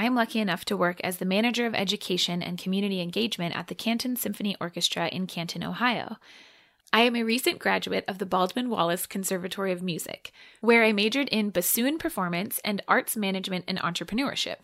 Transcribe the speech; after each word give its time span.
I 0.00 0.04
am 0.04 0.14
lucky 0.14 0.38
enough 0.38 0.64
to 0.64 0.78
work 0.78 0.98
as 1.04 1.18
the 1.18 1.26
manager 1.26 1.66
of 1.66 1.74
education 1.74 2.42
and 2.42 2.56
community 2.56 3.02
engagement 3.02 3.54
at 3.54 3.66
the 3.66 3.74
Canton 3.74 4.16
Symphony 4.16 4.56
Orchestra 4.58 5.08
in 5.08 5.26
Canton, 5.26 5.62
Ohio. 5.62 6.16
I 6.90 7.02
am 7.02 7.14
a 7.14 7.22
recent 7.22 7.58
graduate 7.58 8.06
of 8.08 8.16
the 8.16 8.24
Baldwin 8.24 8.70
Wallace 8.70 9.04
Conservatory 9.04 9.72
of 9.72 9.82
Music, 9.82 10.32
where 10.62 10.84
I 10.84 10.94
majored 10.94 11.28
in 11.28 11.50
bassoon 11.50 11.98
performance 11.98 12.60
and 12.64 12.80
arts 12.88 13.14
management 13.14 13.66
and 13.68 13.78
entrepreneurship. 13.78 14.62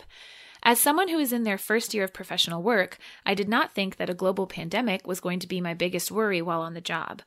As 0.62 0.80
someone 0.80 1.08
who 1.08 1.18
is 1.18 1.34
in 1.34 1.42
their 1.42 1.58
first 1.58 1.92
year 1.92 2.04
of 2.04 2.14
professional 2.14 2.62
work, 2.62 2.96
I 3.26 3.34
did 3.34 3.46
not 3.46 3.74
think 3.74 3.96
that 3.96 4.08
a 4.08 4.14
global 4.14 4.46
pandemic 4.46 5.06
was 5.06 5.20
going 5.20 5.40
to 5.40 5.46
be 5.46 5.60
my 5.60 5.74
biggest 5.74 6.10
worry 6.10 6.40
while 6.40 6.62
on 6.62 6.72
the 6.72 6.80
job. 6.80 7.20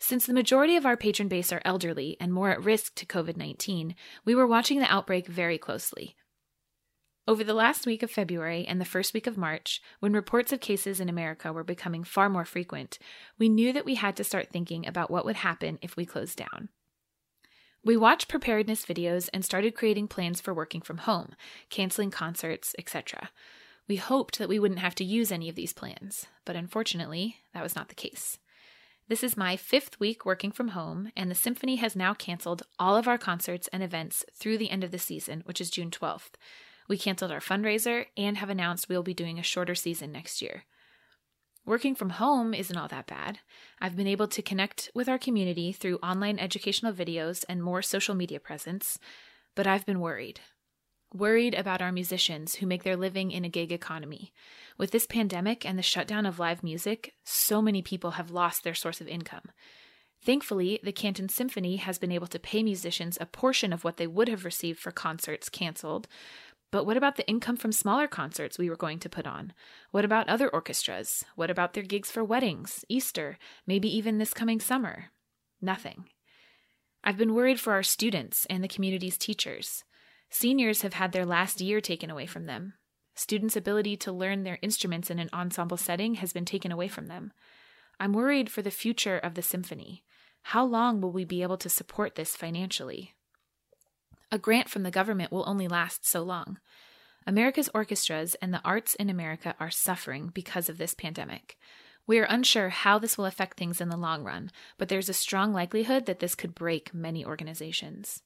Since 0.00 0.26
the 0.26 0.34
majority 0.34 0.74
of 0.74 0.84
our 0.84 0.96
patron 0.96 1.28
base 1.28 1.52
are 1.52 1.62
elderly 1.64 2.16
and 2.18 2.32
more 2.32 2.50
at 2.50 2.64
risk 2.64 2.96
to 2.96 3.06
COVID 3.06 3.36
19, 3.36 3.94
we 4.24 4.34
were 4.34 4.44
watching 4.44 4.80
the 4.80 4.92
outbreak 4.92 5.28
very 5.28 5.56
closely. 5.56 6.16
Over 7.28 7.44
the 7.44 7.52
last 7.52 7.84
week 7.84 8.02
of 8.02 8.10
February 8.10 8.64
and 8.66 8.80
the 8.80 8.86
first 8.86 9.12
week 9.12 9.26
of 9.26 9.36
March, 9.36 9.82
when 10.00 10.14
reports 10.14 10.50
of 10.50 10.60
cases 10.60 10.98
in 10.98 11.10
America 11.10 11.52
were 11.52 11.62
becoming 11.62 12.02
far 12.02 12.30
more 12.30 12.46
frequent, 12.46 12.98
we 13.36 13.50
knew 13.50 13.70
that 13.74 13.84
we 13.84 13.96
had 13.96 14.16
to 14.16 14.24
start 14.24 14.48
thinking 14.48 14.86
about 14.86 15.10
what 15.10 15.26
would 15.26 15.36
happen 15.36 15.78
if 15.82 15.94
we 15.94 16.06
closed 16.06 16.38
down. 16.38 16.70
We 17.84 17.98
watched 17.98 18.28
preparedness 18.28 18.86
videos 18.86 19.28
and 19.34 19.44
started 19.44 19.74
creating 19.74 20.08
plans 20.08 20.40
for 20.40 20.54
working 20.54 20.80
from 20.80 20.96
home, 20.96 21.34
canceling 21.68 22.10
concerts, 22.10 22.74
etc. 22.78 23.28
We 23.86 23.96
hoped 23.96 24.38
that 24.38 24.48
we 24.48 24.58
wouldn't 24.58 24.80
have 24.80 24.94
to 24.94 25.04
use 25.04 25.30
any 25.30 25.50
of 25.50 25.54
these 25.54 25.74
plans, 25.74 26.24
but 26.46 26.56
unfortunately, 26.56 27.36
that 27.52 27.62
was 27.62 27.76
not 27.76 27.90
the 27.90 27.94
case. 27.94 28.38
This 29.06 29.22
is 29.22 29.36
my 29.36 29.54
fifth 29.58 30.00
week 30.00 30.24
working 30.24 30.50
from 30.50 30.68
home, 30.68 31.12
and 31.14 31.30
the 31.30 31.34
Symphony 31.34 31.76
has 31.76 31.94
now 31.94 32.14
canceled 32.14 32.62
all 32.78 32.96
of 32.96 33.06
our 33.06 33.18
concerts 33.18 33.68
and 33.68 33.82
events 33.82 34.24
through 34.32 34.56
the 34.56 34.70
end 34.70 34.82
of 34.82 34.92
the 34.92 34.98
season, 34.98 35.42
which 35.44 35.60
is 35.60 35.68
June 35.68 35.90
12th. 35.90 36.32
We 36.88 36.96
canceled 36.96 37.30
our 37.30 37.40
fundraiser 37.40 38.06
and 38.16 38.38
have 38.38 38.50
announced 38.50 38.88
we'll 38.88 39.02
be 39.02 39.14
doing 39.14 39.38
a 39.38 39.42
shorter 39.42 39.74
season 39.74 40.10
next 40.10 40.40
year. 40.40 40.64
Working 41.66 41.94
from 41.94 42.10
home 42.10 42.54
isn't 42.54 42.76
all 42.76 42.88
that 42.88 43.06
bad. 43.06 43.40
I've 43.78 43.94
been 43.94 44.06
able 44.06 44.28
to 44.28 44.40
connect 44.40 44.90
with 44.94 45.06
our 45.06 45.18
community 45.18 45.70
through 45.70 45.98
online 45.98 46.38
educational 46.38 46.94
videos 46.94 47.44
and 47.46 47.62
more 47.62 47.82
social 47.82 48.14
media 48.14 48.40
presence, 48.40 48.98
but 49.54 49.66
I've 49.66 49.84
been 49.84 50.00
worried. 50.00 50.40
Worried 51.12 51.54
about 51.54 51.82
our 51.82 51.92
musicians 51.92 52.56
who 52.56 52.66
make 52.66 52.84
their 52.84 52.96
living 52.96 53.30
in 53.30 53.44
a 53.44 53.50
gig 53.50 53.70
economy. 53.70 54.32
With 54.78 54.92
this 54.92 55.06
pandemic 55.06 55.66
and 55.66 55.78
the 55.78 55.82
shutdown 55.82 56.24
of 56.24 56.38
live 56.38 56.62
music, 56.62 57.12
so 57.24 57.60
many 57.60 57.82
people 57.82 58.12
have 58.12 58.30
lost 58.30 58.64
their 58.64 58.74
source 58.74 59.02
of 59.02 59.08
income. 59.08 59.50
Thankfully, 60.24 60.80
the 60.82 60.92
Canton 60.92 61.28
Symphony 61.28 61.76
has 61.76 61.98
been 61.98 62.12
able 62.12 62.26
to 62.28 62.38
pay 62.38 62.62
musicians 62.62 63.18
a 63.20 63.26
portion 63.26 63.72
of 63.72 63.84
what 63.84 63.98
they 63.98 64.06
would 64.06 64.28
have 64.28 64.44
received 64.44 64.80
for 64.80 64.90
concerts 64.90 65.48
canceled, 65.48 66.08
but 66.70 66.84
what 66.84 66.96
about 66.96 67.16
the 67.16 67.26
income 67.28 67.56
from 67.56 67.72
smaller 67.72 68.06
concerts 68.06 68.58
we 68.58 68.68
were 68.68 68.76
going 68.76 68.98
to 69.00 69.08
put 69.08 69.26
on? 69.26 69.52
What 69.90 70.04
about 70.04 70.28
other 70.28 70.48
orchestras? 70.48 71.24
What 71.34 71.50
about 71.50 71.72
their 71.72 71.82
gigs 71.82 72.10
for 72.10 72.22
weddings, 72.22 72.84
Easter, 72.88 73.38
maybe 73.66 73.94
even 73.96 74.18
this 74.18 74.34
coming 74.34 74.60
summer? 74.60 75.06
Nothing. 75.62 76.08
I've 77.02 77.16
been 77.16 77.34
worried 77.34 77.58
for 77.58 77.72
our 77.72 77.82
students 77.82 78.46
and 78.50 78.62
the 78.62 78.68
community's 78.68 79.16
teachers. 79.16 79.84
Seniors 80.30 80.82
have 80.82 80.94
had 80.94 81.12
their 81.12 81.24
last 81.24 81.60
year 81.60 81.80
taken 81.80 82.10
away 82.10 82.26
from 82.26 82.46
them. 82.46 82.74
Students' 83.14 83.56
ability 83.56 83.96
to 83.98 84.12
learn 84.12 84.42
their 84.42 84.58
instruments 84.62 85.10
in 85.10 85.18
an 85.18 85.30
ensemble 85.32 85.76
setting 85.76 86.14
has 86.16 86.32
been 86.32 86.44
taken 86.44 86.70
away 86.70 86.88
from 86.88 87.06
them. 87.06 87.32
I'm 87.98 88.12
worried 88.12 88.50
for 88.50 88.62
the 88.62 88.70
future 88.70 89.18
of 89.18 89.34
the 89.34 89.42
symphony. 89.42 90.04
How 90.42 90.64
long 90.64 91.00
will 91.00 91.12
we 91.12 91.24
be 91.24 91.42
able 91.42 91.56
to 91.58 91.68
support 91.68 92.14
this 92.14 92.36
financially? 92.36 93.14
A 94.30 94.38
grant 94.38 94.68
from 94.68 94.82
the 94.82 94.90
government 94.90 95.32
will 95.32 95.48
only 95.48 95.68
last 95.68 96.06
so 96.06 96.22
long. 96.22 96.58
America's 97.26 97.70
orchestras 97.74 98.34
and 98.36 98.52
the 98.52 98.60
arts 98.64 98.94
in 98.94 99.08
America 99.08 99.54
are 99.58 99.70
suffering 99.70 100.30
because 100.34 100.68
of 100.68 100.78
this 100.78 100.94
pandemic. 100.94 101.56
We 102.06 102.18
are 102.18 102.24
unsure 102.24 102.70
how 102.70 102.98
this 102.98 103.16
will 103.16 103.26
affect 103.26 103.58
things 103.58 103.80
in 103.80 103.88
the 103.88 103.96
long 103.96 104.24
run, 104.24 104.50
but 104.78 104.88
there's 104.88 105.08
a 105.08 105.14
strong 105.14 105.52
likelihood 105.52 106.06
that 106.06 106.20
this 106.20 106.34
could 106.34 106.54
break 106.54 106.94
many 106.94 107.24
organizations. 107.24 108.22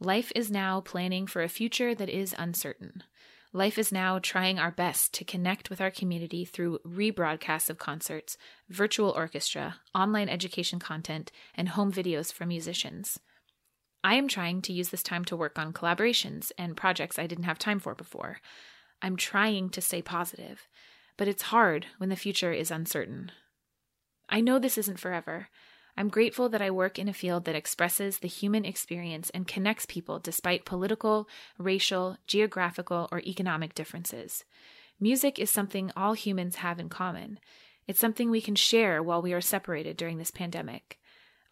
Life 0.00 0.32
is 0.34 0.50
now 0.50 0.80
planning 0.80 1.26
for 1.26 1.42
a 1.42 1.48
future 1.48 1.94
that 1.94 2.08
is 2.08 2.34
uncertain. 2.36 3.04
Life 3.52 3.78
is 3.78 3.92
now 3.92 4.18
trying 4.18 4.58
our 4.58 4.72
best 4.72 5.14
to 5.14 5.24
connect 5.24 5.70
with 5.70 5.80
our 5.80 5.92
community 5.92 6.44
through 6.44 6.80
rebroadcasts 6.84 7.70
of 7.70 7.78
concerts, 7.78 8.36
virtual 8.68 9.10
orchestra, 9.10 9.76
online 9.94 10.28
education 10.28 10.80
content, 10.80 11.30
and 11.54 11.70
home 11.70 11.92
videos 11.92 12.32
for 12.32 12.46
musicians. 12.46 13.20
I 14.04 14.14
am 14.16 14.28
trying 14.28 14.60
to 14.62 14.72
use 14.74 14.90
this 14.90 15.02
time 15.02 15.24
to 15.24 15.36
work 15.36 15.58
on 15.58 15.72
collaborations 15.72 16.52
and 16.58 16.76
projects 16.76 17.18
I 17.18 17.26
didn't 17.26 17.44
have 17.44 17.58
time 17.58 17.80
for 17.80 17.94
before. 17.94 18.40
I'm 19.00 19.16
trying 19.16 19.70
to 19.70 19.80
stay 19.80 20.02
positive, 20.02 20.68
but 21.16 21.26
it's 21.26 21.44
hard 21.44 21.86
when 21.96 22.10
the 22.10 22.16
future 22.16 22.52
is 22.52 22.70
uncertain. 22.70 23.32
I 24.28 24.42
know 24.42 24.58
this 24.58 24.76
isn't 24.76 25.00
forever. 25.00 25.48
I'm 25.96 26.10
grateful 26.10 26.50
that 26.50 26.60
I 26.60 26.70
work 26.70 26.98
in 26.98 27.08
a 27.08 27.14
field 27.14 27.46
that 27.46 27.54
expresses 27.54 28.18
the 28.18 28.28
human 28.28 28.66
experience 28.66 29.30
and 29.30 29.48
connects 29.48 29.86
people 29.86 30.18
despite 30.18 30.66
political, 30.66 31.26
racial, 31.56 32.18
geographical, 32.26 33.08
or 33.10 33.20
economic 33.20 33.74
differences. 33.74 34.44
Music 35.00 35.38
is 35.38 35.50
something 35.50 35.90
all 35.96 36.12
humans 36.12 36.56
have 36.56 36.78
in 36.78 36.90
common. 36.90 37.38
It's 37.86 38.00
something 38.00 38.30
we 38.30 38.42
can 38.42 38.54
share 38.54 39.02
while 39.02 39.22
we 39.22 39.32
are 39.32 39.40
separated 39.40 39.96
during 39.96 40.18
this 40.18 40.30
pandemic. 40.30 40.98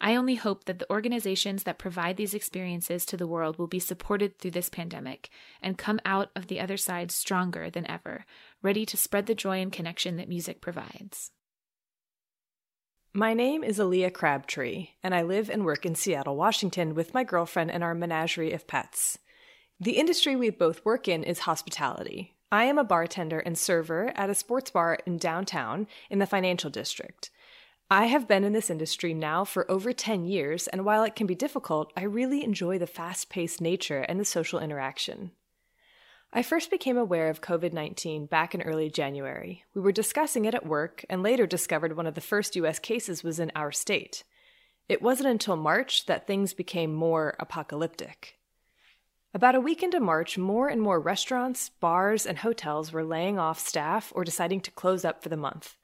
I 0.05 0.17
only 0.17 0.35
hope 0.35 0.65
that 0.65 0.79
the 0.79 0.91
organizations 0.91 1.63
that 1.63 1.79
provide 1.79 2.17
these 2.17 2.33
experiences 2.33 3.05
to 3.05 3.15
the 3.15 3.25
world 3.25 3.57
will 3.57 3.67
be 3.67 3.79
supported 3.79 4.37
through 4.37 4.51
this 4.51 4.67
pandemic 4.67 5.29
and 5.61 5.77
come 5.77 6.01
out 6.03 6.29
of 6.35 6.47
the 6.47 6.59
other 6.59 6.75
side 6.75 7.09
stronger 7.09 7.69
than 7.69 7.89
ever, 7.89 8.25
ready 8.61 8.85
to 8.85 8.97
spread 8.97 9.27
the 9.27 9.33
joy 9.33 9.61
and 9.61 9.71
connection 9.71 10.17
that 10.17 10.27
music 10.27 10.59
provides. 10.59 11.31
My 13.13 13.33
name 13.33 13.63
is 13.63 13.79
Aaliyah 13.79 14.11
Crabtree, 14.11 14.89
and 15.01 15.15
I 15.15 15.21
live 15.21 15.49
and 15.49 15.63
work 15.63 15.85
in 15.85 15.95
Seattle, 15.95 16.35
Washington 16.35 16.95
with 16.95 17.13
my 17.13 17.23
girlfriend 17.23 17.71
and 17.71 17.81
our 17.81 17.95
menagerie 17.95 18.51
of 18.51 18.67
pets. 18.67 19.19
The 19.79 19.97
industry 19.97 20.35
we 20.35 20.49
both 20.49 20.83
work 20.83 21.07
in 21.07 21.23
is 21.23 21.39
hospitality. 21.39 22.35
I 22.51 22.65
am 22.65 22.77
a 22.77 22.83
bartender 22.83 23.39
and 23.39 23.57
server 23.57 24.11
at 24.17 24.29
a 24.29 24.35
sports 24.35 24.69
bar 24.69 24.99
in 25.05 25.17
downtown 25.17 25.87
in 26.09 26.19
the 26.19 26.27
financial 26.27 26.69
district. 26.69 27.29
I 27.93 28.05
have 28.05 28.27
been 28.27 28.43
in 28.43 28.53
this 28.53 28.71
industry 28.71 29.13
now 29.13 29.45
for 29.45 29.69
over 29.69 29.93
10 29.93 30.25
years, 30.25 30.67
and 30.67 30.83
while 30.83 31.03
it 31.03 31.15
can 31.15 31.27
be 31.27 31.35
difficult, 31.35 31.93
I 31.95 32.05
really 32.05 32.43
enjoy 32.43 32.79
the 32.79 32.87
fast 32.87 33.29
paced 33.29 33.61
nature 33.61 33.99
and 33.99 34.19
the 34.19 34.25
social 34.25 34.57
interaction. 34.59 35.29
I 36.33 36.41
first 36.41 36.71
became 36.71 36.97
aware 36.97 37.29
of 37.29 37.41
COVID 37.41 37.71
19 37.71 38.25
back 38.25 38.55
in 38.55 38.63
early 38.63 38.89
January. 38.89 39.63
We 39.75 39.81
were 39.81 39.91
discussing 39.91 40.45
it 40.45 40.55
at 40.55 40.65
work 40.65 41.05
and 41.07 41.21
later 41.21 41.45
discovered 41.45 41.95
one 41.95 42.07
of 42.07 42.15
the 42.15 42.19
first 42.19 42.55
US 42.55 42.79
cases 42.79 43.23
was 43.23 43.39
in 43.39 43.51
our 43.55 43.71
state. 43.71 44.23
It 44.89 45.03
wasn't 45.03 45.29
until 45.29 45.55
March 45.55 46.07
that 46.07 46.25
things 46.25 46.55
became 46.55 46.95
more 46.95 47.35
apocalyptic. 47.39 48.39
About 49.35 49.53
a 49.53 49.61
week 49.61 49.83
into 49.83 49.99
March, 49.99 50.35
more 50.35 50.67
and 50.67 50.81
more 50.81 50.99
restaurants, 50.99 51.69
bars, 51.69 52.25
and 52.25 52.39
hotels 52.39 52.91
were 52.91 53.03
laying 53.03 53.37
off 53.37 53.59
staff 53.59 54.11
or 54.15 54.23
deciding 54.23 54.61
to 54.61 54.71
close 54.71 55.05
up 55.05 55.21
for 55.21 55.29
the 55.29 55.37
month. 55.37 55.75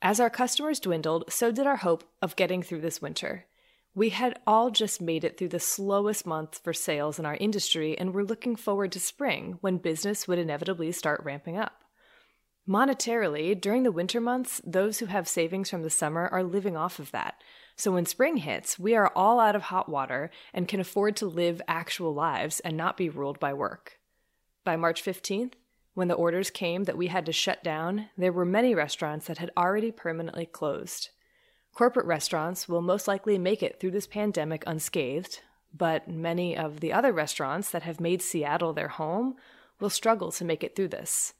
As 0.00 0.20
our 0.20 0.30
customers 0.30 0.78
dwindled, 0.78 1.24
so 1.28 1.50
did 1.50 1.66
our 1.66 1.78
hope 1.78 2.04
of 2.22 2.36
getting 2.36 2.62
through 2.62 2.82
this 2.82 3.02
winter. 3.02 3.46
We 3.94 4.10
had 4.10 4.38
all 4.46 4.70
just 4.70 5.00
made 5.00 5.24
it 5.24 5.36
through 5.36 5.48
the 5.48 5.58
slowest 5.58 6.24
month 6.24 6.60
for 6.62 6.72
sales 6.72 7.18
in 7.18 7.26
our 7.26 7.34
industry 7.36 7.98
and 7.98 8.14
were 8.14 8.24
looking 8.24 8.54
forward 8.54 8.92
to 8.92 9.00
spring 9.00 9.58
when 9.60 9.78
business 9.78 10.28
would 10.28 10.38
inevitably 10.38 10.92
start 10.92 11.24
ramping 11.24 11.56
up. 11.56 11.82
Monetarily, 12.68 13.60
during 13.60 13.82
the 13.82 13.90
winter 13.90 14.20
months, 14.20 14.60
those 14.64 14.98
who 14.98 15.06
have 15.06 15.26
savings 15.26 15.68
from 15.68 15.82
the 15.82 15.90
summer 15.90 16.28
are 16.28 16.44
living 16.44 16.76
off 16.76 17.00
of 17.00 17.10
that. 17.10 17.42
So 17.76 17.90
when 17.92 18.06
spring 18.06 18.36
hits, 18.36 18.78
we 18.78 18.94
are 18.94 19.10
all 19.16 19.40
out 19.40 19.56
of 19.56 19.62
hot 19.62 19.88
water 19.88 20.30
and 20.52 20.68
can 20.68 20.78
afford 20.78 21.16
to 21.16 21.26
live 21.26 21.60
actual 21.66 22.14
lives 22.14 22.60
and 22.60 22.76
not 22.76 22.96
be 22.96 23.08
ruled 23.08 23.40
by 23.40 23.52
work. 23.52 23.98
By 24.64 24.76
March 24.76 25.02
15th, 25.02 25.54
when 25.98 26.06
the 26.06 26.14
orders 26.14 26.48
came 26.48 26.84
that 26.84 26.96
we 26.96 27.08
had 27.08 27.26
to 27.26 27.32
shut 27.32 27.64
down, 27.64 28.08
there 28.16 28.32
were 28.32 28.44
many 28.44 28.72
restaurants 28.72 29.26
that 29.26 29.38
had 29.38 29.50
already 29.56 29.90
permanently 29.90 30.46
closed. 30.46 31.08
Corporate 31.74 32.06
restaurants 32.06 32.68
will 32.68 32.80
most 32.80 33.08
likely 33.08 33.36
make 33.36 33.64
it 33.64 33.80
through 33.80 33.90
this 33.90 34.06
pandemic 34.06 34.62
unscathed, 34.64 35.40
but 35.76 36.06
many 36.06 36.56
of 36.56 36.78
the 36.78 36.92
other 36.92 37.12
restaurants 37.12 37.70
that 37.70 37.82
have 37.82 37.98
made 37.98 38.22
Seattle 38.22 38.72
their 38.72 38.86
home 38.86 39.34
will 39.80 39.90
struggle 39.90 40.30
to 40.30 40.44
make 40.44 40.62
it 40.62 40.76
through 40.76 40.86
this. 40.86 41.34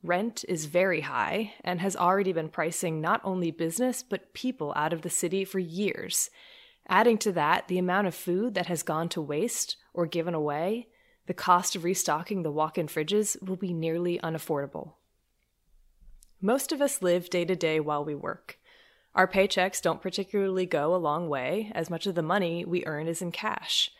Rent 0.00 0.44
is 0.48 0.66
very 0.66 1.00
high 1.00 1.54
and 1.64 1.80
has 1.80 1.96
already 1.96 2.32
been 2.32 2.50
pricing 2.50 3.00
not 3.00 3.20
only 3.24 3.50
business 3.50 4.04
but 4.04 4.32
people 4.32 4.72
out 4.76 4.92
of 4.92 5.02
the 5.02 5.10
city 5.10 5.44
for 5.44 5.58
years. 5.58 6.30
Adding 6.86 7.18
to 7.18 7.32
that 7.32 7.66
the 7.66 7.78
amount 7.78 8.06
of 8.06 8.14
food 8.14 8.54
that 8.54 8.66
has 8.66 8.84
gone 8.84 9.08
to 9.08 9.20
waste 9.20 9.76
or 9.92 10.06
given 10.06 10.34
away, 10.34 10.86
the 11.26 11.34
cost 11.34 11.74
of 11.74 11.84
restocking 11.84 12.42
the 12.42 12.50
walk 12.52 12.76
in 12.76 12.86
fridges 12.86 13.40
will 13.42 13.56
be 13.56 13.72
nearly 13.72 14.18
unaffordable. 14.18 14.92
Most 16.40 16.72
of 16.72 16.82
us 16.82 17.02
live 17.02 17.30
day 17.30 17.44
to 17.44 17.56
day 17.56 17.80
while 17.80 18.04
we 18.04 18.14
work. 18.14 18.58
Our 19.14 19.28
paychecks 19.28 19.80
don't 19.80 20.02
particularly 20.02 20.66
go 20.66 20.94
a 20.94 20.96
long 20.96 21.28
way, 21.28 21.70
as 21.74 21.88
much 21.88 22.06
of 22.06 22.14
the 22.14 22.22
money 22.22 22.64
we 22.64 22.84
earn 22.84 23.06
is 23.06 23.22
in 23.22 23.32
cash. 23.32 23.90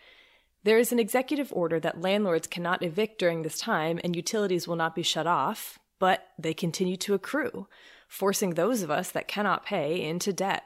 There 0.65 0.79
is 0.79 0.93
an 0.93 0.99
executive 0.99 1.53
order 1.53 1.79
that 1.81 2.00
landlords 2.00 2.47
cannot 2.47 2.82
evict 2.82 3.19
during 3.19 3.43
this 3.43 3.59
time 3.59 4.00
and 4.03 4.17
utilities 4.17 4.67
will 4.67 4.77
not 4.77 4.94
be 4.94 5.03
shut 5.03 5.27
off, 5.27 5.79
but 5.99 6.29
they 6.38 6.53
continue 6.53 6.97
to 6.99 7.15
accrue, 7.15 7.69
forcing 8.09 8.55
those 8.55 8.82
of 8.82 8.91
us 8.91 9.11
that 9.12 9.29
cannot 9.29 9.65
pay 9.65 10.03
into 10.03 10.32
debt. 10.32 10.65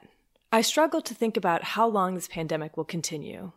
I 0.51 0.63
struggle 0.63 1.03
to 1.03 1.15
think 1.15 1.37
about 1.37 1.63
how 1.63 1.87
long 1.87 2.15
this 2.15 2.29
pandemic 2.29 2.77
will 2.77 2.85
continue. 2.85 3.53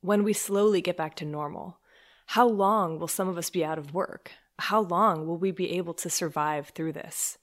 When 0.00 0.24
we 0.24 0.32
slowly 0.32 0.80
get 0.80 0.96
back 0.96 1.14
to 1.16 1.24
normal, 1.24 1.78
how 2.26 2.46
long 2.46 2.98
will 2.98 3.08
some 3.08 3.28
of 3.28 3.38
us 3.38 3.50
be 3.50 3.64
out 3.64 3.78
of 3.78 3.94
work? 3.94 4.32
How 4.58 4.80
long 4.80 5.26
will 5.26 5.38
we 5.38 5.50
be 5.50 5.72
able 5.72 5.94
to 5.94 6.10
survive 6.10 6.68
through 6.68 6.92
this? 6.92 7.38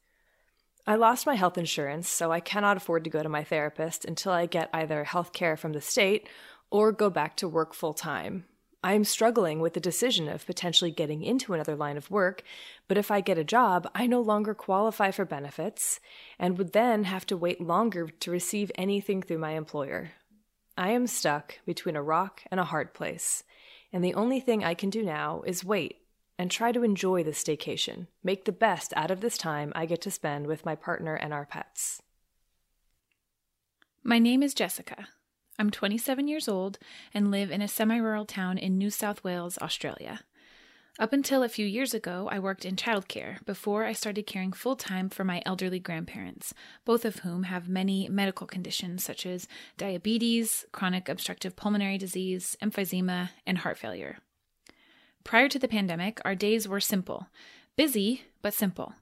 I 0.88 0.96
lost 0.96 1.28
my 1.28 1.36
health 1.36 1.58
insurance, 1.58 2.10
so 2.10 2.32
I 2.32 2.40
cannot 2.40 2.78
afford 2.78 3.04
to 3.04 3.10
go 3.10 3.22
to 3.22 3.30
my 3.30 3.44
therapist 3.44 4.06
until 4.06 4.32
I 4.32 4.46
get 4.46 4.70
either 4.74 5.04
health 5.04 5.34
care 5.34 5.56
from 5.56 5.74
the 5.74 5.82
state 5.82 6.28
or 6.72 6.92
go 6.92 7.10
back 7.10 7.36
to 7.38 7.48
work 7.48 7.74
full 7.74 7.94
time. 7.94 8.46
I 8.82 8.94
am 8.94 9.04
struggling 9.04 9.60
with 9.60 9.74
the 9.74 9.82
decision 9.82 10.30
of 10.30 10.46
potentially 10.46 10.90
getting 10.90 11.22
into 11.22 11.54
another 11.54 11.76
line 11.76 11.98
of 11.98 12.10
work, 12.10 12.44
but 12.88 12.98
if 12.98 13.12
I 13.12 13.20
get 13.20 13.38
a 13.38 13.44
job, 13.44 13.90
I 13.94 14.08
no 14.08 14.22
longer 14.22 14.54
qualify 14.54 15.12
for 15.12 15.26
benefits 15.26 16.00
and 16.40 16.58
would 16.58 16.72
then 16.72 17.04
have 17.04 17.26
to 17.28 17.36
wait 17.36 17.60
longer 17.60 18.08
to 18.08 18.32
receive 18.32 18.72
anything 18.76 19.22
through 19.22 19.40
my 19.40 19.52
employer. 19.52 20.12
I 20.78 20.92
am 20.92 21.08
stuck 21.08 21.60
between 21.66 21.98
a 21.98 22.02
rock 22.02 22.42
and 22.50 22.58
a 22.58 22.64
hard 22.64 22.94
place, 22.94 23.44
and 23.92 24.04
the 24.04 24.14
only 24.14 24.40
thing 24.40 24.64
I 24.64 24.74
can 24.74 24.90
do 24.90 25.04
now 25.04 25.42
is 25.46 25.64
wait 25.64 25.98
and 26.38 26.50
try 26.50 26.72
to 26.72 26.84
enjoy 26.84 27.24
this 27.24 27.44
staycation, 27.44 28.08
make 28.24 28.46
the 28.46 28.52
best 28.52 28.94
out 28.96 29.12
of 29.12 29.22
this 29.22 29.38
time 29.38 29.74
I 29.76 29.86
get 29.86 30.02
to 30.02 30.12
spend 30.12 30.48
with 30.48 30.66
my 30.66 30.76
partner 30.76 31.16
and 31.16 31.34
our 31.34 31.46
pets. 31.46 32.02
My 34.04 34.20
name 34.20 34.42
is 34.42 34.54
Jessica. 34.54 35.10
I'm 35.60 35.70
27 35.70 36.30
years 36.30 36.48
old 36.48 36.80
and 37.14 37.30
live 37.30 37.52
in 37.52 37.62
a 37.62 37.68
semi 37.68 37.98
rural 37.98 38.26
town 38.26 38.58
in 38.58 38.78
New 38.78 38.90
South 38.90 39.24
Wales, 39.26 39.58
Australia. 39.62 40.22
Up 41.00 41.14
until 41.14 41.44
a 41.44 41.50
few 41.50 41.66
years 41.66 41.94
ago, 41.94 42.28
I 42.30 42.40
worked 42.40 42.66
in 42.66 42.76
childcare 42.76 43.44
before 43.46 43.86
I 43.86 43.94
started 43.94 44.28
caring 44.28 44.52
full 44.52 44.76
time 44.76 45.08
for 45.08 45.24
my 45.24 45.42
elderly 45.46 45.80
grandparents, 45.80 46.54
both 46.84 47.06
of 47.06 47.20
whom 47.20 47.44
have 47.44 47.70
many 47.70 48.10
medical 48.10 48.46
conditions 48.46 49.02
such 49.02 49.26
as 49.26 49.48
diabetes, 49.78 50.66
chronic 50.74 51.08
obstructive 51.08 51.56
pulmonary 51.56 51.98
disease, 51.98 52.58
emphysema, 52.62 53.30
and 53.48 53.60
heart 53.60 53.78
failure. 53.78 54.18
Prior 55.24 55.48
to 55.48 55.58
the 55.58 55.70
pandemic, 55.70 56.20
our 56.26 56.36
days 56.36 56.68
were 56.68 56.82
simple 56.82 57.28
busy, 57.78 58.24
but 58.42 58.54
simple. 58.54 58.94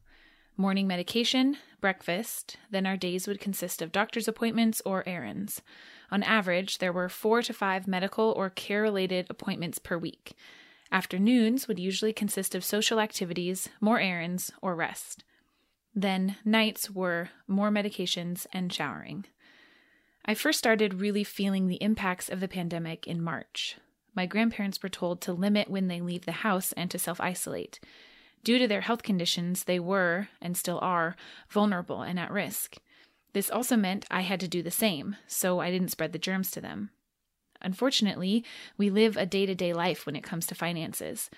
Morning 0.56 0.86
medication, 0.86 1.58
breakfast, 1.82 2.58
then 2.70 2.86
our 2.86 2.96
days 2.96 3.28
would 3.28 3.40
consist 3.40 3.82
of 3.82 3.92
doctor's 3.92 4.28
appointments 4.28 4.84
or 4.86 5.04
errands. 5.08 5.64
On 6.12 6.22
average, 6.22 6.78
there 6.78 6.94
were 6.94 7.10
four 7.10 7.42
to 7.42 7.54
five 7.54 7.88
medical 7.88 8.36
or 8.38 8.52
care 8.52 8.84
related 8.84 9.26
appointments 9.32 9.80
per 9.80 9.98
week. 9.98 10.36
Afternoons 10.92 11.68
would 11.68 11.80
usually 11.80 12.13
consist 12.13 12.56
of 12.56 12.63
social 12.63 13.00
activities, 13.00 13.69
more 13.81 14.00
errands, 14.00 14.51
or 14.62 14.75
rest. 14.75 15.24
Then 15.94 16.38
nights 16.45 16.89
were 16.89 17.30
more 17.48 17.69
medications 17.69 18.45
and 18.54 18.72
showering. 18.72 19.25
I 20.25 20.34
first 20.34 20.60
started 20.60 20.95
really 21.01 21.24
feeling 21.24 21.68
the 21.68 21.81
impacts 21.81 22.30
of 22.30 22.39
the 22.39 22.48
pandemic 22.48 23.07
in 23.07 23.22
March 23.22 23.78
my 24.18 24.25
grandparents 24.25 24.81
were 24.81 24.89
told 24.89 25.22
to 25.22 25.31
limit 25.31 25.69
when 25.69 25.88
they 25.88 26.01
leave 26.01 26.25
the 26.25 26.31
house 26.44 26.74
and 26.74 26.89
to 26.89 26.98
self 26.98 27.22
isolate. 27.22 27.80
Due 28.44 28.57
to 28.57 28.68
their 28.68 28.81
health 28.81 29.04
conditions, 29.04 29.66
they 29.66 29.80
were, 29.80 30.28
and 30.42 30.57
still 30.57 30.80
are, 30.81 31.16
vulnerable 31.50 32.01
and 32.01 32.19
at 32.19 32.31
risk. 32.31 32.78
This 33.34 33.51
also 33.51 33.78
meant 33.78 34.06
I 34.10 34.22
had 34.22 34.39
to 34.39 34.48
do 34.48 34.63
the 34.63 34.72
same, 34.72 35.18
so 35.28 35.60
I 35.60 35.69
didn't 35.69 35.92
spread 35.92 36.13
the 36.13 36.19
germs 36.19 36.50
to 36.51 36.62
them. 36.62 36.89
Unfortunately, 37.62 38.44
we 38.77 38.89
live 38.89 39.18
a 39.18 39.25
day 39.25 39.45
to 39.45 39.56
day 39.56 39.74
life 39.74 40.06
when 40.06 40.15
it 40.15 40.24
comes 40.24 40.45
to 40.48 40.56
finances. 40.56 41.30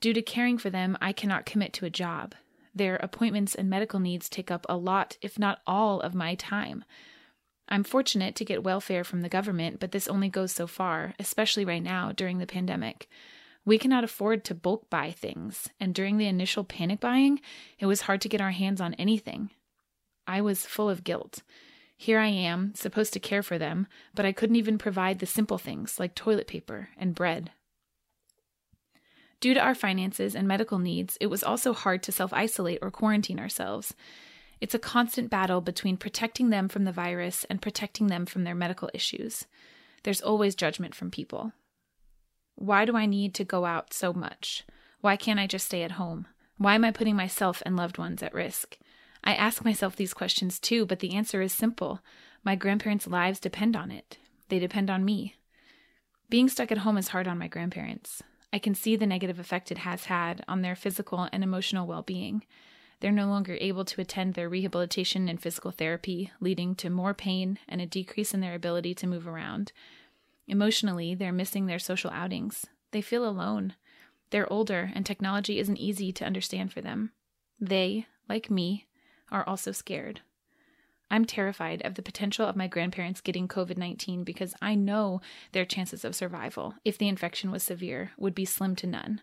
Due 0.00 0.12
to 0.12 0.22
caring 0.22 0.58
for 0.58 0.70
them, 0.70 0.96
I 1.00 1.12
cannot 1.12 1.46
commit 1.46 1.72
to 1.74 1.86
a 1.86 1.90
job. 1.90 2.34
Their 2.74 2.96
appointments 2.96 3.54
and 3.54 3.70
medical 3.70 4.00
needs 4.00 4.28
take 4.28 4.50
up 4.50 4.66
a 4.68 4.76
lot, 4.76 5.16
if 5.22 5.38
not 5.38 5.60
all, 5.66 6.00
of 6.00 6.14
my 6.14 6.34
time. 6.34 6.84
I'm 7.68 7.84
fortunate 7.84 8.34
to 8.36 8.44
get 8.44 8.64
welfare 8.64 9.04
from 9.04 9.22
the 9.22 9.28
government, 9.28 9.80
but 9.80 9.92
this 9.92 10.08
only 10.08 10.28
goes 10.28 10.52
so 10.52 10.66
far, 10.66 11.14
especially 11.18 11.64
right 11.64 11.82
now 11.82 12.12
during 12.12 12.38
the 12.38 12.46
pandemic. 12.46 13.08
We 13.64 13.78
cannot 13.78 14.04
afford 14.04 14.44
to 14.44 14.54
bulk 14.54 14.90
buy 14.90 15.12
things, 15.12 15.70
and 15.80 15.94
during 15.94 16.18
the 16.18 16.26
initial 16.26 16.64
panic 16.64 17.00
buying, 17.00 17.40
it 17.78 17.86
was 17.86 18.02
hard 18.02 18.20
to 18.22 18.28
get 18.28 18.42
our 18.42 18.50
hands 18.50 18.80
on 18.80 18.94
anything. 18.94 19.50
I 20.26 20.42
was 20.42 20.66
full 20.66 20.90
of 20.90 21.04
guilt. 21.04 21.42
Here 21.96 22.18
I 22.18 22.28
am, 22.28 22.74
supposed 22.74 23.12
to 23.12 23.20
care 23.20 23.42
for 23.42 23.58
them, 23.58 23.86
but 24.14 24.26
I 24.26 24.32
couldn't 24.32 24.56
even 24.56 24.78
provide 24.78 25.18
the 25.18 25.26
simple 25.26 25.58
things 25.58 25.98
like 25.98 26.14
toilet 26.14 26.46
paper 26.46 26.88
and 26.96 27.14
bread. 27.14 27.52
Due 29.40 29.54
to 29.54 29.60
our 29.60 29.74
finances 29.74 30.34
and 30.34 30.48
medical 30.48 30.78
needs, 30.78 31.18
it 31.20 31.26
was 31.26 31.44
also 31.44 31.72
hard 31.72 32.02
to 32.02 32.12
self 32.12 32.32
isolate 32.32 32.78
or 32.80 32.90
quarantine 32.90 33.38
ourselves. 33.38 33.94
It's 34.60 34.74
a 34.74 34.78
constant 34.78 35.28
battle 35.28 35.60
between 35.60 35.96
protecting 35.96 36.50
them 36.50 36.68
from 36.68 36.84
the 36.84 36.92
virus 36.92 37.44
and 37.50 37.60
protecting 37.60 38.06
them 38.06 38.24
from 38.24 38.44
their 38.44 38.54
medical 38.54 38.90
issues. 38.94 39.46
There's 40.02 40.22
always 40.22 40.54
judgment 40.54 40.94
from 40.94 41.10
people. 41.10 41.52
Why 42.54 42.84
do 42.84 42.96
I 42.96 43.06
need 43.06 43.34
to 43.34 43.44
go 43.44 43.64
out 43.64 43.92
so 43.92 44.12
much? 44.12 44.64
Why 45.00 45.16
can't 45.16 45.40
I 45.40 45.46
just 45.46 45.66
stay 45.66 45.82
at 45.82 45.92
home? 45.92 46.26
Why 46.56 46.74
am 46.76 46.84
I 46.84 46.92
putting 46.92 47.16
myself 47.16 47.62
and 47.66 47.76
loved 47.76 47.98
ones 47.98 48.22
at 48.22 48.32
risk? 48.32 48.78
I 49.24 49.34
ask 49.34 49.64
myself 49.64 49.96
these 49.96 50.14
questions 50.14 50.60
too, 50.60 50.84
but 50.84 51.00
the 51.00 51.14
answer 51.14 51.40
is 51.40 51.52
simple. 51.52 52.00
My 52.44 52.54
grandparents' 52.54 53.06
lives 53.06 53.40
depend 53.40 53.74
on 53.74 53.90
it. 53.90 54.18
They 54.50 54.58
depend 54.58 54.90
on 54.90 55.04
me. 55.04 55.34
Being 56.28 56.48
stuck 56.48 56.70
at 56.70 56.78
home 56.78 56.98
is 56.98 57.08
hard 57.08 57.26
on 57.26 57.38
my 57.38 57.48
grandparents. 57.48 58.22
I 58.52 58.58
can 58.58 58.74
see 58.74 58.96
the 58.96 59.06
negative 59.06 59.38
effect 59.38 59.72
it 59.72 59.78
has 59.78 60.04
had 60.04 60.44
on 60.46 60.60
their 60.62 60.76
physical 60.76 61.28
and 61.32 61.42
emotional 61.42 61.86
well 61.86 62.02
being. 62.02 62.44
They're 63.00 63.10
no 63.10 63.26
longer 63.26 63.58
able 63.60 63.84
to 63.86 64.00
attend 64.00 64.34
their 64.34 64.48
rehabilitation 64.48 65.28
and 65.28 65.40
physical 65.40 65.70
therapy, 65.70 66.30
leading 66.38 66.74
to 66.76 66.90
more 66.90 67.14
pain 67.14 67.58
and 67.68 67.80
a 67.80 67.86
decrease 67.86 68.32
in 68.34 68.40
their 68.40 68.54
ability 68.54 68.94
to 68.96 69.06
move 69.06 69.26
around. 69.26 69.72
Emotionally, 70.46 71.14
they're 71.14 71.32
missing 71.32 71.66
their 71.66 71.78
social 71.78 72.10
outings. 72.10 72.66
They 72.92 73.00
feel 73.00 73.26
alone. 73.26 73.74
They're 74.30 74.52
older, 74.52 74.90
and 74.94 75.04
technology 75.04 75.58
isn't 75.58 75.78
easy 75.78 76.12
to 76.12 76.24
understand 76.24 76.72
for 76.72 76.80
them. 76.80 77.12
They, 77.58 78.06
like 78.28 78.50
me, 78.50 78.86
are 79.34 79.46
also 79.46 79.72
scared. 79.72 80.22
I'm 81.10 81.26
terrified 81.26 81.82
of 81.82 81.96
the 81.96 82.02
potential 82.02 82.46
of 82.46 82.56
my 82.56 82.66
grandparents 82.66 83.20
getting 83.20 83.46
COVID 83.46 83.76
19 83.76 84.24
because 84.24 84.54
I 84.62 84.74
know 84.74 85.20
their 85.52 85.66
chances 85.66 86.04
of 86.04 86.14
survival, 86.14 86.74
if 86.84 86.96
the 86.96 87.08
infection 87.08 87.50
was 87.50 87.62
severe, 87.62 88.12
would 88.16 88.34
be 88.34 88.46
slim 88.46 88.74
to 88.76 88.86
none. 88.86 89.20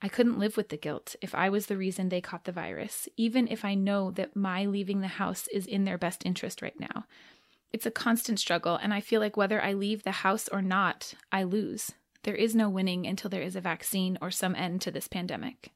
I 0.00 0.08
couldn't 0.08 0.38
live 0.38 0.56
with 0.56 0.68
the 0.68 0.76
guilt 0.76 1.16
if 1.20 1.34
I 1.34 1.48
was 1.48 1.66
the 1.66 1.76
reason 1.76 2.08
they 2.08 2.20
caught 2.20 2.44
the 2.44 2.52
virus, 2.52 3.08
even 3.16 3.48
if 3.48 3.64
I 3.64 3.74
know 3.74 4.10
that 4.12 4.36
my 4.36 4.66
leaving 4.66 5.00
the 5.00 5.08
house 5.08 5.48
is 5.48 5.66
in 5.66 5.84
their 5.84 5.98
best 5.98 6.24
interest 6.24 6.62
right 6.62 6.78
now. 6.78 7.06
It's 7.72 7.86
a 7.86 7.90
constant 7.90 8.38
struggle, 8.38 8.76
and 8.76 8.94
I 8.94 9.00
feel 9.00 9.20
like 9.20 9.36
whether 9.36 9.60
I 9.60 9.72
leave 9.72 10.02
the 10.02 10.12
house 10.22 10.48
or 10.48 10.62
not, 10.62 11.14
I 11.32 11.42
lose. 11.42 11.92
There 12.22 12.34
is 12.34 12.54
no 12.54 12.68
winning 12.68 13.06
until 13.06 13.30
there 13.30 13.42
is 13.42 13.56
a 13.56 13.60
vaccine 13.60 14.18
or 14.20 14.30
some 14.30 14.54
end 14.54 14.80
to 14.82 14.90
this 14.90 15.08
pandemic. 15.08 15.72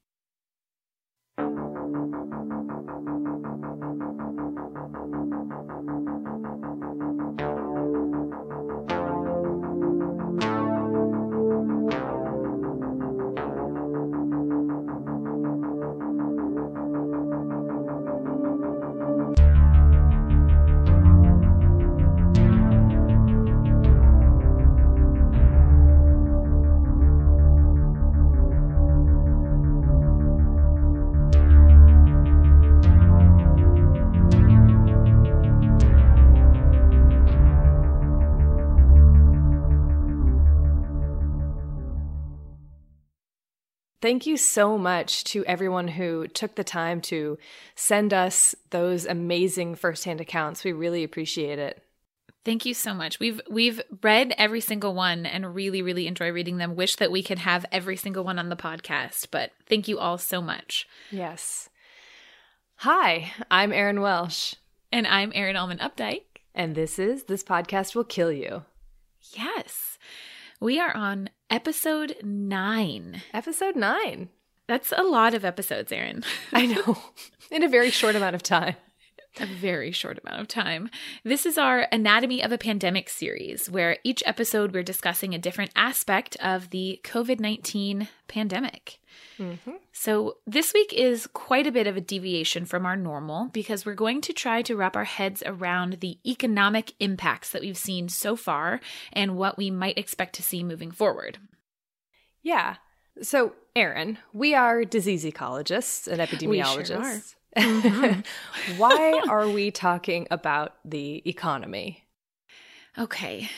Thank 44.11 44.25
you 44.25 44.35
so 44.35 44.77
much 44.77 45.23
to 45.23 45.45
everyone 45.45 45.87
who 45.87 46.27
took 46.27 46.55
the 46.55 46.65
time 46.65 46.99
to 47.03 47.37
send 47.75 48.13
us 48.13 48.53
those 48.71 49.05
amazing 49.05 49.75
firsthand 49.75 50.19
accounts. 50.19 50.65
We 50.65 50.73
really 50.73 51.05
appreciate 51.05 51.59
it. 51.59 51.81
Thank 52.43 52.65
you 52.65 52.73
so 52.73 52.93
much. 52.93 53.21
We've 53.21 53.39
we've 53.49 53.81
read 54.03 54.33
every 54.37 54.59
single 54.59 54.93
one 54.93 55.25
and 55.25 55.55
really 55.55 55.81
really 55.81 56.07
enjoy 56.07 56.33
reading 56.33 56.57
them. 56.57 56.75
Wish 56.75 56.97
that 56.97 57.09
we 57.09 57.23
could 57.23 57.39
have 57.39 57.65
every 57.71 57.95
single 57.95 58.25
one 58.25 58.37
on 58.37 58.49
the 58.49 58.57
podcast, 58.57 59.27
but 59.31 59.53
thank 59.69 59.87
you 59.87 59.97
all 59.97 60.17
so 60.17 60.41
much. 60.41 60.89
Yes. 61.09 61.69
Hi, 62.79 63.31
I'm 63.49 63.71
Erin 63.71 64.01
Welsh 64.01 64.55
and 64.91 65.07
I'm 65.07 65.31
Erin 65.33 65.55
Allman 65.55 65.77
Updike, 65.77 66.41
and 66.53 66.75
this 66.75 66.99
is 66.99 67.23
This 67.23 67.45
Podcast 67.45 67.95
Will 67.95 68.03
Kill 68.03 68.33
You. 68.33 68.65
Yes. 69.31 69.97
We 70.59 70.79
are 70.79 70.95
on 70.95 71.29
episode 71.51 72.15
nine. 72.23 73.21
Episode 73.33 73.75
nine. 73.75 74.29
That's 74.67 74.93
a 74.95 75.03
lot 75.03 75.33
of 75.33 75.43
episodes, 75.43 75.91
Erin. 75.91 76.23
I 76.53 76.65
know. 76.65 76.97
In 77.51 77.61
a 77.61 77.67
very 77.67 77.91
short 77.91 78.15
amount 78.15 78.35
of 78.35 78.41
time. 78.41 78.75
A 79.39 79.45
very 79.45 79.93
short 79.93 80.19
amount 80.21 80.41
of 80.41 80.49
time. 80.49 80.89
This 81.23 81.45
is 81.45 81.57
our 81.57 81.87
Anatomy 81.89 82.43
of 82.43 82.51
a 82.51 82.57
Pandemic 82.57 83.07
series, 83.07 83.69
where 83.69 83.97
each 84.03 84.21
episode 84.25 84.73
we're 84.73 84.83
discussing 84.83 85.33
a 85.33 85.39
different 85.39 85.71
aspect 85.73 86.35
of 86.41 86.69
the 86.71 86.99
COVID 87.05 87.39
19 87.39 88.09
pandemic. 88.27 88.99
Mm-hmm. 89.39 89.71
So, 89.93 90.37
this 90.45 90.73
week 90.73 90.91
is 90.91 91.27
quite 91.27 91.65
a 91.65 91.71
bit 91.71 91.87
of 91.87 91.95
a 91.95 92.01
deviation 92.01 92.65
from 92.65 92.85
our 92.85 92.97
normal 92.97 93.47
because 93.53 93.85
we're 93.85 93.93
going 93.93 94.19
to 94.21 94.33
try 94.33 94.61
to 94.63 94.75
wrap 94.75 94.97
our 94.97 95.05
heads 95.05 95.41
around 95.45 96.01
the 96.01 96.17
economic 96.25 96.93
impacts 96.99 97.51
that 97.51 97.61
we've 97.61 97.77
seen 97.77 98.09
so 98.09 98.35
far 98.35 98.81
and 99.13 99.37
what 99.37 99.57
we 99.57 99.71
might 99.71 99.97
expect 99.97 100.35
to 100.35 100.43
see 100.43 100.61
moving 100.61 100.91
forward. 100.91 101.37
Yeah. 102.43 102.75
So, 103.21 103.53
Erin, 103.77 104.17
we 104.33 104.53
are 104.55 104.83
disease 104.83 105.23
ecologists 105.23 106.07
and 106.07 106.19
epidemiologists. 106.19 107.35
Mm-hmm. 107.57 108.77
Why 108.77 109.21
are 109.27 109.49
we 109.49 109.71
talking 109.71 110.27
about 110.31 110.75
the 110.85 111.21
economy? 111.27 112.05
Okay. 112.97 113.49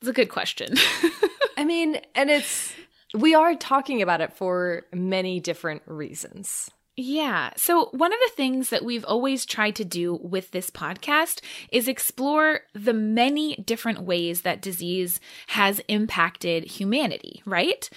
It's 0.00 0.08
a 0.08 0.12
good 0.12 0.28
question. 0.28 0.74
I 1.56 1.64
mean, 1.64 2.00
and 2.14 2.30
it's 2.30 2.72
we 3.14 3.34
are 3.34 3.54
talking 3.54 4.02
about 4.02 4.20
it 4.20 4.32
for 4.32 4.84
many 4.92 5.40
different 5.40 5.82
reasons. 5.86 6.70
Yeah. 6.94 7.52
So, 7.56 7.88
one 7.92 8.12
of 8.12 8.18
the 8.26 8.32
things 8.36 8.68
that 8.68 8.84
we've 8.84 9.04
always 9.06 9.46
tried 9.46 9.76
to 9.76 9.84
do 9.84 10.20
with 10.22 10.50
this 10.50 10.70
podcast 10.70 11.40
is 11.70 11.88
explore 11.88 12.60
the 12.74 12.92
many 12.92 13.56
different 13.56 14.02
ways 14.02 14.42
that 14.42 14.60
disease 14.60 15.18
has 15.46 15.80
impacted 15.88 16.64
humanity, 16.64 17.42
right? 17.46 17.88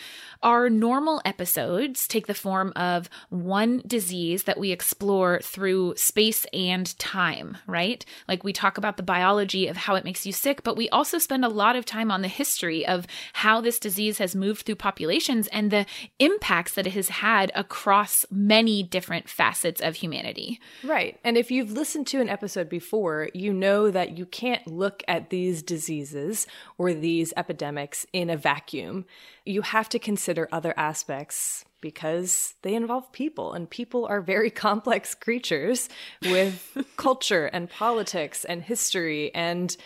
Our 0.42 0.70
normal 0.70 1.22
episodes 1.26 2.08
take 2.08 2.28
the 2.28 2.34
form 2.34 2.72
of 2.78 3.10
one 3.30 3.82
disease 3.86 4.44
that 4.44 4.60
we 4.60 4.72
explore 4.72 5.40
through 5.42 5.96
space 5.98 6.46
and 6.54 6.98
time, 6.98 7.58
right? 7.68 8.06
Like 8.30 8.46
we 8.46 8.54
talk 8.54 8.78
about 8.78 8.96
the 8.96 9.04
biology 9.04 9.68
of 9.68 9.76
how 9.76 9.96
it 9.96 10.06
makes 10.06 10.26
you 10.26 10.32
sick, 10.32 10.64
but 10.64 10.78
we 10.78 10.88
also 10.90 11.18
spend 11.18 11.44
a 11.44 11.50
lot 11.50 11.76
of 11.76 11.84
time 11.84 12.12
on 12.12 12.22
the 12.22 12.28
history 12.30 12.86
of 12.86 13.08
how 13.34 13.60
this 13.60 13.80
disease 13.80 14.20
has 14.20 14.36
moved 14.36 14.66
through 14.66 14.76
populations 14.76 15.48
and 15.48 15.70
the 15.70 15.86
impacts 16.20 16.76
that 16.76 16.88
it 16.88 16.94
has 16.94 17.10
had 17.10 17.52
across 17.56 18.26
many 18.32 18.85
different 18.86 19.30
facets 19.30 19.82
of 19.82 19.96
humanity. 19.96 20.60
Right. 20.84 21.20
And 21.24 21.38
if 21.38 21.52
you've 21.52 21.72
listened 21.72 22.08
to 22.08 22.22
an 22.22 22.30
episode 22.30 22.70
before, 22.70 23.30
you 23.34 23.54
know 23.54 23.92
that 23.92 24.18
you 24.18 24.26
can't 24.26 24.66
look 24.68 25.04
at 25.08 25.30
these 25.30 25.62
diseases 25.62 26.48
or 26.78 26.94
these 26.94 27.34
epidemics 27.36 28.06
in 28.14 28.30
a 28.30 28.38
vacuum 28.38 29.06
you 29.46 29.62
have 29.62 29.88
to 29.90 30.00
consider 30.00 30.50
other 30.52 30.74
aspects 30.76 31.64
because 31.82 32.56
they 32.64 32.74
involve 32.74 33.12
people 33.12 33.54
and 33.54 33.70
people 33.70 34.06
are 34.06 34.22
very 34.22 34.50
complex 34.68 35.14
creatures 35.14 35.88
with 36.24 36.78
culture 36.98 37.46
and 37.46 37.70
politics 37.70 38.44
and 38.44 38.64
history 38.64 39.34
and 39.36 39.78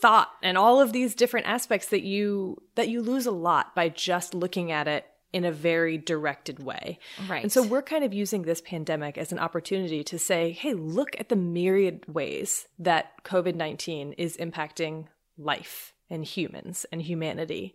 thought 0.00 0.30
and 0.42 0.58
all 0.58 0.80
of 0.80 0.92
these 0.92 1.14
different 1.14 1.46
aspects 1.46 1.88
that 1.88 2.02
you 2.02 2.60
that 2.74 2.88
you 2.88 3.00
lose 3.00 3.26
a 3.26 3.30
lot 3.30 3.72
by 3.74 3.88
just 3.88 4.34
looking 4.34 4.72
at 4.72 4.88
it 4.88 5.06
in 5.32 5.44
a 5.44 5.52
very 5.52 5.98
directed 5.98 6.62
way. 6.62 6.98
Right. 7.28 7.42
And 7.42 7.52
so 7.52 7.62
we're 7.62 7.82
kind 7.82 8.04
of 8.04 8.12
using 8.12 8.42
this 8.42 8.60
pandemic 8.60 9.16
as 9.16 9.32
an 9.32 9.38
opportunity 9.38 10.04
to 10.04 10.18
say, 10.18 10.52
hey, 10.52 10.74
look 10.74 11.18
at 11.18 11.28
the 11.28 11.36
myriad 11.36 12.04
ways 12.06 12.68
that 12.78 13.24
COVID 13.24 13.54
19 13.54 14.12
is 14.14 14.36
impacting 14.36 15.06
life 15.38 15.94
and 16.10 16.24
humans 16.24 16.84
and 16.92 17.02
humanity. 17.02 17.74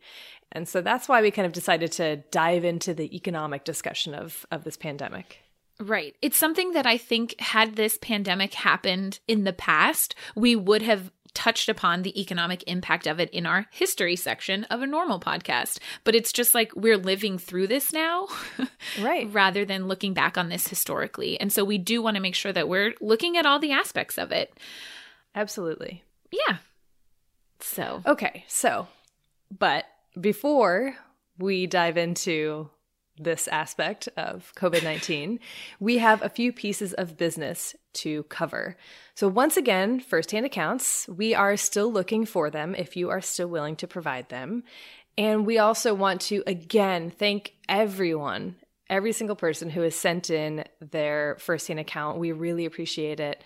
And 0.51 0.67
so 0.67 0.81
that's 0.81 1.09
why 1.09 1.21
we 1.21 1.31
kind 1.31 1.45
of 1.45 1.51
decided 1.51 1.91
to 1.93 2.17
dive 2.31 2.63
into 2.63 2.93
the 2.93 3.15
economic 3.15 3.63
discussion 3.63 4.13
of, 4.13 4.45
of 4.51 4.63
this 4.63 4.77
pandemic. 4.77 5.39
Right. 5.79 6.15
It's 6.21 6.37
something 6.37 6.71
that 6.73 6.87
I 6.87 6.97
think, 6.97 7.39
had 7.39 7.75
this 7.75 7.99
pandemic 8.01 8.55
happened 8.55 9.19
in 9.27 9.43
the 9.43 9.53
past, 9.53 10.15
we 10.35 10.55
would 10.55 10.81
have 10.81 11.11
touched 11.37 11.69
upon 11.69 12.01
the 12.01 12.19
economic 12.19 12.63
impact 12.65 13.05
of 13.05 13.19
it 13.19 13.29
in 13.29 13.45
our 13.45 13.67
history 13.69 14.15
section 14.15 14.63
of 14.71 14.81
a 14.81 14.87
normal 14.87 15.19
podcast. 15.19 15.77
But 16.03 16.15
it's 16.15 16.33
just 16.33 16.55
like 16.55 16.75
we're 16.75 16.97
living 16.97 17.37
through 17.37 17.67
this 17.67 17.93
now. 17.93 18.27
right. 18.99 19.31
rather 19.31 19.63
than 19.63 19.87
looking 19.87 20.15
back 20.15 20.35
on 20.35 20.49
this 20.49 20.67
historically. 20.67 21.39
And 21.39 21.53
so 21.53 21.63
we 21.63 21.77
do 21.77 22.01
want 22.01 22.15
to 22.15 22.21
make 22.21 22.33
sure 22.33 22.51
that 22.51 22.67
we're 22.67 22.95
looking 23.01 23.37
at 23.37 23.45
all 23.45 23.59
the 23.59 23.71
aspects 23.71 24.17
of 24.17 24.31
it. 24.31 24.51
Absolutely. 25.35 26.03
Yeah. 26.31 26.57
So, 27.59 28.01
okay. 28.07 28.43
So, 28.47 28.87
but 29.55 29.85
before 30.19 30.95
we 31.37 31.67
dive 31.67 31.97
into 31.97 32.71
this 33.19 33.47
aspect 33.47 34.09
of 34.17 34.53
COVID 34.55 34.83
19, 34.83 35.39
we 35.79 35.97
have 35.97 36.21
a 36.21 36.29
few 36.29 36.51
pieces 36.51 36.93
of 36.93 37.17
business 37.17 37.75
to 37.93 38.23
cover. 38.23 38.77
So, 39.15 39.27
once 39.27 39.57
again, 39.57 39.99
firsthand 39.99 40.45
accounts, 40.45 41.07
we 41.07 41.33
are 41.33 41.57
still 41.57 41.91
looking 41.91 42.25
for 42.25 42.49
them 42.49 42.75
if 42.75 42.95
you 42.95 43.09
are 43.09 43.21
still 43.21 43.47
willing 43.47 43.75
to 43.77 43.87
provide 43.87 44.29
them. 44.29 44.63
And 45.17 45.45
we 45.45 45.57
also 45.57 45.93
want 45.93 46.21
to 46.21 46.43
again 46.45 47.09
thank 47.09 47.53
everyone, 47.67 48.55
every 48.89 49.11
single 49.11 49.35
person 49.35 49.69
who 49.69 49.81
has 49.81 49.95
sent 49.95 50.29
in 50.29 50.63
their 50.79 51.37
firsthand 51.39 51.79
account. 51.79 52.19
We 52.19 52.31
really 52.31 52.65
appreciate 52.65 53.19
it. 53.19 53.43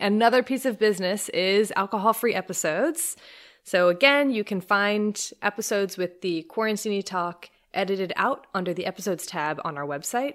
Another 0.00 0.42
piece 0.42 0.64
of 0.64 0.78
business 0.78 1.28
is 1.28 1.72
alcohol 1.76 2.12
free 2.12 2.34
episodes. 2.34 3.16
So 3.64 3.88
again, 3.88 4.30
you 4.30 4.42
can 4.42 4.60
find 4.60 5.30
episodes 5.40 5.96
with 5.96 6.20
the 6.20 6.44
Quarantini 6.50 7.04
Talk 7.04 7.48
edited 7.74 8.12
out 8.16 8.46
under 8.54 8.74
the 8.74 8.86
episodes 8.86 9.26
tab 9.26 9.60
on 9.64 9.76
our 9.76 9.86
website. 9.86 10.34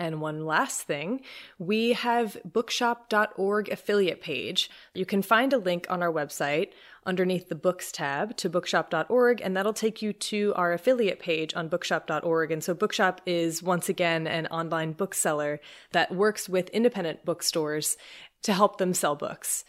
And 0.00 0.22
one 0.22 0.46
last 0.46 0.80
thing, 0.84 1.20
we 1.58 1.92
have 1.92 2.38
bookshop.org 2.42 3.68
affiliate 3.68 4.22
page. 4.22 4.70
You 4.94 5.04
can 5.04 5.20
find 5.20 5.52
a 5.52 5.58
link 5.58 5.86
on 5.90 6.02
our 6.02 6.10
website 6.10 6.70
underneath 7.04 7.50
the 7.50 7.54
books 7.54 7.92
tab 7.92 8.34
to 8.38 8.48
bookshop.org, 8.48 9.42
and 9.42 9.54
that'll 9.54 9.74
take 9.74 10.00
you 10.00 10.14
to 10.14 10.54
our 10.56 10.72
affiliate 10.72 11.20
page 11.20 11.54
on 11.54 11.68
bookshop.org. 11.68 12.50
And 12.50 12.64
so, 12.64 12.72
Bookshop 12.72 13.20
is 13.26 13.62
once 13.62 13.90
again 13.90 14.26
an 14.26 14.46
online 14.46 14.92
bookseller 14.92 15.60
that 15.92 16.14
works 16.14 16.48
with 16.48 16.70
independent 16.70 17.26
bookstores 17.26 17.98
to 18.44 18.54
help 18.54 18.78
them 18.78 18.94
sell 18.94 19.16
books. 19.16 19.66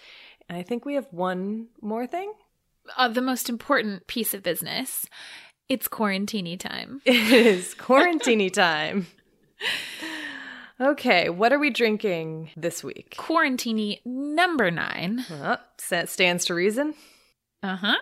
And 0.47 0.57
I 0.57 0.63
think 0.63 0.85
we 0.85 0.95
have 0.95 1.07
one 1.11 1.67
more 1.81 2.07
thing. 2.07 2.31
Uh, 2.95 3.09
the 3.09 3.21
most 3.21 3.49
important 3.49 4.07
piece 4.07 4.33
of 4.33 4.43
business. 4.43 5.05
It's 5.71 5.87
quarantini 5.87 6.59
time. 6.59 7.01
It 7.05 7.31
is 7.31 7.73
quarantini 7.75 8.51
time. 8.51 9.07
Okay, 10.81 11.29
what 11.29 11.53
are 11.53 11.59
we 11.59 11.69
drinking 11.69 12.49
this 12.57 12.83
week? 12.83 13.15
Quarantini 13.17 14.01
number 14.05 14.69
nine. 14.69 15.19
Uh, 15.31 15.57
stands 15.77 16.43
to 16.45 16.53
reason. 16.53 16.93
Uh 17.63 17.77
huh. 17.77 17.95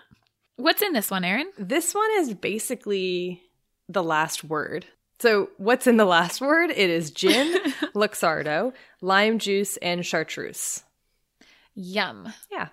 What's 0.55 0.81
in 0.81 0.93
this 0.93 1.11
one, 1.11 1.23
Erin? 1.23 1.51
This 1.59 1.93
one 1.93 2.09
is 2.17 2.33
basically 2.33 3.39
the 3.87 4.01
last 4.03 4.43
word. 4.43 4.87
So, 5.19 5.49
what's 5.57 5.85
in 5.85 5.97
the 5.97 6.05
last 6.05 6.41
word? 6.41 6.71
It 6.71 6.89
is 6.89 7.11
gin, 7.11 7.53
Luxardo, 7.93 8.73
lime 8.99 9.37
juice, 9.37 9.77
and 9.77 10.03
chartreuse. 10.03 10.81
Yum. 11.75 12.33
Yeah. 12.51 12.69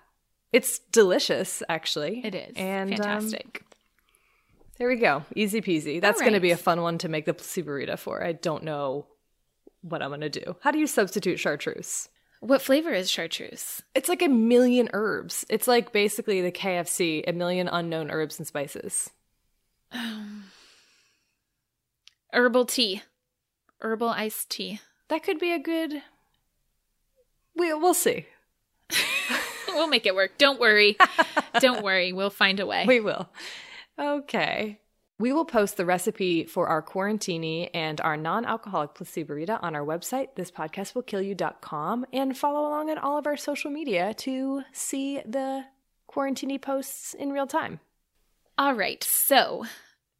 It's 0.51 0.79
delicious, 0.79 1.61
actually. 1.69 2.21
It 2.23 2.33
is. 2.33 2.53
And 2.55 2.93
um, 2.93 2.97
fantastic. 2.97 3.61
Um, 3.61 3.66
there 4.77 4.87
we 4.87 4.95
go. 4.95 5.23
Easy 5.35 5.61
peasy. 5.61 6.01
That's 6.01 6.19
right. 6.19 6.25
going 6.25 6.33
to 6.33 6.39
be 6.39 6.51
a 6.51 6.57
fun 6.57 6.81
one 6.81 6.97
to 6.99 7.09
make 7.09 7.25
the 7.25 7.33
Placebo 7.33 7.95
for. 7.97 8.23
I 8.23 8.33
don't 8.33 8.63
know 8.63 9.07
what 9.81 10.01
I'm 10.01 10.09
going 10.09 10.21
to 10.21 10.29
do. 10.29 10.55
How 10.61 10.71
do 10.71 10.79
you 10.79 10.87
substitute 10.87 11.39
chartreuse? 11.39 12.09
What 12.39 12.61
flavor 12.61 12.91
is 12.91 13.09
chartreuse? 13.09 13.81
It's 13.95 14.09
like 14.09 14.21
a 14.21 14.27
million 14.27 14.89
herbs. 14.93 15.45
It's 15.49 15.67
like 15.67 15.91
basically 15.91 16.41
the 16.41 16.51
KFC, 16.51 17.23
a 17.27 17.33
million 17.33 17.67
unknown 17.67 18.11
herbs 18.11 18.37
and 18.37 18.47
spices. 18.47 19.09
Um, 19.91 20.45
herbal 22.31 22.65
tea. 22.65 23.01
Herbal 23.79 24.09
iced 24.09 24.49
tea. 24.49 24.79
That 25.07 25.23
could 25.23 25.39
be 25.39 25.51
a 25.51 25.59
good 25.59 26.03
we 27.57 27.73
we'll 27.73 27.93
see. 27.93 28.25
we'll 29.69 29.87
make 29.87 30.05
it 30.05 30.15
work. 30.15 30.37
Don't 30.37 30.59
worry. 30.59 30.97
Don't 31.59 31.83
worry. 31.83 32.13
We'll 32.13 32.29
find 32.29 32.59
a 32.59 32.65
way. 32.65 32.85
We 32.85 32.99
will. 32.99 33.27
Okay. 33.99 34.79
We 35.19 35.33
will 35.33 35.45
post 35.45 35.77
the 35.77 35.85
recipe 35.85 36.43
for 36.45 36.67
our 36.67 36.83
quarantini 36.83 37.71
and 37.73 37.99
our 38.01 38.15
non 38.15 38.45
alcoholic 38.45 38.93
placeborita 38.93 39.57
on 39.63 39.75
our 39.75 39.83
website, 39.83 40.35
thispodcastwillkillyou.com, 40.35 42.05
and 42.13 42.37
follow 42.37 42.67
along 42.69 42.91
on 42.91 42.99
all 42.99 43.17
of 43.17 43.25
our 43.25 43.37
social 43.37 43.71
media 43.71 44.13
to 44.15 44.61
see 44.73 45.21
the 45.25 45.65
quarantini 46.07 46.61
posts 46.61 47.15
in 47.15 47.31
real 47.31 47.47
time. 47.47 47.79
All 48.59 48.75
right. 48.75 49.03
So, 49.03 49.65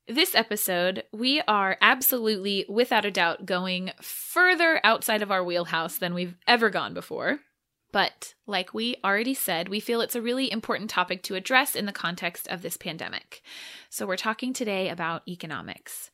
this 0.08 0.34
episode, 0.34 1.04
we 1.12 1.42
are 1.48 1.78
absolutely, 1.80 2.66
without 2.68 3.06
a 3.06 3.12
doubt, 3.12 3.46
going 3.46 3.92
further 4.02 4.82
outside 4.84 5.22
of 5.22 5.32
our 5.32 5.44
wheelhouse 5.44 5.98
than 5.98 6.16
we've 6.16 6.36
ever 6.48 6.72
gone 6.72 6.96
before. 6.96 7.40
But, 7.92 8.34
like 8.46 8.74
we 8.74 8.98
already 9.04 9.34
said, 9.34 9.70
we 9.70 9.80
feel 9.80 10.02
it's 10.02 10.16
a 10.16 10.22
really 10.22 10.52
important 10.52 10.90
topic 10.90 11.24
to 11.24 11.36
address 11.36 11.76
in 11.76 11.86
the 11.86 11.92
context 11.92 12.48
of 12.50 12.62
this 12.62 12.78
pandemic. 12.78 13.42
So, 13.90 14.06
we're 14.06 14.18
talking 14.18 14.54
today 14.54 14.90
about 14.90 15.28
economics. 15.28 16.12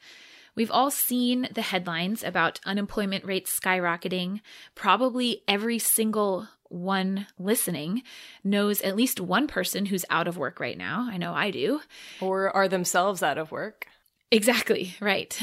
We've 0.56 0.72
all 0.72 0.92
seen 0.92 1.48
the 1.54 1.64
headlines 1.64 2.24
about 2.24 2.60
unemployment 2.66 3.26
rates 3.26 3.60
skyrocketing. 3.60 4.42
Probably 4.76 5.42
every 5.48 5.80
single 5.80 6.48
one 6.70 7.28
listening 7.40 8.04
knows 8.44 8.82
at 8.82 8.96
least 8.96 9.20
one 9.20 9.48
person 9.48 9.88
who's 9.88 10.06
out 10.10 10.28
of 10.28 10.38
work 10.38 10.60
right 10.60 10.78
now. 10.78 11.08
I 11.10 11.18
know 11.18 11.34
I 11.34 11.52
do. 11.52 11.82
Or 12.22 12.56
are 12.56 12.68
themselves 12.68 13.24
out 13.24 13.38
of 13.38 13.52
work. 13.52 13.88
Exactly, 14.32 14.96
right. 15.00 15.40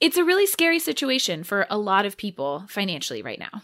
It's 0.00 0.16
a 0.16 0.24
really 0.24 0.46
scary 0.46 0.80
situation 0.80 1.44
for 1.44 1.66
a 1.70 1.78
lot 1.78 2.06
of 2.06 2.16
people 2.16 2.64
financially 2.68 3.22
right 3.22 3.38
now. 3.38 3.62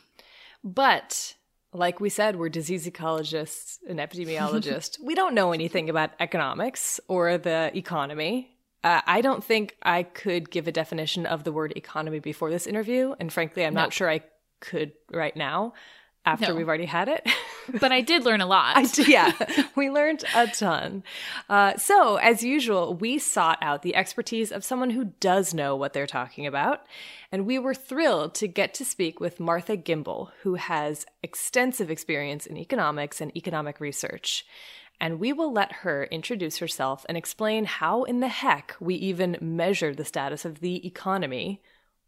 But 0.62 1.34
like 1.72 2.00
we 2.00 2.08
said, 2.08 2.36
we're 2.36 2.48
disease 2.48 2.86
ecologists 2.86 3.78
and 3.88 3.98
epidemiologists. 3.98 4.98
we 5.02 5.14
don't 5.14 5.34
know 5.34 5.52
anything 5.52 5.88
about 5.88 6.10
economics 6.18 7.00
or 7.08 7.38
the 7.38 7.70
economy. 7.76 8.56
Uh, 8.82 9.02
I 9.06 9.20
don't 9.20 9.44
think 9.44 9.76
I 9.82 10.02
could 10.02 10.50
give 10.50 10.66
a 10.66 10.72
definition 10.72 11.26
of 11.26 11.44
the 11.44 11.52
word 11.52 11.72
economy 11.76 12.18
before 12.18 12.50
this 12.50 12.66
interview. 12.66 13.14
And 13.20 13.32
frankly, 13.32 13.64
I'm 13.64 13.74
not 13.74 13.92
sure 13.92 14.10
I 14.10 14.22
could 14.60 14.92
right 15.10 15.36
now 15.36 15.74
after 16.24 16.48
no. 16.48 16.54
we've 16.54 16.68
already 16.68 16.86
had 16.86 17.08
it. 17.08 17.26
but 17.80 17.92
I 17.92 18.00
did 18.00 18.24
learn 18.24 18.40
a 18.40 18.46
lot. 18.46 18.76
I 18.76 19.02
yeah, 19.06 19.32
we 19.76 19.90
learned 19.90 20.24
a 20.34 20.46
ton. 20.48 21.02
Uh, 21.48 21.76
so, 21.76 22.16
as 22.16 22.42
usual, 22.42 22.94
we 22.94 23.18
sought 23.18 23.58
out 23.62 23.82
the 23.82 23.96
expertise 23.96 24.52
of 24.52 24.64
someone 24.64 24.90
who 24.90 25.12
does 25.20 25.54
know 25.54 25.76
what 25.76 25.92
they're 25.92 26.06
talking 26.06 26.46
about. 26.46 26.84
And 27.32 27.46
we 27.46 27.58
were 27.58 27.74
thrilled 27.74 28.34
to 28.36 28.48
get 28.48 28.74
to 28.74 28.84
speak 28.84 29.20
with 29.20 29.40
Martha 29.40 29.76
Gimbel, 29.76 30.30
who 30.42 30.54
has 30.56 31.06
extensive 31.22 31.90
experience 31.90 32.46
in 32.46 32.56
economics 32.56 33.20
and 33.20 33.34
economic 33.36 33.80
research. 33.80 34.44
And 35.00 35.18
we 35.18 35.32
will 35.32 35.52
let 35.52 35.72
her 35.72 36.04
introduce 36.04 36.58
herself 36.58 37.06
and 37.08 37.16
explain 37.16 37.64
how 37.64 38.02
in 38.02 38.20
the 38.20 38.28
heck 38.28 38.76
we 38.80 38.96
even 38.96 39.38
measure 39.40 39.94
the 39.94 40.04
status 40.04 40.44
of 40.44 40.60
the 40.60 40.86
economy, 40.86 41.62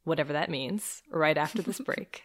whatever 0.05 0.33
that 0.35 0.51
means, 0.51 1.03
right 1.11 1.38
after 1.38 1.62
this 1.62 1.81
break. 1.85 2.25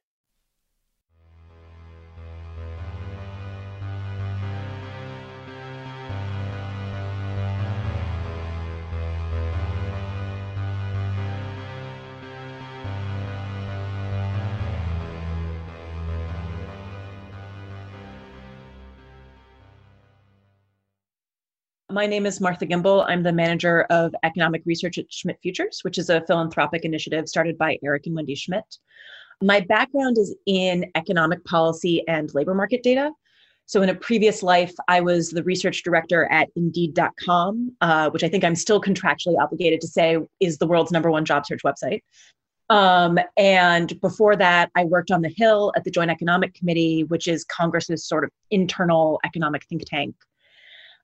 My 21.91 22.05
name 22.05 22.25
is 22.25 22.39
Martha 22.39 22.65
Gimbel. 22.65 23.03
I'm 23.05 23.21
the 23.21 23.33
manager 23.33 23.81
of 23.89 24.15
economic 24.23 24.61
research 24.65 24.97
at 24.97 25.11
Schmidt 25.11 25.37
Futures, 25.41 25.79
which 25.81 25.97
is 25.97 26.09
a 26.09 26.21
philanthropic 26.21 26.85
initiative 26.85 27.27
started 27.27 27.57
by 27.57 27.77
Eric 27.83 28.05
and 28.05 28.15
Wendy 28.15 28.33
Schmidt. 28.33 28.77
My 29.41 29.59
background 29.59 30.17
is 30.17 30.33
in 30.45 30.89
economic 30.95 31.43
policy 31.43 32.07
and 32.07 32.33
labor 32.33 32.53
market 32.53 32.81
data. 32.81 33.11
So, 33.65 33.81
in 33.81 33.89
a 33.89 33.95
previous 33.95 34.41
life, 34.41 34.73
I 34.87 35.01
was 35.01 35.31
the 35.31 35.43
research 35.43 35.83
director 35.83 36.31
at 36.31 36.47
Indeed.com, 36.55 37.75
uh, 37.81 38.09
which 38.11 38.23
I 38.23 38.29
think 38.29 38.45
I'm 38.45 38.55
still 38.55 38.81
contractually 38.81 39.37
obligated 39.37 39.81
to 39.81 39.87
say 39.87 40.17
is 40.39 40.59
the 40.59 40.67
world's 40.67 40.91
number 40.91 41.11
one 41.11 41.25
job 41.25 41.45
search 41.45 41.61
website. 41.65 42.03
Um, 42.69 43.19
and 43.35 43.99
before 43.99 44.37
that, 44.37 44.71
I 44.75 44.85
worked 44.85 45.11
on 45.11 45.21
the 45.21 45.33
Hill 45.35 45.73
at 45.75 45.83
the 45.83 45.91
Joint 45.91 46.09
Economic 46.09 46.53
Committee, 46.53 47.03
which 47.03 47.27
is 47.27 47.43
Congress's 47.43 48.07
sort 48.07 48.23
of 48.23 48.29
internal 48.49 49.19
economic 49.25 49.65
think 49.65 49.83
tank 49.85 50.15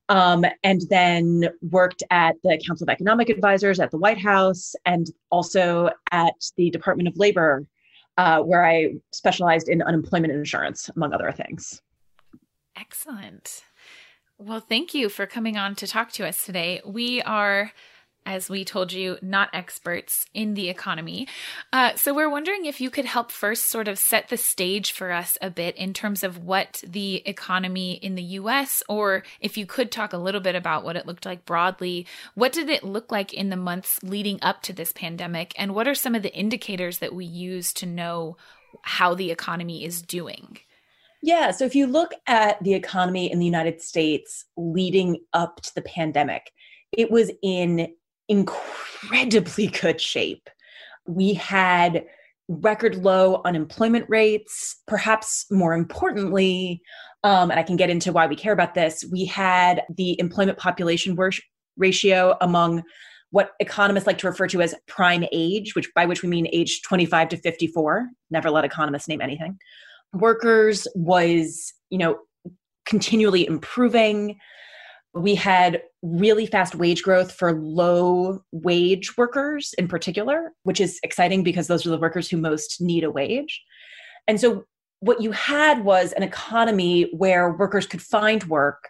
um, 0.10 0.46
and 0.63 0.82
then 0.89 1.50
worked 1.62 2.04
at 2.12 2.36
the 2.43 2.62
Council 2.65 2.86
of 2.86 2.89
Economic 2.89 3.30
Advisors 3.30 3.80
at 3.80 3.91
the 3.91 3.98
White 3.98 4.20
House 4.20 4.76
and 4.86 5.12
also 5.30 5.89
at 6.12 6.34
the 6.56 6.70
Department 6.70 7.08
of 7.08 7.17
Labor, 7.17 7.65
uh, 8.17 8.39
where 8.41 8.65
I 8.65 8.96
specialized 9.12 9.70
in 9.70 9.82
unemployment 9.82 10.34
insurance, 10.34 10.89
among 10.96 11.13
other 11.13 11.32
things. 11.32 11.82
Excellent. 12.76 13.63
Well, 14.38 14.60
thank 14.60 14.93
you 14.93 15.10
for 15.10 15.26
coming 15.26 15.58
on 15.58 15.76
to 15.76 15.88
talk 15.88 16.12
to 16.13 16.28
us 16.28 16.46
today. 16.46 16.80
We 16.86 17.22
are 17.24 17.72
as 18.28 18.50
we 18.50 18.66
told 18.66 18.92
you, 18.92 19.18
not 19.22 19.50
experts 19.54 20.26
in 20.34 20.54
the 20.54 20.70
economy. 20.70 21.28
Uh, 21.72 21.96
so 21.96 22.13
we're 22.13 22.30
wondering 22.30 22.66
if 22.66 22.82
you 22.82 22.90
could 22.90 23.06
help 23.06 23.32
first 23.32 23.68
sort 23.68 23.88
of 23.88 23.98
set 23.98 24.28
the 24.28 24.36
stage 24.36 24.92
for 24.92 25.13
us 25.13 25.38
a 25.42 25.50
bit 25.50 25.76
in 25.78 25.94
terms 25.94 26.24
of 26.24 26.44
what 26.44 26.84
the 26.86 27.26
economy 27.26 27.94
in 27.94 28.16
the 28.16 28.24
US, 28.24 28.84
or 28.90 29.24
if 29.40 29.58
you 29.58 29.66
could 29.66 29.92
talk 29.92 30.12
a 30.12 30.18
little 30.18 30.42
bit 30.42 30.56
about 30.56 30.84
what 30.84 30.98
it 30.98 31.08
looked 31.08 31.26
like 31.26 31.46
broadly. 31.46 32.06
What 32.36 32.52
did 32.52 32.70
it 32.70 32.84
look 32.84 33.12
like 33.13 33.34
in 33.34 33.50
the 33.50 33.56
months 33.56 34.04
leading 34.04 34.40
up 34.42 34.62
to 34.63 34.74
this 34.74 34.92
pandemic? 34.92 35.54
And 35.58 35.74
what 35.74 35.88
are 35.88 35.96
some 35.96 36.13
of 36.13 36.22
the 36.22 36.36
indicators 36.36 36.98
that 36.98 37.16
we 37.16 37.26
use 37.26 37.72
to 37.74 37.86
know 37.86 38.36
how 38.82 39.16
the 39.16 39.32
economy 39.32 39.86
is 39.86 40.02
doing? 40.02 40.60
Yeah. 41.24 41.52
So 41.52 41.66
if 41.66 41.76
you 41.76 41.88
look 41.88 42.12
at 42.28 42.62
the 42.62 42.74
economy 42.74 43.32
in 43.32 43.40
the 43.40 43.46
United 43.46 43.82
States 43.82 44.44
leading 44.58 45.22
up 45.32 45.62
to 45.62 45.74
the 45.74 45.82
pandemic, 45.82 46.52
it 46.92 47.10
was 47.10 47.32
in 47.42 47.94
incredibly 48.30 49.68
good 49.68 50.02
shape. 50.02 50.50
We 51.08 51.34
had 51.34 52.06
record 52.50 52.96
low 52.96 53.42
unemployment 53.46 54.06
rates. 54.08 54.82
Perhaps 54.88 55.46
more 55.52 55.74
importantly, 55.74 56.82
um, 57.24 57.52
and 57.52 57.60
I 57.60 57.63
can 57.63 57.76
get 57.76 57.90
into 57.90 58.12
why 58.12 58.28
we 58.28 58.36
care 58.36 58.54
about 58.54 58.74
this, 58.74 59.04
we 59.12 59.26
had 59.26 59.84
the 59.96 60.20
employment 60.20 60.58
population 60.58 61.18
ratio 61.78 62.38
among 62.42 62.84
what 63.32 63.52
economists 63.60 64.08
like 64.08 64.18
to 64.20 64.28
refer 64.28 64.48
to 64.48 64.62
as 64.62 64.74
prime 64.88 65.26
age, 65.34 65.76
which 65.76 65.90
by 65.94 66.06
which 66.06 66.24
we 66.24 66.30
mean 66.30 66.48
age 66.54 66.82
25 66.84 67.30
to 67.30 67.38
54. 67.38 68.08
Never 68.32 68.50
let 68.50 68.63
economists 68.63 69.08
name 69.08 69.20
anything. 69.20 69.58
Workers 70.13 70.88
was, 70.96 71.74
you 71.90 71.98
know, 71.98 72.20
continually 72.86 73.46
improving. 73.46 74.38
We 75.13 75.36
had 75.36 75.82
really 76.02 76.46
fast 76.46 76.76
wage 76.76 77.02
growth 77.02 77.32
for 77.32 77.54
low 77.54 78.43
wage 78.52 79.17
workers 79.17 79.74
in 79.78 79.88
particular, 79.88 80.52
which 80.63 80.80
is 80.80 81.00
exciting 81.04 81.43
because 81.43 81.67
those 81.67 81.86
are 81.86 81.89
the 81.89 81.98
workers 81.98 82.30
who 82.30 82.38
most 82.38 82.80
need 82.82 83.04
a 83.04 83.12
wage. 83.12 83.63
And 84.28 84.39
so 84.39 84.65
what 85.00 85.22
you 85.22 85.32
had 85.32 85.84
was 85.84 86.12
an 86.13 86.24
economy 86.24 87.10
where 87.13 87.52
workers 87.52 87.88
could 87.88 88.02
find 88.02 88.43
work. 88.46 88.89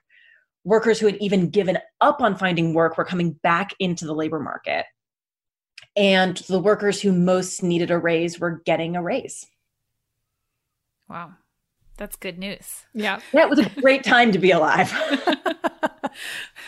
Workers 0.64 1.00
who 1.00 1.06
had 1.06 1.18
even 1.18 1.50
given 1.50 1.78
up 2.02 2.22
on 2.22 2.36
finding 2.36 2.74
work 2.74 2.98
were 2.98 3.06
coming 3.06 3.34
back 3.44 3.74
into 3.80 4.06
the 4.06 4.14
labor 4.14 4.40
market. 4.40 4.86
And 5.96 6.38
the 6.38 6.60
workers 6.60 7.02
who 7.02 7.12
most 7.12 7.64
needed 7.64 7.90
a 7.90 7.98
raise 7.98 8.40
were 8.40 8.62
getting 8.66 8.96
a 8.96 9.02
raise. 9.02 9.48
Wow. 11.10 11.34
That's 11.98 12.16
good 12.16 12.38
news. 12.38 12.86
Yeah. 12.94 13.20
That 13.34 13.50
was 13.50 13.60
a 13.60 13.70
great 13.82 14.04
time 14.04 14.32
to 14.32 14.40
be 14.40 14.52
alive. 14.52 14.94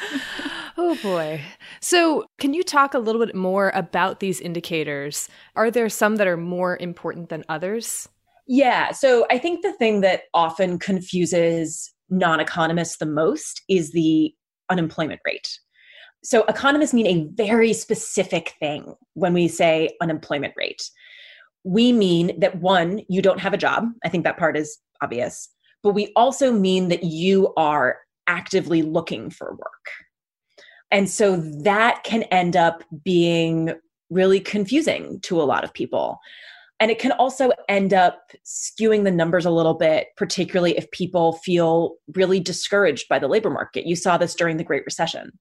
oh 0.78 0.98
boy. 1.02 1.42
So, 1.82 2.26
can 2.40 2.54
you 2.54 2.64
talk 2.64 2.94
a 2.94 3.00
little 3.00 3.24
bit 3.24 3.36
more 3.36 3.72
about 3.76 4.20
these 4.20 4.40
indicators? 4.40 5.30
Are 5.56 5.72
there 5.72 5.90
some 5.90 6.18
that 6.18 6.28
are 6.28 6.38
more 6.38 6.78
important 6.78 7.30
than 7.30 7.44
others? 7.50 8.08
Yeah. 8.48 8.92
So, 8.92 9.26
I 9.30 9.38
think 9.38 9.62
the 9.62 9.74
thing 9.74 10.02
that 10.02 10.24
often 10.34 10.80
confuses 10.80 11.94
non 12.10 12.40
economists 12.40 12.98
the 12.98 13.06
most 13.06 13.62
is 13.70 13.92
the 13.92 14.34
unemployment 14.70 15.22
rate. 15.26 15.60
So, 16.24 16.44
economists 16.46 16.94
mean 16.94 17.08
a 17.08 17.44
very 17.44 17.74
specific 17.74 18.54
thing 18.60 18.94
when 19.14 19.34
we 19.34 19.48
say 19.48 19.96
unemployment 20.02 20.54
rate. 20.58 20.90
We 21.64 21.92
mean 21.92 22.40
that 22.40 22.60
one, 22.62 23.02
you 23.10 23.22
don't 23.22 23.40
have 23.40 23.54
a 23.54 23.58
job. 23.58 23.86
I 24.04 24.10
think 24.10 24.24
that 24.24 24.38
part 24.38 24.58
is 24.58 24.78
obvious. 25.02 25.50
But 25.82 25.94
we 25.94 26.12
also 26.16 26.52
mean 26.52 26.90
that 26.90 27.04
you 27.04 27.54
are 27.56 28.00
actively 28.30 28.82
looking 28.84 29.30
for 29.30 29.52
work. 29.52 29.90
And 30.92 31.10
so 31.10 31.36
that 31.64 32.04
can 32.04 32.24
end 32.24 32.56
up 32.56 32.84
being 33.04 33.74
really 34.10 34.40
confusing 34.40 35.20
to 35.22 35.42
a 35.42 35.44
lot 35.44 35.64
of 35.64 35.74
people. 35.74 36.20
And 36.80 36.90
it 36.90 37.00
can 37.00 37.12
also 37.12 37.52
end 37.68 37.94
up 37.94 38.32
skewing 38.46 39.04
the 39.04 39.12
numbers 39.12 39.46
a 39.46 39.52
little 39.52 39.74
bit, 39.74 40.08
particularly 40.16 40.78
if 40.78 40.90
people 40.92 41.34
feel 41.34 41.96
really 42.16 42.40
discouraged 42.40 43.10
by 43.10 43.20
the 43.20 43.28
labor 43.28 43.50
market. 43.50 43.86
You 43.86 43.98
saw 43.98 44.18
this 44.18 44.34
during 44.34 44.58
the 44.58 44.64
Great 44.64 44.86
Recession. 44.86 45.38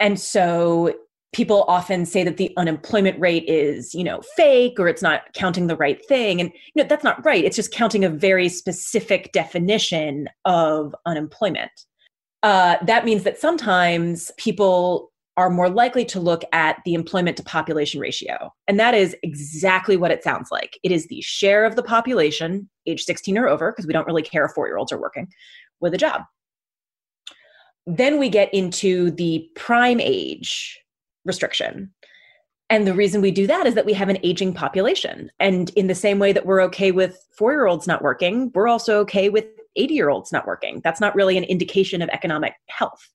And 0.00 0.18
so 0.18 0.94
people 1.34 1.64
often 1.68 2.06
say 2.06 2.24
that 2.24 2.38
the 2.38 2.54
unemployment 2.56 3.18
rate 3.20 3.44
is 3.46 3.94
you 3.94 4.04
know 4.04 4.22
fake 4.36 4.78
or 4.78 4.88
it's 4.88 5.02
not 5.02 5.22
counting 5.34 5.66
the 5.66 5.76
right 5.76 6.04
thing. 6.06 6.40
And 6.40 6.50
you 6.74 6.82
know 6.82 6.88
that's 6.88 7.04
not 7.04 7.24
right. 7.24 7.44
It's 7.44 7.56
just 7.56 7.72
counting 7.72 8.04
a 8.04 8.08
very 8.08 8.48
specific 8.48 9.32
definition 9.32 10.28
of 10.46 10.94
unemployment. 11.04 11.72
Uh, 12.42 12.76
that 12.86 13.04
means 13.04 13.24
that 13.24 13.38
sometimes 13.38 14.30
people 14.36 15.10
are 15.36 15.50
more 15.50 15.68
likely 15.68 16.04
to 16.04 16.20
look 16.20 16.44
at 16.52 16.78
the 16.84 16.94
employment 16.94 17.36
to 17.36 17.42
population 17.42 18.00
ratio. 18.00 18.52
And 18.68 18.78
that 18.78 18.94
is 18.94 19.16
exactly 19.22 19.96
what 19.96 20.12
it 20.12 20.22
sounds 20.22 20.50
like. 20.52 20.78
It 20.84 20.92
is 20.92 21.08
the 21.08 21.20
share 21.22 21.64
of 21.64 21.74
the 21.74 21.82
population 21.82 22.68
age 22.86 23.02
16 23.02 23.36
or 23.38 23.48
over 23.48 23.72
because 23.72 23.86
we 23.86 23.92
don't 23.92 24.06
really 24.06 24.22
care 24.22 24.44
if 24.44 24.52
four 24.52 24.68
year 24.68 24.76
olds 24.76 24.92
are 24.92 25.00
working 25.00 25.26
with 25.80 25.94
a 25.94 25.98
job. 25.98 26.22
Then 27.86 28.18
we 28.18 28.28
get 28.28 28.52
into 28.54 29.10
the 29.10 29.48
prime 29.56 30.00
age 30.00 30.78
restriction. 31.24 31.92
And 32.70 32.86
the 32.86 32.94
reason 32.94 33.20
we 33.20 33.30
do 33.30 33.46
that 33.46 33.66
is 33.66 33.74
that 33.74 33.86
we 33.86 33.92
have 33.92 34.08
an 34.08 34.18
aging 34.22 34.54
population. 34.54 35.30
And 35.38 35.70
in 35.70 35.86
the 35.86 35.94
same 35.94 36.18
way 36.18 36.32
that 36.32 36.46
we're 36.46 36.62
okay 36.62 36.92
with 36.92 37.18
four 37.36 37.52
year 37.52 37.66
olds 37.66 37.86
not 37.86 38.02
working, 38.02 38.50
we're 38.54 38.68
also 38.68 38.98
okay 39.00 39.28
with 39.28 39.44
80 39.76 39.94
year 39.94 40.08
olds 40.08 40.32
not 40.32 40.46
working. 40.46 40.80
That's 40.82 41.00
not 41.00 41.14
really 41.14 41.36
an 41.36 41.44
indication 41.44 42.00
of 42.00 42.08
economic 42.08 42.54
health. 42.68 43.08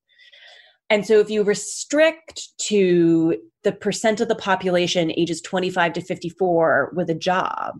And 0.89 1.05
so 1.05 1.19
if 1.19 1.29
you 1.29 1.43
restrict 1.43 2.49
to 2.67 3.37
the 3.63 3.71
percent 3.71 4.21
of 4.21 4.27
the 4.27 4.35
population 4.35 5.11
ages 5.15 5.41
25 5.41 5.93
to 5.93 6.01
54 6.01 6.93
with 6.95 7.09
a 7.09 7.15
job, 7.15 7.79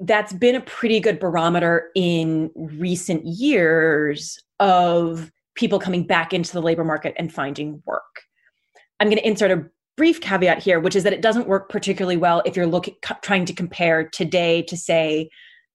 that's 0.00 0.32
been 0.32 0.54
a 0.54 0.60
pretty 0.60 1.00
good 1.00 1.18
barometer 1.18 1.90
in 1.94 2.50
recent 2.54 3.24
years 3.24 4.38
of 4.60 5.30
people 5.54 5.78
coming 5.78 6.06
back 6.06 6.32
into 6.32 6.52
the 6.52 6.62
labor 6.62 6.84
market 6.84 7.14
and 7.16 7.32
finding 7.32 7.82
work. 7.86 8.22
I'm 9.00 9.08
going 9.08 9.18
to 9.18 9.26
insert 9.26 9.50
a 9.50 9.64
brief 9.96 10.20
caveat 10.20 10.62
here, 10.62 10.80
which 10.80 10.96
is 10.96 11.04
that 11.04 11.12
it 11.12 11.22
doesn't 11.22 11.48
work 11.48 11.68
particularly 11.68 12.16
well 12.16 12.42
if 12.44 12.56
you're 12.56 12.66
looking 12.66 12.94
trying 13.22 13.44
to 13.46 13.52
compare 13.52 14.08
today 14.08 14.62
to 14.62 14.76
say 14.76 15.28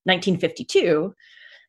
1952 0.06 1.14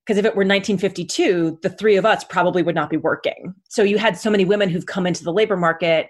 because 0.04 0.18
if 0.18 0.24
it 0.24 0.34
were 0.34 0.44
1952 0.44 1.58
the 1.62 1.70
three 1.70 1.96
of 1.96 2.06
us 2.06 2.24
probably 2.24 2.62
would 2.62 2.74
not 2.74 2.90
be 2.90 2.96
working. 2.96 3.54
So 3.68 3.82
you 3.82 3.98
had 3.98 4.16
so 4.16 4.30
many 4.30 4.44
women 4.44 4.68
who've 4.68 4.86
come 4.86 5.06
into 5.06 5.24
the 5.24 5.32
labor 5.32 5.56
market 5.56 6.08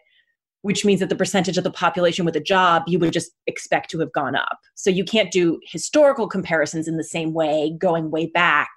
which 0.63 0.85
means 0.85 1.01
that 1.01 1.09
the 1.09 1.17
percentage 1.17 1.57
of 1.57 1.65
the 1.65 1.71
population 1.71 2.27
with 2.27 2.37
a 2.37 2.41
job 2.41 2.83
you 2.87 2.99
would 2.99 3.13
just 3.13 3.33
expect 3.47 3.91
to 3.91 3.99
have 3.99 4.13
gone 4.13 4.37
up. 4.37 4.59
So 4.75 4.91
you 4.91 5.05
can't 5.05 5.31
do 5.31 5.59
historical 5.65 6.29
comparisons 6.29 6.87
in 6.87 6.97
the 6.97 7.05
same 7.05 7.33
way 7.33 7.75
going 7.79 8.11
way 8.11 8.27
back 8.27 8.69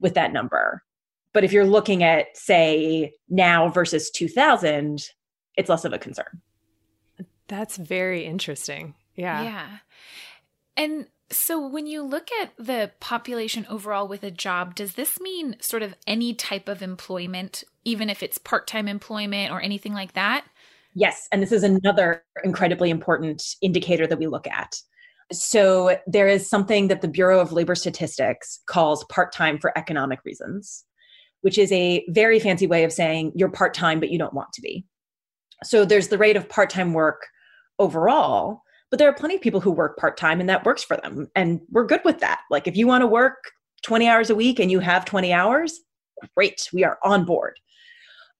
with 0.00 0.14
that 0.14 0.32
number. 0.32 0.82
But 1.32 1.44
if 1.44 1.52
you're 1.52 1.66
looking 1.66 2.02
at 2.02 2.26
say 2.34 3.12
now 3.28 3.68
versus 3.68 4.10
2000 4.10 5.02
it's 5.58 5.68
less 5.68 5.84
of 5.84 5.92
a 5.92 5.98
concern. 5.98 6.40
That's 7.48 7.76
very 7.76 8.24
interesting. 8.24 8.94
Yeah. 9.14 9.42
Yeah. 9.42 9.68
And 10.76 11.08
so 11.30 11.66
when 11.66 11.86
you 11.86 12.02
look 12.02 12.28
at 12.40 12.52
the 12.56 12.92
population 13.00 13.66
overall 13.68 14.06
with 14.06 14.22
a 14.22 14.30
job, 14.30 14.74
does 14.74 14.94
this 14.94 15.20
mean 15.20 15.56
sort 15.60 15.82
of 15.82 15.94
any 16.06 16.32
type 16.32 16.68
of 16.68 16.80
employment, 16.80 17.64
even 17.84 18.08
if 18.08 18.22
it's 18.22 18.38
part 18.38 18.66
time 18.66 18.88
employment 18.88 19.52
or 19.52 19.60
anything 19.60 19.92
like 19.92 20.12
that? 20.12 20.46
Yes. 20.94 21.28
And 21.32 21.42
this 21.42 21.52
is 21.52 21.64
another 21.64 22.22
incredibly 22.44 22.90
important 22.90 23.42
indicator 23.60 24.06
that 24.06 24.18
we 24.18 24.26
look 24.26 24.46
at. 24.46 24.76
So 25.32 25.98
there 26.06 26.28
is 26.28 26.48
something 26.48 26.88
that 26.88 27.02
the 27.02 27.08
Bureau 27.08 27.40
of 27.40 27.52
Labor 27.52 27.74
Statistics 27.74 28.60
calls 28.66 29.04
part 29.04 29.32
time 29.32 29.58
for 29.58 29.76
economic 29.76 30.20
reasons, 30.24 30.84
which 31.42 31.58
is 31.58 31.70
a 31.72 32.04
very 32.08 32.40
fancy 32.40 32.66
way 32.66 32.84
of 32.84 32.92
saying 32.92 33.32
you're 33.34 33.50
part 33.50 33.74
time, 33.74 34.00
but 34.00 34.10
you 34.10 34.18
don't 34.18 34.32
want 34.32 34.52
to 34.54 34.62
be. 34.62 34.86
So 35.64 35.84
there's 35.84 36.08
the 36.08 36.18
rate 36.18 36.36
of 36.36 36.48
part 36.48 36.70
time 36.70 36.92
work 36.92 37.26
overall, 37.78 38.62
but 38.90 38.98
there 38.98 39.08
are 39.08 39.14
plenty 39.14 39.36
of 39.36 39.40
people 39.40 39.60
who 39.60 39.70
work 39.70 39.98
part 39.98 40.16
time 40.16 40.40
and 40.40 40.48
that 40.48 40.64
works 40.64 40.82
for 40.82 40.96
them. 40.96 41.28
And 41.34 41.60
we're 41.70 41.86
good 41.86 42.00
with 42.04 42.20
that. 42.20 42.40
Like 42.50 42.66
if 42.66 42.76
you 42.76 42.86
want 42.86 43.02
to 43.02 43.06
work 43.06 43.36
20 43.82 44.08
hours 44.08 44.30
a 44.30 44.34
week 44.34 44.58
and 44.58 44.70
you 44.70 44.80
have 44.80 45.04
20 45.04 45.32
hours, 45.32 45.80
great, 46.36 46.68
we 46.72 46.84
are 46.84 46.98
on 47.04 47.24
board. 47.24 47.58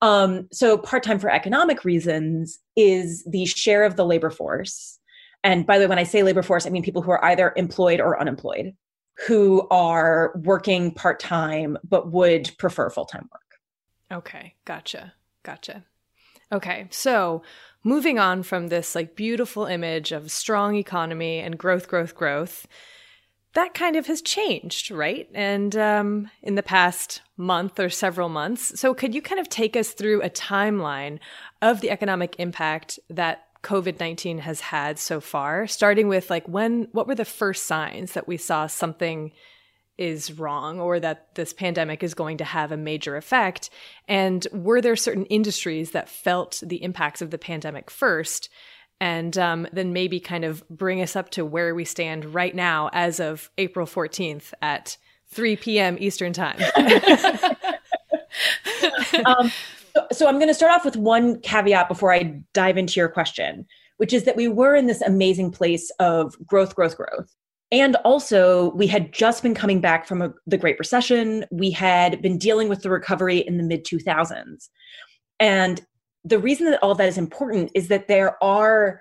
Um, 0.00 0.48
so 0.52 0.78
part 0.78 1.02
time 1.02 1.18
for 1.18 1.30
economic 1.30 1.84
reasons 1.84 2.58
is 2.76 3.24
the 3.24 3.46
share 3.46 3.84
of 3.84 3.96
the 3.96 4.06
labor 4.06 4.30
force. 4.30 4.98
And 5.42 5.66
by 5.66 5.78
the 5.78 5.84
way, 5.84 5.88
when 5.88 5.98
I 5.98 6.04
say 6.04 6.22
labor 6.22 6.42
force, 6.42 6.66
I 6.66 6.70
mean 6.70 6.82
people 6.82 7.02
who 7.02 7.10
are 7.10 7.24
either 7.24 7.52
employed 7.56 8.00
or 8.00 8.20
unemployed, 8.20 8.74
who 9.26 9.66
are 9.70 10.32
working 10.44 10.92
part 10.92 11.18
time 11.20 11.76
but 11.88 12.12
would 12.12 12.50
prefer 12.58 12.90
full 12.90 13.06
time 13.06 13.28
work. 13.32 14.20
Okay, 14.20 14.54
gotcha, 14.64 15.12
gotcha. 15.42 15.84
Okay, 16.50 16.86
so 16.90 17.42
moving 17.84 18.18
on 18.18 18.42
from 18.42 18.68
this 18.68 18.94
like 18.94 19.16
beautiful 19.16 19.66
image 19.66 20.12
of 20.12 20.30
strong 20.30 20.76
economy 20.76 21.38
and 21.38 21.58
growth, 21.58 21.88
growth, 21.88 22.14
growth, 22.14 22.66
that 23.54 23.74
kind 23.74 23.96
of 23.96 24.06
has 24.06 24.22
changed, 24.22 24.90
right? 24.90 25.28
And 25.34 25.76
um, 25.76 26.30
in 26.42 26.54
the 26.54 26.62
past 26.62 27.22
month 27.36 27.80
or 27.80 27.90
several 27.90 28.28
months. 28.28 28.78
So, 28.78 28.94
could 28.94 29.14
you 29.14 29.22
kind 29.22 29.40
of 29.40 29.48
take 29.48 29.76
us 29.76 29.90
through 29.90 30.22
a 30.22 30.30
timeline 30.30 31.18
of 31.62 31.80
the 31.80 31.90
economic 31.90 32.36
impact 32.38 32.98
that 33.08 33.46
COVID 33.62 33.98
19 33.98 34.38
has 34.38 34.60
had 34.60 34.98
so 34.98 35.20
far, 35.20 35.66
starting 35.66 36.08
with 36.08 36.30
like 36.30 36.46
when, 36.46 36.88
what 36.92 37.06
were 37.06 37.14
the 37.14 37.24
first 37.24 37.66
signs 37.66 38.12
that 38.12 38.28
we 38.28 38.36
saw 38.36 38.66
something 38.66 39.32
is 39.98 40.32
wrong 40.32 40.80
or 40.80 40.98
that 41.00 41.34
this 41.34 41.52
pandemic 41.52 42.02
is 42.02 42.14
going 42.14 42.38
to 42.38 42.44
have 42.44 42.72
a 42.72 42.76
major 42.76 43.16
effect? 43.16 43.68
And 44.06 44.46
were 44.52 44.80
there 44.80 44.96
certain 44.96 45.26
industries 45.26 45.90
that 45.90 46.08
felt 46.08 46.62
the 46.64 46.82
impacts 46.82 47.20
of 47.20 47.30
the 47.30 47.38
pandemic 47.38 47.90
first? 47.90 48.48
And 49.00 49.36
um, 49.36 49.68
then 49.72 49.92
maybe 49.92 50.18
kind 50.20 50.44
of 50.44 50.66
bring 50.68 51.02
us 51.02 51.14
up 51.14 51.30
to 51.30 51.44
where 51.44 51.74
we 51.74 51.84
stand 51.84 52.34
right 52.34 52.54
now 52.54 52.90
as 52.92 53.20
of 53.20 53.50
April 53.58 53.86
14th 53.86 54.52
at 54.62 54.96
3 55.28 55.56
p.m. 55.56 55.96
Eastern 56.00 56.32
Time. 56.32 56.58
um, 59.26 59.52
so, 59.94 60.06
so 60.12 60.26
I'm 60.28 60.36
going 60.36 60.48
to 60.48 60.54
start 60.54 60.72
off 60.72 60.84
with 60.84 60.96
one 60.96 61.40
caveat 61.40 61.88
before 61.88 62.12
I 62.12 62.40
dive 62.52 62.78
into 62.78 62.98
your 62.98 63.08
question, 63.08 63.66
which 63.98 64.12
is 64.12 64.24
that 64.24 64.36
we 64.36 64.48
were 64.48 64.74
in 64.74 64.86
this 64.86 65.02
amazing 65.02 65.52
place 65.52 65.90
of 65.98 66.34
growth, 66.46 66.74
growth, 66.74 66.96
growth. 66.96 67.34
And 67.70 67.96
also, 67.96 68.70
we 68.70 68.86
had 68.86 69.12
just 69.12 69.42
been 69.42 69.54
coming 69.54 69.80
back 69.80 70.06
from 70.06 70.22
a, 70.22 70.32
the 70.46 70.56
Great 70.56 70.78
Recession. 70.78 71.44
We 71.50 71.70
had 71.70 72.22
been 72.22 72.38
dealing 72.38 72.68
with 72.68 72.82
the 72.82 72.90
recovery 72.90 73.38
in 73.38 73.58
the 73.58 73.62
mid 73.62 73.84
2000s. 73.84 74.68
And 75.38 75.80
the 76.24 76.38
reason 76.38 76.70
that 76.70 76.82
all 76.82 76.94
that 76.94 77.08
is 77.08 77.18
important 77.18 77.70
is 77.74 77.88
that 77.88 78.08
there 78.08 78.42
are 78.42 79.00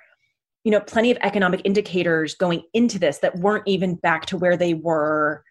you 0.63 0.71
know 0.71 0.82
plenty 0.82 1.12
of 1.12 1.17
economic 1.21 1.62
indicators 1.63 2.36
going 2.36 2.62
into 2.73 2.99
this 2.99 3.19
that 3.19 3.38
weren't 3.38 3.67
even 3.67 3.95
back 3.95 4.25
to 4.25 4.38
where 4.38 4.58
they 4.58 4.73
were 4.73 5.43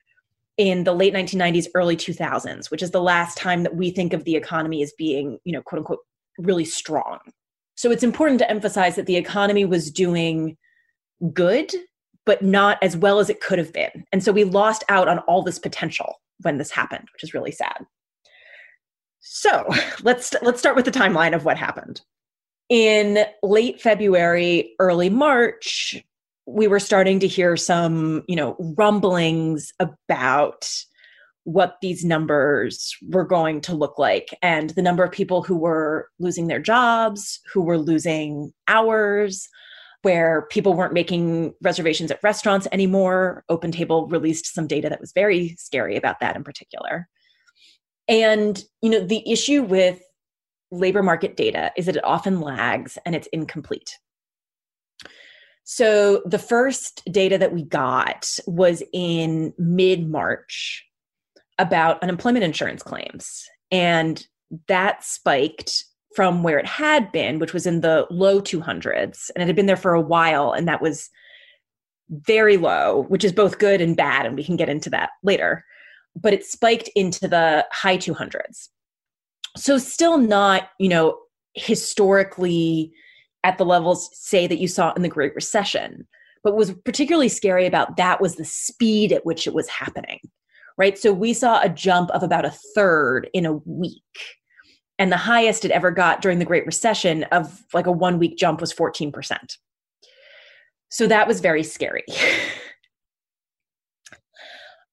in 0.59 0.85
the 0.85 0.93
late 0.93 1.15
1990s 1.15 1.69
early 1.75 1.97
2000s 1.97 2.71
which 2.71 2.83
is 2.83 2.91
the 2.91 3.01
last 3.01 3.39
time 3.39 3.63
that 3.63 3.77
we 3.77 3.91
think 3.91 4.13
of 4.13 4.25
the 4.25 4.37
economy 4.37 4.83
as 4.83 4.93
being 4.99 5.39
you 5.45 5.53
know 5.53 5.63
quote 5.63 5.79
unquote 5.79 6.01
really 6.39 6.65
strong 6.65 7.19
so 7.77 7.91
it's 7.91 8.03
important 8.03 8.39
to 8.39 8.51
emphasize 8.51 8.95
that 8.97 9.07
the 9.07 9.17
economy 9.17 9.65
was 9.65 9.91
doing 9.91 10.57
good 11.33 11.73
but 12.27 12.43
not 12.43 12.77
as 12.83 12.97
well 12.97 13.19
as 13.21 13.31
it 13.31 13.41
could 13.41 13.59
have 13.59 13.73
been. 13.73 14.05
And 14.13 14.23
so 14.23 14.33
we 14.33 14.45
lost 14.45 14.85
out 14.89 15.09
on 15.09 15.21
all 15.21 15.43
this 15.43 15.59
potential 15.59 16.21
when 16.43 16.59
this 16.59 16.71
happened 16.71 17.09
which 17.15 17.23
is 17.23 17.33
really 17.33 17.53
sad. 17.53 17.87
So 19.21 19.67
let's 20.03 20.35
let's 20.43 20.59
start 20.59 20.77
with 20.77 20.85
the 20.85 20.91
timeline 20.91 21.35
of 21.35 21.45
what 21.45 21.57
happened. 21.57 22.03
In 22.69 23.25
late 23.43 23.81
february 23.81 24.75
early 24.79 25.09
march 25.09 26.03
we 26.47 26.69
were 26.69 26.81
starting 26.81 27.19
to 27.21 27.27
hear 27.27 27.57
some, 27.57 28.23
you 28.29 28.37
know, 28.37 28.57
rumblings 28.77 29.73
about 29.81 30.71
what 31.43 31.77
these 31.81 32.05
numbers 32.05 32.97
were 33.09 33.25
going 33.25 33.61
to 33.61 33.75
look 33.75 33.99
like 33.99 34.37
and 34.43 34.71
the 34.71 34.83
number 34.83 35.05
of 35.05 35.13
people 35.13 35.43
who 35.43 35.57
were 35.57 36.09
losing 36.19 36.47
their 36.47 36.59
jobs, 36.59 37.41
who 37.53 37.63
were 37.63 37.79
losing 37.79 38.53
hours, 38.69 39.49
where 40.07 40.43
people 40.51 40.75
weren't 40.75 40.93
making 40.93 41.53
reservations 41.63 42.13
at 42.13 42.23
restaurants 42.23 42.69
anymore. 42.71 43.43
OpenTable 43.51 44.09
released 44.09 44.55
some 44.55 44.69
data 44.69 44.89
that 44.89 45.01
was 45.01 45.11
very 45.11 45.57
scary 45.59 45.97
about 45.97 46.21
that 46.21 46.37
in 46.37 46.45
particular. 46.45 47.09
And, 48.07 48.63
you 48.83 48.91
know, 48.91 49.01
the 49.01 49.29
issue 49.29 49.65
with 49.65 50.01
labor 50.71 51.03
market 51.03 51.37
data 51.37 51.73
is 51.77 51.87
that 51.87 51.97
it 51.97 52.05
often 52.05 52.41
lags 52.41 52.99
and 53.05 53.17
it's 53.17 53.27
incomplete. 53.33 53.99
So 55.65 56.23
the 56.25 56.39
first 56.39 57.03
data 57.11 57.37
that 57.39 57.53
we 57.53 57.65
got 57.65 58.31
was 58.47 58.85
in 58.93 59.55
mid 59.59 60.09
March 60.09 60.87
about 61.59 62.01
unemployment 62.01 62.45
insurance 62.45 62.85
claims. 62.85 63.45
And 63.73 64.25
that 64.69 65.03
spiked 65.03 65.85
from 66.17 66.43
where 66.43 66.59
it 66.59 66.67
had 66.67 67.13
been, 67.13 67.39
which 67.39 67.53
was 67.53 67.67
in 67.67 67.83
the 67.83 68.07
low 68.11 68.41
200s. 68.41 69.31
And 69.35 69.43
it 69.43 69.47
had 69.47 69.55
been 69.55 69.67
there 69.67 69.77
for 69.77 69.93
a 69.93 70.01
while. 70.01 70.53
And 70.53 70.67
that 70.67 70.81
was 70.81 71.11
very 72.11 72.57
low, 72.57 73.05
which 73.09 73.23
is 73.23 73.33
both 73.33 73.59
good 73.59 73.83
and 73.83 73.97
bad. 73.97 74.25
And 74.25 74.35
we 74.35 74.43
can 74.43 74.57
get 74.57 74.71
into 74.71 74.89
that 74.91 75.11
later. 75.23 75.63
But 76.15 76.33
it 76.33 76.47
spiked 76.47 76.89
into 76.97 77.29
the 77.29 77.67
high 77.71 77.99
200s. 77.99 78.69
So 79.57 79.77
still 79.77 80.17
not, 80.17 80.71
you 80.81 80.89
know, 80.89 81.19
historically 81.55 82.93
at 83.45 83.59
the 83.59 83.65
levels, 83.65 84.11
say, 84.13 84.47
that 84.47 84.59
you 84.59 84.69
saw 84.69 84.93
in 84.95 85.03
the 85.03 85.09
Great 85.09 85.35
Recession. 85.35 86.07
But 86.43 86.53
what 86.53 86.59
was 86.59 86.75
particularly 86.85 87.29
scary 87.29 87.67
about 87.67 87.97
that 87.99 88.21
was 88.21 88.37
the 88.37 88.45
speed 88.45 89.13
at 89.13 89.27
which 89.27 89.47
it 89.47 89.55
was 89.55 89.69
happening, 89.69 90.21
right? 90.79 90.97
So 90.97 91.13
we 91.13 91.33
saw 91.33 91.61
a 91.61 91.69
jump 91.69 92.11
of 92.11 92.23
about 92.23 92.45
a 92.47 92.55
third 92.75 93.29
in 93.35 93.45
a 93.45 93.55
week. 93.65 94.03
And 94.99 95.13
the 95.13 95.17
highest 95.17 95.65
it 95.65 95.71
ever 95.71 95.91
got 95.91 96.23
during 96.23 96.39
the 96.39 96.45
Great 96.45 96.67
Recession 96.67 97.25
of 97.25 97.65
like 97.75 97.87
a 97.87 97.93
one 97.93 98.19
week 98.19 98.39
jump 98.39 98.61
was 98.61 98.73
14%. 98.73 99.59
So 100.89 101.07
that 101.07 101.29
was 101.29 101.41
very 101.41 101.63
scary. 101.63 102.05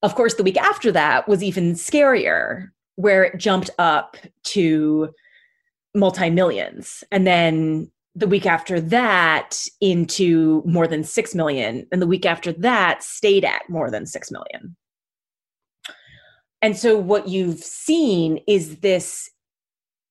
of 0.02 0.16
course, 0.16 0.36
the 0.36 0.44
week 0.44 0.58
after 0.58 0.92
that 0.92 1.28
was 1.28 1.44
even 1.44 1.74
scarier, 1.74 2.70
where 2.96 3.24
it 3.24 3.38
jumped 3.38 3.70
up 3.78 4.18
to 4.44 5.10
multi 5.96 6.30
millions. 6.30 7.04
And 7.12 7.26
then 7.26 7.92
the 8.16 8.28
week 8.28 8.46
after 8.46 8.80
that 8.80 9.66
into 9.82 10.62
more 10.66 10.88
than 10.88 11.04
6 11.04 11.36
million 11.36 11.88
and 11.92 12.02
the 12.02 12.08
week 12.08 12.26
after 12.26 12.52
that 12.52 13.04
stayed 13.04 13.44
at 13.44 13.68
more 13.70 13.90
than 13.90 14.06
6 14.06 14.32
million 14.32 14.76
and 16.62 16.78
so 16.78 16.98
what 16.98 17.28
you've 17.28 17.60
seen 17.60 18.40
is 18.48 18.78
this 18.78 19.30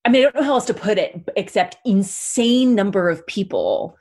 i 0.04 0.08
mean 0.08 0.22
i 0.22 0.24
don't 0.24 0.34
know 0.36 0.42
how 0.42 0.54
else 0.54 0.66
to 0.66 0.74
put 0.74 0.98
it 0.98 1.28
except 1.36 1.76
insane 1.84 2.74
number 2.74 3.08
of 3.08 3.26
people 3.26 3.96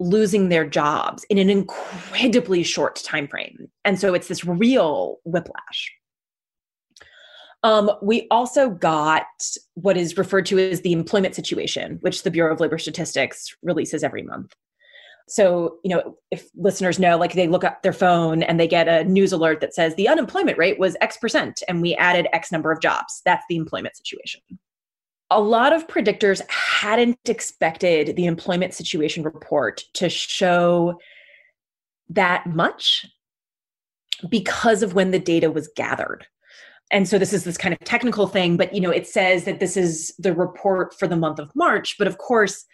losing 0.00 0.48
their 0.48 0.66
jobs 0.66 1.24
in 1.30 1.38
an 1.38 1.48
incredibly 1.48 2.62
short 2.62 2.96
time 2.96 3.28
frame 3.28 3.68
and 3.84 3.98
so 3.98 4.14
it's 4.14 4.28
this 4.28 4.44
real 4.44 5.18
whiplash 5.24 5.92
um, 7.64 7.90
we 8.02 8.26
also 8.30 8.68
got 8.68 9.24
what 9.72 9.96
is 9.96 10.18
referred 10.18 10.44
to 10.46 10.58
as 10.58 10.82
the 10.82 10.92
employment 10.92 11.34
situation, 11.34 11.96
which 12.02 12.22
the 12.22 12.30
Bureau 12.30 12.52
of 12.52 12.60
Labor 12.60 12.76
Statistics 12.76 13.56
releases 13.62 14.04
every 14.04 14.22
month. 14.22 14.52
So, 15.28 15.78
you 15.82 15.96
know, 15.96 16.18
if 16.30 16.46
listeners 16.54 16.98
know, 16.98 17.16
like 17.16 17.32
they 17.32 17.48
look 17.48 17.64
up 17.64 17.82
their 17.82 17.94
phone 17.94 18.42
and 18.42 18.60
they 18.60 18.68
get 18.68 18.86
a 18.86 19.04
news 19.04 19.32
alert 19.32 19.62
that 19.62 19.72
says 19.72 19.94
the 19.94 20.08
unemployment 20.08 20.58
rate 20.58 20.78
was 20.78 20.94
X 21.00 21.16
percent 21.16 21.62
and 21.66 21.80
we 21.80 21.94
added 21.94 22.28
X 22.34 22.52
number 22.52 22.70
of 22.70 22.82
jobs. 22.82 23.22
That's 23.24 23.44
the 23.48 23.56
employment 23.56 23.96
situation. 23.96 24.42
A 25.30 25.40
lot 25.40 25.72
of 25.72 25.88
predictors 25.88 26.48
hadn't 26.50 27.18
expected 27.26 28.14
the 28.14 28.26
employment 28.26 28.74
situation 28.74 29.22
report 29.22 29.82
to 29.94 30.08
show 30.08 30.98
that 32.10 32.46
much 32.46 33.06
because 34.28 34.82
of 34.82 34.94
when 34.94 35.10
the 35.10 35.18
data 35.18 35.50
was 35.50 35.68
gathered. 35.74 36.26
And 36.90 37.08
so 37.08 37.18
this 37.18 37.32
is 37.32 37.44
this 37.44 37.56
kind 37.56 37.72
of 37.72 37.80
technical 37.80 38.26
thing 38.26 38.56
but 38.56 38.74
you 38.74 38.80
know 38.80 38.90
it 38.90 39.06
says 39.06 39.44
that 39.44 39.58
this 39.58 39.76
is 39.76 40.14
the 40.18 40.34
report 40.34 40.94
for 40.98 41.08
the 41.08 41.16
month 41.16 41.38
of 41.38 41.54
march 41.54 41.96
but 41.98 42.06
of 42.06 42.18
course 42.18 42.64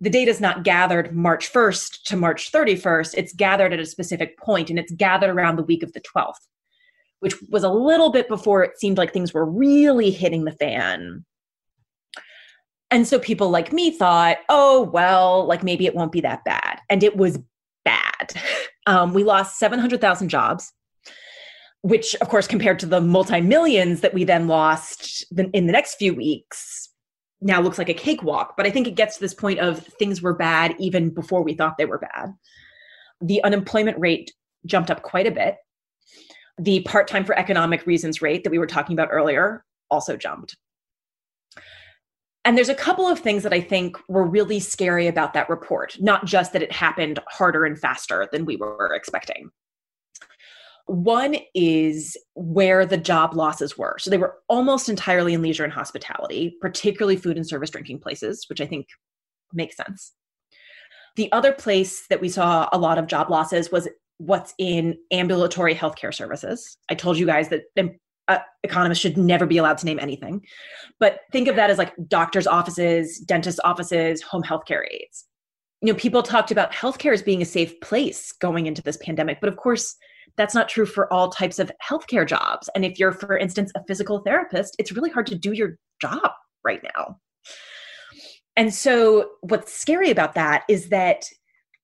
the 0.00 0.08
data 0.08 0.30
is 0.30 0.40
not 0.40 0.64
gathered 0.64 1.14
march 1.14 1.52
1st 1.52 2.02
to 2.04 2.16
march 2.16 2.52
31st 2.52 3.14
it's 3.16 3.34
gathered 3.34 3.72
at 3.72 3.80
a 3.80 3.86
specific 3.86 4.38
point 4.38 4.70
and 4.70 4.78
it's 4.78 4.92
gathered 4.92 5.30
around 5.30 5.56
the 5.56 5.64
week 5.64 5.82
of 5.82 5.92
the 5.92 6.00
12th 6.00 6.46
which 7.18 7.34
was 7.50 7.64
a 7.64 7.68
little 7.68 8.10
bit 8.10 8.28
before 8.28 8.62
it 8.62 8.78
seemed 8.78 8.96
like 8.96 9.12
things 9.12 9.34
were 9.34 9.44
really 9.44 10.10
hitting 10.10 10.44
the 10.44 10.52
fan 10.52 11.24
and 12.90 13.06
so 13.06 13.18
people 13.18 13.50
like 13.50 13.72
me 13.72 13.90
thought 13.90 14.38
oh 14.48 14.82
well 14.82 15.46
like 15.46 15.62
maybe 15.62 15.86
it 15.86 15.94
won't 15.94 16.12
be 16.12 16.20
that 16.20 16.44
bad. 16.44 16.80
And 16.88 17.02
it 17.02 17.16
was 17.16 17.38
bad. 17.84 18.34
Um, 18.86 19.12
we 19.12 19.24
lost 19.24 19.58
700000 19.58 20.30
jobs 20.30 20.72
which 21.82 22.14
of 22.16 22.28
course 22.28 22.46
compared 22.46 22.78
to 22.78 22.86
the 22.86 23.00
multi-millions 23.00 24.00
that 24.00 24.14
we 24.14 24.24
then 24.24 24.48
lost 24.48 25.24
in 25.36 25.66
the 25.66 25.72
next 25.72 25.94
few 25.96 26.14
weeks 26.14 26.88
now 27.40 27.60
looks 27.60 27.78
like 27.78 27.88
a 27.88 27.94
cakewalk. 27.94 28.56
But 28.56 28.66
i 28.66 28.70
think 28.70 28.86
it 28.86 28.96
gets 28.96 29.16
to 29.16 29.20
this 29.20 29.34
point 29.34 29.60
of 29.60 29.84
things 29.98 30.22
were 30.22 30.34
bad 30.34 30.74
even 30.78 31.10
before 31.10 31.42
we 31.42 31.54
thought 31.54 31.78
they 31.78 31.86
were 31.86 31.98
bad. 31.98 32.34
The 33.20 33.42
unemployment 33.44 33.98
rate 33.98 34.32
jumped 34.66 34.90
up 34.90 35.02
quite 35.02 35.26
a 35.26 35.30
bit. 35.30 35.56
The 36.58 36.80
part-time 36.80 37.24
for 37.24 37.38
economic 37.38 37.86
reasons 37.86 38.20
rate 38.20 38.44
that 38.44 38.50
we 38.50 38.58
were 38.58 38.66
talking 38.66 38.94
about 38.94 39.08
earlier 39.10 39.64
also 39.90 40.16
jumped 40.16 40.56
and 42.44 42.56
there's 42.56 42.68
a 42.68 42.74
couple 42.74 43.06
of 43.06 43.18
things 43.18 43.42
that 43.42 43.52
I 43.52 43.60
think 43.60 43.96
were 44.08 44.26
really 44.26 44.60
scary 44.60 45.06
about 45.06 45.34
that 45.34 45.50
report, 45.50 45.96
not 46.00 46.24
just 46.24 46.52
that 46.52 46.62
it 46.62 46.72
happened 46.72 47.18
harder 47.28 47.64
and 47.64 47.78
faster 47.78 48.28
than 48.32 48.46
we 48.46 48.56
were 48.56 48.92
expecting. 48.94 49.50
One 50.86 51.36
is 51.54 52.16
where 52.34 52.84
the 52.86 52.96
job 52.96 53.36
losses 53.36 53.76
were. 53.78 53.96
So 54.00 54.10
they 54.10 54.18
were 54.18 54.38
almost 54.48 54.88
entirely 54.88 55.34
in 55.34 55.42
leisure 55.42 55.64
and 55.64 55.72
hospitality, 55.72 56.56
particularly 56.60 57.16
food 57.16 57.36
and 57.36 57.46
service 57.46 57.70
drinking 57.70 58.00
places, 58.00 58.46
which 58.48 58.60
I 58.60 58.66
think 58.66 58.86
makes 59.52 59.76
sense. 59.76 60.12
The 61.16 61.30
other 61.32 61.52
place 61.52 62.06
that 62.08 62.20
we 62.20 62.28
saw 62.28 62.68
a 62.72 62.78
lot 62.78 62.98
of 62.98 63.06
job 63.06 63.30
losses 63.30 63.70
was 63.70 63.88
what's 64.16 64.54
in 64.58 64.96
ambulatory 65.10 65.74
healthcare 65.74 66.14
services. 66.14 66.76
I 66.88 66.94
told 66.94 67.18
you 67.18 67.26
guys 67.26 67.50
that 67.50 67.64
uh, 68.28 68.38
economists 68.62 69.00
should 69.00 69.16
never 69.16 69.46
be 69.46 69.58
allowed 69.58 69.78
to 69.78 69.86
name 69.86 69.98
anything, 69.98 70.44
but 70.98 71.20
think 71.32 71.48
of 71.48 71.56
that 71.56 71.70
as 71.70 71.78
like 71.78 71.92
doctors' 72.08 72.46
offices, 72.46 73.18
dentist 73.20 73.60
offices, 73.64 74.22
home 74.22 74.42
healthcare 74.42 74.82
aides. 74.90 75.26
You 75.82 75.92
know, 75.92 75.98
people 75.98 76.22
talked 76.22 76.50
about 76.50 76.72
healthcare 76.72 77.12
as 77.12 77.22
being 77.22 77.42
a 77.42 77.46
safe 77.46 77.80
place 77.80 78.32
going 78.32 78.66
into 78.66 78.82
this 78.82 78.98
pandemic, 78.98 79.40
but 79.40 79.48
of 79.48 79.56
course, 79.56 79.96
that's 80.36 80.54
not 80.54 80.68
true 80.68 80.86
for 80.86 81.12
all 81.12 81.30
types 81.30 81.58
of 81.58 81.72
healthcare 81.86 82.26
jobs. 82.26 82.68
And 82.74 82.84
if 82.84 82.98
you're, 82.98 83.12
for 83.12 83.36
instance, 83.36 83.72
a 83.74 83.84
physical 83.86 84.20
therapist, 84.20 84.76
it's 84.78 84.92
really 84.92 85.10
hard 85.10 85.26
to 85.26 85.34
do 85.34 85.52
your 85.52 85.78
job 86.00 86.30
right 86.64 86.82
now. 86.96 87.18
And 88.56 88.72
so, 88.72 89.30
what's 89.40 89.72
scary 89.72 90.10
about 90.10 90.34
that 90.34 90.64
is 90.68 90.88
that 90.90 91.24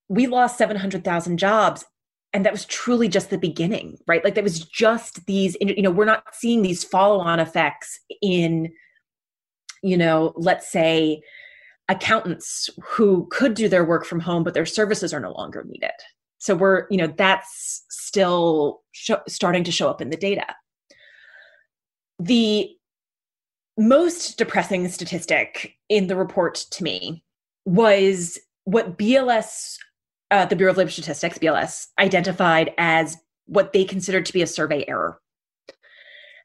we 0.08 0.26
lost 0.26 0.58
700,000 0.58 1.38
jobs 1.38 1.84
and 2.36 2.44
that 2.44 2.52
was 2.52 2.66
truly 2.66 3.08
just 3.08 3.30
the 3.30 3.38
beginning 3.38 3.96
right? 4.06 4.22
Like 4.22 4.34
that 4.34 4.44
was 4.44 4.60
just 4.60 5.24
these 5.24 5.56
you 5.58 5.80
know 5.80 5.90
we're 5.90 6.04
not 6.04 6.34
seeing 6.34 6.60
these 6.60 6.84
follow-on 6.84 7.40
effects 7.40 7.98
in 8.20 8.70
you 9.82 9.96
know 9.96 10.34
let's 10.36 10.70
say 10.70 11.22
accountants 11.88 12.68
who 12.84 13.26
could 13.30 13.54
do 13.54 13.70
their 13.70 13.86
work 13.86 14.04
from 14.04 14.20
home 14.20 14.44
but 14.44 14.52
their 14.52 14.66
services 14.66 15.14
are 15.14 15.20
no 15.20 15.32
longer 15.32 15.64
needed. 15.66 15.96
So 16.36 16.54
we're 16.54 16.86
you 16.90 16.98
know 16.98 17.06
that's 17.06 17.86
still 17.88 18.82
sh- 18.92 19.24
starting 19.26 19.64
to 19.64 19.72
show 19.72 19.88
up 19.88 20.02
in 20.02 20.10
the 20.10 20.16
data. 20.18 20.46
The 22.18 22.68
most 23.78 24.36
depressing 24.36 24.86
statistic 24.88 25.74
in 25.88 26.06
the 26.06 26.16
report 26.16 26.66
to 26.72 26.84
me 26.84 27.24
was 27.64 28.38
what 28.64 28.98
BLS, 28.98 29.78
uh, 30.30 30.46
the 30.46 30.56
Bureau 30.56 30.72
of 30.72 30.76
Labor 30.76 30.90
Statistics, 30.90 31.38
BLS, 31.38 31.86
identified 31.98 32.72
as 32.78 33.16
what 33.46 33.72
they 33.72 33.84
considered 33.84 34.26
to 34.26 34.32
be 34.32 34.42
a 34.42 34.46
survey 34.46 34.84
error. 34.88 35.20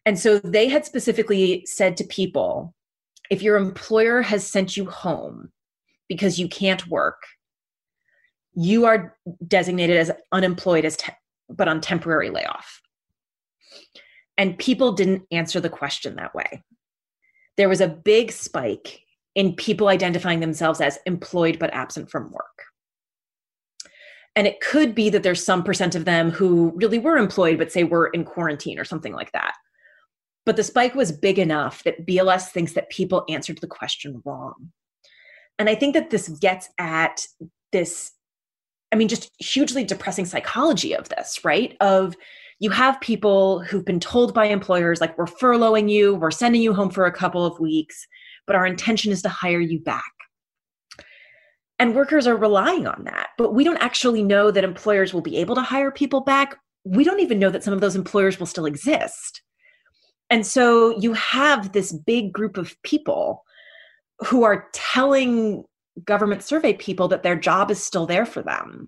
And 0.05 0.17
so 0.17 0.39
they 0.39 0.67
had 0.67 0.85
specifically 0.85 1.65
said 1.65 1.97
to 1.97 2.03
people 2.03 2.73
if 3.29 3.41
your 3.41 3.55
employer 3.55 4.21
has 4.21 4.45
sent 4.45 4.75
you 4.75 4.85
home 4.85 5.51
because 6.09 6.37
you 6.37 6.49
can't 6.49 6.85
work, 6.87 7.23
you 8.53 8.85
are 8.85 9.15
designated 9.47 9.97
as 9.97 10.11
unemployed 10.31 10.83
as 10.83 10.97
te- 10.97 11.13
but 11.49 11.67
on 11.67 11.79
temporary 11.79 12.29
layoff. 12.29 12.81
And 14.37 14.57
people 14.57 14.91
didn't 14.91 15.23
answer 15.31 15.59
the 15.59 15.69
question 15.69 16.15
that 16.15 16.35
way. 16.35 16.63
There 17.57 17.69
was 17.69 17.81
a 17.81 17.87
big 17.87 18.31
spike 18.31 19.01
in 19.35 19.55
people 19.55 19.87
identifying 19.87 20.39
themselves 20.39 20.81
as 20.81 20.99
employed 21.05 21.59
but 21.59 21.73
absent 21.73 22.09
from 22.09 22.31
work. 22.31 22.70
And 24.35 24.47
it 24.47 24.61
could 24.61 24.95
be 24.95 25.09
that 25.09 25.23
there's 25.23 25.43
some 25.43 25.63
percent 25.63 25.93
of 25.93 26.05
them 26.05 26.31
who 26.31 26.71
really 26.75 26.99
were 26.99 27.17
employed, 27.17 27.57
but 27.57 27.71
say 27.71 27.83
were 27.83 28.07
in 28.07 28.23
quarantine 28.23 28.79
or 28.79 28.85
something 28.85 29.13
like 29.13 29.31
that. 29.33 29.53
But 30.45 30.55
the 30.55 30.63
spike 30.63 30.95
was 30.95 31.11
big 31.11 31.37
enough 31.37 31.83
that 31.83 32.07
BLS 32.07 32.47
thinks 32.49 32.73
that 32.73 32.89
people 32.89 33.25
answered 33.29 33.59
the 33.59 33.67
question 33.67 34.21
wrong. 34.25 34.71
And 35.59 35.69
I 35.69 35.75
think 35.75 35.93
that 35.93 36.09
this 36.09 36.29
gets 36.29 36.69
at 36.79 37.25
this, 37.71 38.11
I 38.91 38.95
mean, 38.95 39.07
just 39.07 39.29
hugely 39.39 39.83
depressing 39.83 40.25
psychology 40.25 40.95
of 40.95 41.09
this, 41.09 41.41
right? 41.43 41.75
Of 41.81 42.15
you 42.59 42.69
have 42.69 42.99
people 43.01 43.59
who've 43.59 43.85
been 43.85 43.99
told 43.99 44.33
by 44.33 44.45
employers, 44.45 45.01
like, 45.01 45.17
we're 45.17 45.25
furloughing 45.25 45.91
you, 45.91 46.15
we're 46.15 46.31
sending 46.31 46.61
you 46.61 46.73
home 46.73 46.89
for 46.89 47.05
a 47.05 47.11
couple 47.11 47.45
of 47.45 47.59
weeks, 47.59 48.07
but 48.47 48.55
our 48.55 48.65
intention 48.65 49.11
is 49.11 49.21
to 49.23 49.29
hire 49.29 49.59
you 49.59 49.79
back. 49.79 50.11
And 51.81 51.95
workers 51.95 52.27
are 52.27 52.37
relying 52.37 52.85
on 52.85 53.05
that. 53.05 53.29
But 53.39 53.55
we 53.55 53.63
don't 53.63 53.81
actually 53.81 54.21
know 54.21 54.51
that 54.51 54.63
employers 54.63 55.15
will 55.15 55.21
be 55.21 55.37
able 55.37 55.55
to 55.55 55.63
hire 55.63 55.89
people 55.89 56.21
back. 56.21 56.55
We 56.83 57.03
don't 57.03 57.21
even 57.21 57.39
know 57.39 57.49
that 57.49 57.63
some 57.63 57.73
of 57.73 57.81
those 57.81 57.95
employers 57.95 58.39
will 58.39 58.45
still 58.45 58.67
exist. 58.67 59.41
And 60.29 60.45
so 60.45 60.95
you 60.99 61.13
have 61.13 61.71
this 61.71 61.91
big 61.91 62.33
group 62.33 62.57
of 62.57 62.79
people 62.83 63.43
who 64.19 64.43
are 64.43 64.69
telling 64.73 65.63
government 66.05 66.43
survey 66.43 66.73
people 66.73 67.07
that 67.07 67.23
their 67.23 67.35
job 67.35 67.71
is 67.71 67.83
still 67.83 68.05
there 68.05 68.27
for 68.27 68.43
them. 68.43 68.87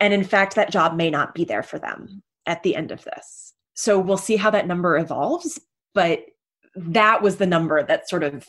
And 0.00 0.12
in 0.12 0.22
fact, 0.22 0.56
that 0.56 0.70
job 0.70 0.94
may 0.94 1.08
not 1.08 1.34
be 1.34 1.46
there 1.46 1.62
for 1.62 1.78
them 1.78 2.22
at 2.44 2.62
the 2.62 2.76
end 2.76 2.90
of 2.90 3.02
this. 3.04 3.54
So 3.72 3.98
we'll 3.98 4.18
see 4.18 4.36
how 4.36 4.50
that 4.50 4.66
number 4.66 4.98
evolves. 4.98 5.58
But 5.94 6.26
that 6.76 7.22
was 7.22 7.36
the 7.36 7.46
number 7.46 7.82
that 7.82 8.06
sort 8.06 8.22
of 8.22 8.46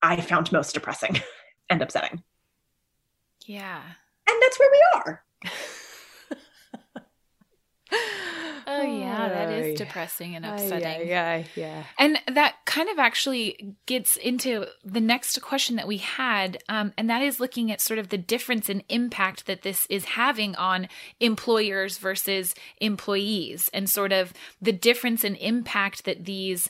I 0.00 0.18
found 0.22 0.50
most 0.50 0.72
depressing 0.72 1.20
and 1.68 1.82
upsetting. 1.82 2.22
Yeah. 3.48 3.82
And 4.28 4.42
that's 4.42 4.58
where 4.58 4.70
we 4.70 4.84
are. 4.94 5.24
Oh 8.70 8.82
yeah, 8.82 9.30
that 9.30 9.50
is 9.50 9.78
depressing 9.78 10.36
and 10.36 10.44
upsetting. 10.44 11.08
Yeah, 11.08 11.38
yeah, 11.38 11.44
yeah. 11.56 11.84
And 11.98 12.18
that 12.26 12.56
kind 12.66 12.90
of 12.90 12.98
actually 12.98 13.74
gets 13.86 14.16
into 14.18 14.66
the 14.84 15.00
next 15.00 15.40
question 15.40 15.76
that 15.76 15.88
we 15.88 15.96
had, 15.96 16.58
um, 16.68 16.92
and 16.98 17.08
that 17.08 17.22
is 17.22 17.40
looking 17.40 17.72
at 17.72 17.80
sort 17.80 17.98
of 17.98 18.10
the 18.10 18.18
difference 18.18 18.68
in 18.68 18.82
impact 18.90 19.46
that 19.46 19.62
this 19.62 19.86
is 19.88 20.04
having 20.04 20.54
on 20.56 20.88
employers 21.18 21.96
versus 21.96 22.54
employees, 22.78 23.70
and 23.72 23.88
sort 23.88 24.12
of 24.12 24.34
the 24.60 24.72
difference 24.72 25.24
in 25.24 25.34
impact 25.36 26.04
that 26.04 26.26
these 26.26 26.68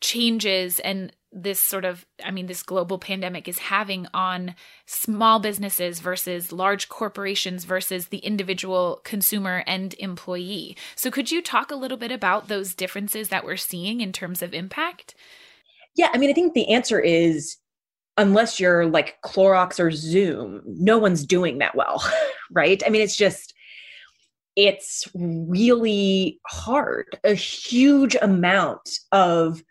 changes 0.00 0.78
and 0.78 1.12
this 1.32 1.58
sort 1.58 1.84
of 1.84 2.04
i 2.24 2.30
mean 2.30 2.46
this 2.46 2.62
global 2.62 2.98
pandemic 2.98 3.48
is 3.48 3.58
having 3.58 4.06
on 4.12 4.54
small 4.86 5.38
businesses 5.38 6.00
versus 6.00 6.52
large 6.52 6.88
corporations 6.88 7.64
versus 7.64 8.08
the 8.08 8.18
individual 8.18 9.00
consumer 9.04 9.64
and 9.66 9.94
employee. 9.98 10.76
So 10.94 11.10
could 11.10 11.30
you 11.30 11.40
talk 11.40 11.70
a 11.70 11.76
little 11.76 11.96
bit 11.96 12.12
about 12.12 12.48
those 12.48 12.74
differences 12.74 13.30
that 13.30 13.44
we're 13.44 13.56
seeing 13.56 14.00
in 14.00 14.12
terms 14.12 14.42
of 14.42 14.52
impact? 14.54 15.14
Yeah 15.96 16.10
i 16.12 16.18
mean 16.18 16.30
i 16.30 16.34
think 16.34 16.54
the 16.54 16.72
answer 16.72 17.00
is 17.00 17.56
unless 18.18 18.60
you're 18.60 18.86
like 18.86 19.16
clorox 19.24 19.80
or 19.80 19.90
zoom 19.90 20.60
no 20.66 20.98
one's 20.98 21.24
doing 21.24 21.58
that 21.58 21.74
well 21.74 22.04
right? 22.52 22.82
I 22.86 22.90
mean 22.90 23.02
it's 23.02 23.16
just 23.16 23.54
it's 24.56 25.08
really 25.14 26.38
hard. 26.46 27.06
A 27.24 27.34
huge 27.34 28.16
amount 28.20 28.88
of 29.10 29.62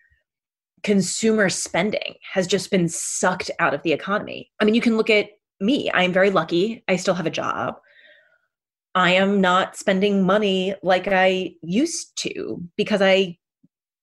consumer 0.83 1.49
spending 1.49 2.15
has 2.33 2.47
just 2.47 2.71
been 2.71 2.89
sucked 2.89 3.51
out 3.59 3.73
of 3.73 3.83
the 3.83 3.93
economy. 3.93 4.49
I 4.59 4.65
mean, 4.65 4.75
you 4.75 4.81
can 4.81 4.97
look 4.97 5.09
at 5.09 5.29
me. 5.59 5.89
I 5.91 6.03
am 6.03 6.13
very 6.13 6.31
lucky. 6.31 6.83
I 6.87 6.95
still 6.95 7.13
have 7.13 7.27
a 7.27 7.31
job. 7.31 7.75
I 8.93 9.11
am 9.11 9.39
not 9.39 9.77
spending 9.77 10.23
money 10.23 10.75
like 10.83 11.07
I 11.07 11.53
used 11.61 12.15
to 12.17 12.61
because 12.75 13.01
I 13.01 13.37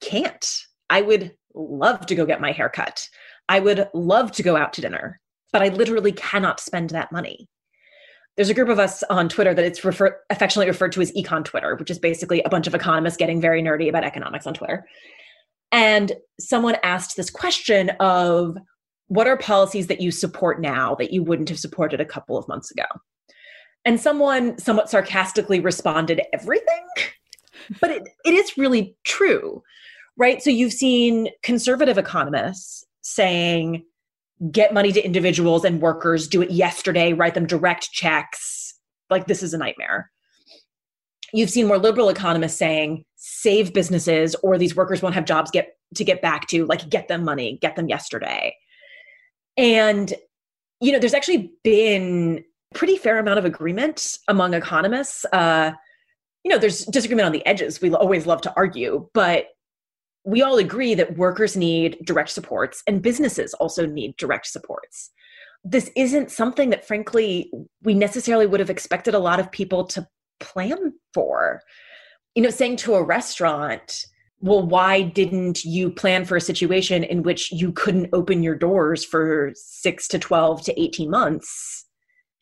can't. 0.01 0.47
I 0.89 1.03
would 1.03 1.35
love 1.55 2.07
to 2.07 2.15
go 2.15 2.25
get 2.25 2.41
my 2.41 2.53
hair 2.53 2.69
cut. 2.69 3.07
I 3.49 3.61
would 3.61 3.89
love 3.93 4.33
to 4.33 4.43
go 4.43 4.57
out 4.57 4.73
to 4.75 4.81
dinner, 4.81 5.21
but 5.53 5.63
I 5.63 5.69
literally 5.69 6.13
cannot 6.13 6.61
spend 6.61 6.91
that 6.91 7.13
money. 7.13 7.49
There's 8.37 8.51
a 8.51 8.55
group 8.55 8.69
of 8.69 8.79
us 8.79 9.03
on 9.11 9.29
Twitter 9.29 9.53
that 9.53 9.65
it's 9.65 9.85
refer- 9.85 10.21
affectionately 10.31 10.69
referred 10.69 10.93
to 10.93 11.01
as 11.01 11.13
econ 11.13 11.45
Twitter, 11.45 11.75
which 11.75 11.91
is 11.91 11.99
basically 11.99 12.43
a 12.43 12.49
bunch 12.49 12.67
of 12.67 12.75
economists 12.75 13.17
getting 13.17 13.41
very 13.41 13.63
nerdy 13.63 13.89
about 13.89 14.05
economics 14.05 14.47
on 14.47 14.55
Twitter. 14.55 14.87
And 15.73 16.13
someone 16.41 16.77
asked 16.83 17.17
this 17.17 17.31
question 17.31 17.91
of 18.01 18.57
what 19.09 19.27
are 19.27 19.37
policies 19.37 19.87
that 19.89 20.01
you 20.01 20.11
support 20.11 20.61
now 20.61 20.95
that 20.97 21.13
you 21.13 21.23
wouldn't 21.23 21.49
have 21.49 21.59
supported 21.59 22.01
a 22.01 22.07
couple 22.07 22.37
of 22.37 22.49
months 22.49 22.71
ago? 22.71 22.85
And 23.85 24.01
someone 24.01 24.59
somewhat 24.59 24.91
sarcastically 24.91 25.61
responded, 25.61 26.23
everything. 26.33 26.87
But 27.83 27.91
it, 27.91 28.09
it 28.25 28.33
is 28.33 28.57
really 28.57 28.97
true, 29.05 29.63
right? 30.17 30.43
So 30.43 30.49
you've 30.49 30.73
seen 30.73 31.29
conservative 31.43 31.99
economists 31.99 32.83
saying, 33.03 33.85
get 34.51 34.73
money 34.73 34.91
to 34.93 35.05
individuals 35.05 35.67
and 35.67 35.83
workers, 35.83 36.29
do 36.29 36.41
it 36.41 36.51
yesterday, 36.51 37.13
write 37.13 37.35
them 37.35 37.47
direct 37.47 37.91
checks. 37.93 38.73
Like, 39.11 39.27
this 39.27 39.43
is 39.43 39.53
a 39.53 39.59
nightmare 39.59 40.11
you've 41.33 41.51
seen 41.51 41.67
more 41.67 41.79
liberal 41.79 42.09
economists 42.09 42.57
saying 42.57 43.05
save 43.17 43.73
businesses 43.73 44.35
or 44.43 44.59
these 44.59 44.77
workers 44.77 45.03
won't 45.03 45.15
have 45.15 45.25
jobs 45.25 45.51
get 45.51 45.77
to 45.95 46.05
get 46.05 46.23
back 46.23 46.47
to 46.49 46.67
like 46.67 46.89
get 46.89 47.09
them 47.09 47.25
money 47.25 47.59
get 47.61 47.77
them 47.77 47.89
yesterday. 47.89 48.55
And 49.57 50.13
you 50.81 50.93
know 50.93 50.99
there's 50.99 51.15
actually 51.15 51.53
been 51.65 52.45
pretty 52.75 52.97
fair 52.97 53.19
amount 53.19 53.39
of 53.39 53.45
agreement 53.45 54.19
among 54.29 54.55
economists. 54.55 55.25
Uh 55.33 55.73
you 56.45 56.51
know 56.51 56.59
there's 56.59 56.85
disagreement 56.87 57.27
on 57.27 57.33
the 57.33 57.45
edges. 57.47 57.81
We 57.81 57.93
always 57.93 58.27
love 58.27 58.41
to 58.43 58.55
argue 58.57 59.09
but 59.15 59.47
we 60.25 60.43
all 60.43 60.59
agree 60.59 60.95
that 60.95 61.17
workers 61.17 61.57
need 61.57 61.97
direct 62.05 62.31
supports 62.31 62.83
and 62.87 63.03
businesses 63.03 63.55
also 63.55 63.87
need 63.87 64.17
direct 64.17 64.47
supports. 64.47 65.11
This 65.65 65.91
isn't 65.97 66.31
something 66.31 66.71
that 66.71 66.87
frankly 66.87 67.51
we 67.83 67.95
necessarily 67.95 68.47
would 68.47 68.61
have 68.61 68.71
expected 68.71 69.15
a 69.15 69.19
lot 69.19 69.41
of 69.41 69.51
people 69.51 69.85
to 69.87 70.07
plan 70.41 70.93
for. 71.19 71.63
You 72.37 72.45
know, 72.45 72.51
saying 72.51 72.77
to 72.77 72.95
a 72.95 73.03
restaurant, 73.03 74.05
well, 74.41 74.65
why 74.65 75.03
didn't 75.03 75.65
you 75.65 75.91
plan 75.91 76.25
for 76.25 76.37
a 76.37 76.41
situation 76.41 77.03
in 77.03 77.25
which 77.25 77.51
you 77.51 77.73
couldn't 77.73 78.11
open 78.13 78.45
your 78.45 78.55
doors 78.55 79.05
for 79.05 79.51
six 79.57 80.07
to 80.09 80.19
12 80.21 80.63
to 80.67 80.81
18 80.81 81.11
months? 81.11 81.87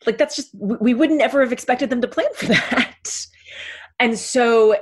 Like, 0.05 0.19
that's 0.19 0.35
just, 0.35 0.49
we 0.53 0.93
wouldn't 0.93 1.21
ever 1.21 1.41
have 1.41 1.51
expected 1.51 1.89
them 1.89 2.01
to 2.01 2.07
plan 2.07 2.27
for 2.35 2.45
that. 2.47 3.25
And 3.99 4.19
so 4.19 4.75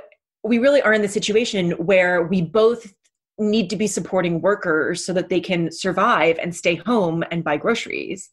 we 0.44 0.58
really 0.58 0.82
are 0.82 0.92
in 0.92 1.00
the 1.00 1.08
situation 1.08 1.70
where 1.72 2.22
we 2.24 2.42
both 2.42 2.92
need 3.38 3.70
to 3.70 3.76
be 3.76 3.86
supporting 3.86 4.42
workers 4.42 5.02
so 5.04 5.14
that 5.14 5.30
they 5.30 5.40
can 5.40 5.72
survive 5.72 6.38
and 6.38 6.54
stay 6.54 6.74
home 6.74 7.24
and 7.30 7.42
buy 7.42 7.56
groceries. 7.56 8.28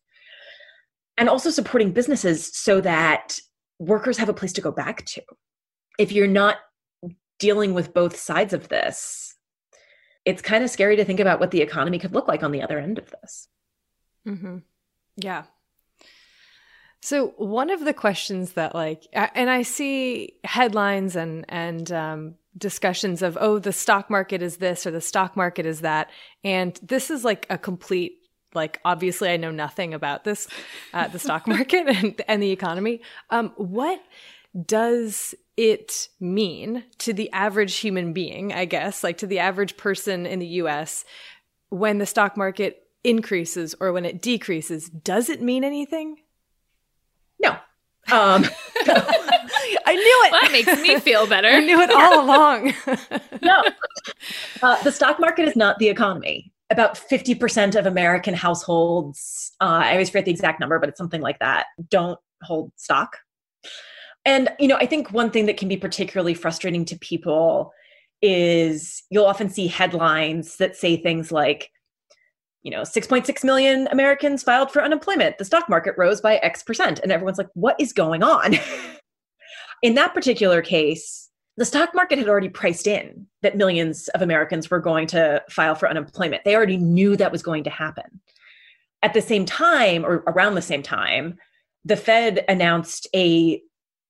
And 1.17 1.29
also 1.29 1.51
supporting 1.51 1.93
businesses 1.93 2.51
so 2.53 2.81
that 2.81 3.39
workers 3.79 4.17
have 4.17 4.29
a 4.29 4.33
place 4.33 4.51
to 4.53 4.61
go 4.61 4.71
back 4.71 5.05
to. 5.05 5.21
If 5.97 6.11
you're 6.11 6.27
not 6.27 6.57
dealing 7.39 7.73
with 7.73 7.93
both 7.93 8.15
sides 8.15 8.53
of 8.53 8.69
this, 8.69 9.35
it's 10.25 10.41
kind 10.41 10.63
of 10.63 10.69
scary 10.69 10.95
to 10.95 11.05
think 11.05 11.19
about 11.19 11.39
what 11.39 11.51
the 11.51 11.61
economy 11.61 11.99
could 11.99 12.13
look 12.13 12.27
like 12.27 12.43
on 12.43 12.51
the 12.51 12.61
other 12.61 12.79
end 12.79 12.97
of 12.97 13.09
this. 13.11 13.47
Mm-hmm. 14.27 14.59
Yeah. 15.17 15.43
So 17.01 17.33
one 17.35 17.69
of 17.69 17.83
the 17.83 17.93
questions 17.93 18.53
that 18.53 18.73
like, 18.73 19.05
and 19.11 19.49
I 19.49 19.63
see 19.63 20.39
headlines 20.45 21.17
and 21.17 21.43
and 21.49 21.91
um, 21.91 22.35
discussions 22.57 23.21
of 23.21 23.37
oh 23.41 23.59
the 23.59 23.73
stock 23.73 24.09
market 24.09 24.41
is 24.41 24.57
this 24.57 24.87
or 24.87 24.91
the 24.91 25.01
stock 25.01 25.35
market 25.35 25.65
is 25.65 25.81
that, 25.81 26.09
and 26.45 26.79
this 26.81 27.11
is 27.11 27.25
like 27.25 27.45
a 27.49 27.57
complete 27.57 28.19
like 28.55 28.79
obviously 28.85 29.29
I 29.29 29.37
know 29.37 29.51
nothing 29.51 29.93
about 29.93 30.23
this, 30.23 30.47
uh, 30.93 31.09
the 31.09 31.19
stock 31.19 31.45
market 31.55 31.89
and 31.89 32.21
and 32.25 32.41
the 32.41 32.51
economy. 32.51 33.01
Um, 33.29 33.51
what 33.57 34.01
does 34.65 35.35
it 35.57 36.09
mean 36.19 36.83
to 36.99 37.13
the 37.13 37.31
average 37.31 37.75
human 37.75 38.13
being? 38.13 38.53
I 38.53 38.65
guess 38.65 39.03
like 39.03 39.17
to 39.19 39.27
the 39.27 39.39
average 39.39 39.77
person 39.77 40.25
in 40.25 40.39
the 40.39 40.47
U.S. 40.47 41.05
when 41.69 41.97
the 41.97 42.05
stock 42.05 42.37
market 42.37 42.83
increases 43.03 43.75
or 43.79 43.91
when 43.91 44.05
it 44.05 44.21
decreases, 44.21 44.89
does 44.89 45.29
it 45.29 45.41
mean 45.41 45.63
anything? 45.63 46.17
No. 47.41 47.51
Um, 48.11 48.45
I 49.85 49.95
knew 49.95 50.21
it. 50.25 50.31
Well, 50.31 50.41
that 50.41 50.51
makes 50.51 50.81
me 50.81 50.99
feel 50.99 51.27
better. 51.27 51.47
I 51.47 51.59
knew 51.59 51.79
it 51.81 51.91
all 51.91 52.21
along. 52.25 52.73
no. 53.41 53.63
Uh, 54.61 54.81
the 54.83 54.91
stock 54.91 55.19
market 55.19 55.47
is 55.47 55.55
not 55.55 55.79
the 55.79 55.89
economy. 55.89 56.51
About 56.69 56.95
50% 56.95 57.75
of 57.75 57.85
American 57.85 58.33
households, 58.33 59.51
uh, 59.61 59.65
I 59.65 59.91
always 59.91 60.09
forget 60.09 60.25
the 60.25 60.31
exact 60.31 60.59
number, 60.59 60.79
but 60.79 60.89
it's 60.89 60.97
something 60.97 61.21
like 61.21 61.39
that, 61.39 61.67
don't 61.89 62.19
hold 62.41 62.71
stock. 62.77 63.17
And, 64.25 64.49
you 64.59 64.67
know, 64.67 64.77
I 64.77 64.85
think 64.85 65.11
one 65.11 65.31
thing 65.31 65.45
that 65.47 65.57
can 65.57 65.67
be 65.67 65.77
particularly 65.77 66.33
frustrating 66.33 66.85
to 66.85 66.97
people 66.97 67.73
is 68.21 69.03
you'll 69.09 69.25
often 69.25 69.49
see 69.49 69.67
headlines 69.67 70.55
that 70.57 70.77
say 70.77 70.95
things 70.95 71.31
like, 71.31 71.69
you 72.61 72.71
know, 72.71 72.81
6.6 72.81 73.43
million 73.43 73.87
Americans 73.91 74.41
filed 74.41 74.71
for 74.71 74.81
unemployment. 74.81 75.37
The 75.37 75.45
stock 75.45 75.67
market 75.67 75.95
rose 75.97 76.21
by 76.21 76.37
X 76.37 76.63
percent. 76.63 76.99
And 76.99 77.11
everyone's 77.11 77.37
like, 77.37 77.49
what 77.53 77.75
is 77.79 77.91
going 77.91 78.23
on? 78.23 78.55
in 79.83 79.95
that 79.95 80.13
particular 80.13 80.61
case, 80.61 81.29
the 81.57 81.65
stock 81.65 81.93
market 81.93 82.17
had 82.17 82.29
already 82.29 82.49
priced 82.49 82.87
in 82.87 83.27
that 83.41 83.57
millions 83.57 84.07
of 84.09 84.21
Americans 84.21 84.71
were 84.71 84.79
going 84.79 85.05
to 85.07 85.43
file 85.49 85.75
for 85.75 85.89
unemployment. 85.89 86.43
They 86.45 86.55
already 86.55 86.77
knew 86.77 87.15
that 87.17 87.31
was 87.31 87.43
going 87.43 87.65
to 87.65 87.69
happen. 87.69 88.21
At 89.03 89.13
the 89.13 89.21
same 89.21 89.45
time, 89.45 90.05
or 90.05 90.23
around 90.27 90.55
the 90.55 90.61
same 90.61 90.81
time, 90.81 91.37
the 91.83 91.97
Fed 91.97 92.45
announced 92.47 93.07
a 93.13 93.61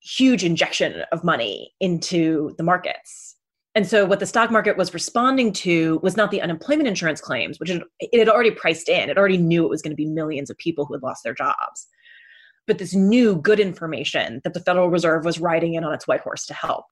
huge 0.03 0.43
injection 0.43 1.03
of 1.11 1.23
money 1.23 1.73
into 1.79 2.53
the 2.57 2.63
markets 2.63 3.33
and 3.75 3.87
so 3.87 4.05
what 4.05 4.19
the 4.19 4.25
stock 4.25 4.51
market 4.51 4.77
was 4.77 4.93
responding 4.93 5.51
to 5.53 5.99
was 6.03 6.15
not 6.15 6.29
the 6.29 6.41
unemployment 6.41 6.87
insurance 6.87 7.19
claims, 7.19 7.59
which 7.59 7.71
it, 7.71 8.19
had 8.19 8.29
already 8.29 8.51
priced 8.51 8.87
in. 8.87 9.09
It 9.09 9.17
already 9.17 9.37
knew 9.37 9.65
it 9.65 9.69
was 9.69 9.81
going 9.81 9.91
to 9.91 9.95
be 9.95 10.05
millions 10.05 10.49
of 10.49 10.57
people 10.59 10.85
who 10.85 10.93
had 10.93 11.01
lost 11.01 11.23
their 11.23 11.33
jobs. 11.33 11.87
But 12.67 12.77
this 12.77 12.93
new 12.93 13.35
good 13.35 13.59
information 13.59 14.41
that 14.43 14.53
the 14.53 14.59
Federal 14.59 14.89
Reserve 14.89 15.25
was 15.25 15.39
riding 15.39 15.73
in 15.73 15.83
on 15.83 15.93
its 15.93 16.07
white 16.07 16.21
horse 16.21 16.45
to 16.45 16.53
help. 16.53 16.85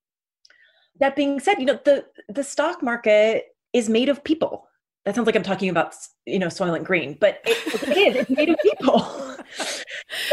That 0.99 1.15
being 1.15 1.39
said, 1.39 1.59
you 1.59 1.65
know, 1.65 1.79
the 1.85 2.05
the 2.29 2.43
stock 2.43 2.83
market 2.83 3.45
is 3.73 3.87
made 3.87 4.09
of 4.09 4.23
people. 4.23 4.67
That 5.05 5.15
sounds 5.15 5.25
like 5.25 5.35
I'm 5.35 5.43
talking 5.43 5.69
about, 5.69 5.95
you 6.25 6.39
know, 6.39 6.47
Soylent 6.47 6.83
Green, 6.83 7.17
but 7.19 7.39
it, 7.45 7.87
it 7.87 7.97
is. 7.97 8.15
It's 8.17 8.29
made 8.29 8.49
of 8.49 8.57
people. 8.61 9.37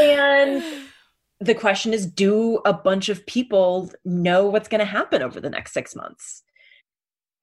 and 0.03 0.63
the 1.41 1.55
question 1.55 1.93
is 1.93 2.07
do 2.07 2.57
a 2.65 2.73
bunch 2.73 3.09
of 3.09 3.25
people 3.27 3.91
know 4.05 4.47
what's 4.47 4.69
going 4.69 4.81
to 4.81 4.85
happen 4.85 5.23
over 5.23 5.41
the 5.41 5.51
next 5.51 5.73
six 5.73 5.95
months? 5.95 6.43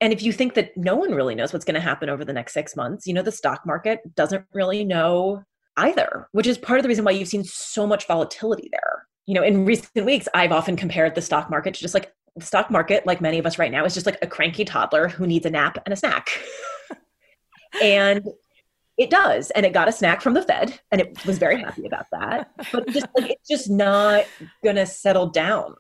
And 0.01 0.11
if 0.11 0.21
you 0.21 0.33
think 0.33 0.55
that 0.55 0.75
no 0.75 0.95
one 0.95 1.13
really 1.13 1.35
knows 1.35 1.53
what's 1.53 1.65
going 1.65 1.75
to 1.75 1.81
happen 1.81 2.09
over 2.09 2.25
the 2.25 2.33
next 2.33 2.53
six 2.53 2.75
months 2.75 3.07
you 3.07 3.13
know 3.13 3.21
the 3.21 3.31
stock 3.31 3.61
market 3.65 4.01
doesn't 4.15 4.45
really 4.53 4.83
know 4.83 5.43
either 5.77 6.27
which 6.33 6.47
is 6.47 6.57
part 6.57 6.79
of 6.79 6.83
the 6.83 6.89
reason 6.89 7.05
why 7.05 7.11
you've 7.11 7.27
seen 7.27 7.43
so 7.43 7.87
much 7.87 8.05
volatility 8.07 8.69
there. 8.71 9.07
You 9.25 9.35
know 9.35 9.43
in 9.43 9.65
recent 9.65 10.05
weeks 10.05 10.27
i've 10.35 10.51
often 10.51 10.75
compared 10.75 11.15
the 11.15 11.21
stock 11.21 11.49
market 11.49 11.73
to 11.73 11.81
just 11.81 11.95
like 11.95 12.13
the 12.35 12.45
stock 12.45 12.69
market 12.69 13.05
like 13.05 13.21
many 13.21 13.39
of 13.39 13.45
us 13.45 13.57
right 13.57 13.71
now 13.71 13.85
is 13.85 13.93
just 13.93 14.05
like 14.05 14.19
a 14.21 14.27
cranky 14.27 14.65
toddler 14.65 15.07
who 15.07 15.25
needs 15.25 15.45
a 15.45 15.49
nap 15.49 15.77
and 15.85 15.93
a 15.93 15.95
snack. 15.95 16.29
And 17.81 18.25
it 18.97 19.09
does, 19.09 19.51
and 19.51 19.65
it 19.65 19.73
got 19.73 19.89
a 19.89 19.91
snack 19.91 20.21
from 20.21 20.33
the 20.33 20.41
Fed, 20.41 20.79
and 20.91 21.01
it 21.01 21.25
was 21.25 21.37
very 21.37 21.59
happy 21.59 21.85
about 21.85 22.05
that. 22.11 22.51
But 22.71 22.87
just 22.89 23.07
like 23.17 23.31
it's 23.31 23.47
just 23.47 23.69
not 23.69 24.25
gonna 24.63 24.85
settle 24.85 25.27
down 25.27 25.75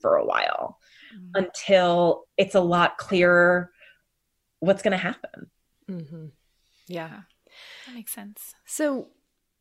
for 0.00 0.16
a 0.16 0.24
while 0.24 0.78
mm-hmm. 1.14 1.44
until 1.44 2.24
it's 2.36 2.54
a 2.54 2.60
lot 2.60 2.98
clearer 2.98 3.70
what's 4.60 4.82
gonna 4.82 4.96
happen. 4.96 5.50
Mm-hmm. 5.88 6.26
Yeah, 6.88 7.20
that 7.86 7.94
makes 7.94 8.12
sense. 8.12 8.54
So 8.64 9.08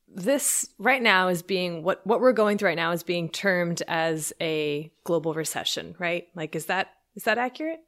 this 0.07 0.69
right 0.77 1.01
now 1.01 1.27
is 1.27 1.41
being 1.41 1.83
what 1.83 2.05
what 2.05 2.21
we're 2.21 2.33
going 2.33 2.57
through 2.57 2.69
right 2.69 2.75
now 2.75 2.91
is 2.91 3.03
being 3.03 3.29
termed 3.29 3.83
as 3.87 4.33
a 4.41 4.91
global 5.03 5.33
recession, 5.33 5.95
right? 5.99 6.27
Like, 6.35 6.55
is 6.55 6.67
that 6.67 6.89
is 7.15 7.23
that 7.23 7.37
accurate? 7.37 7.81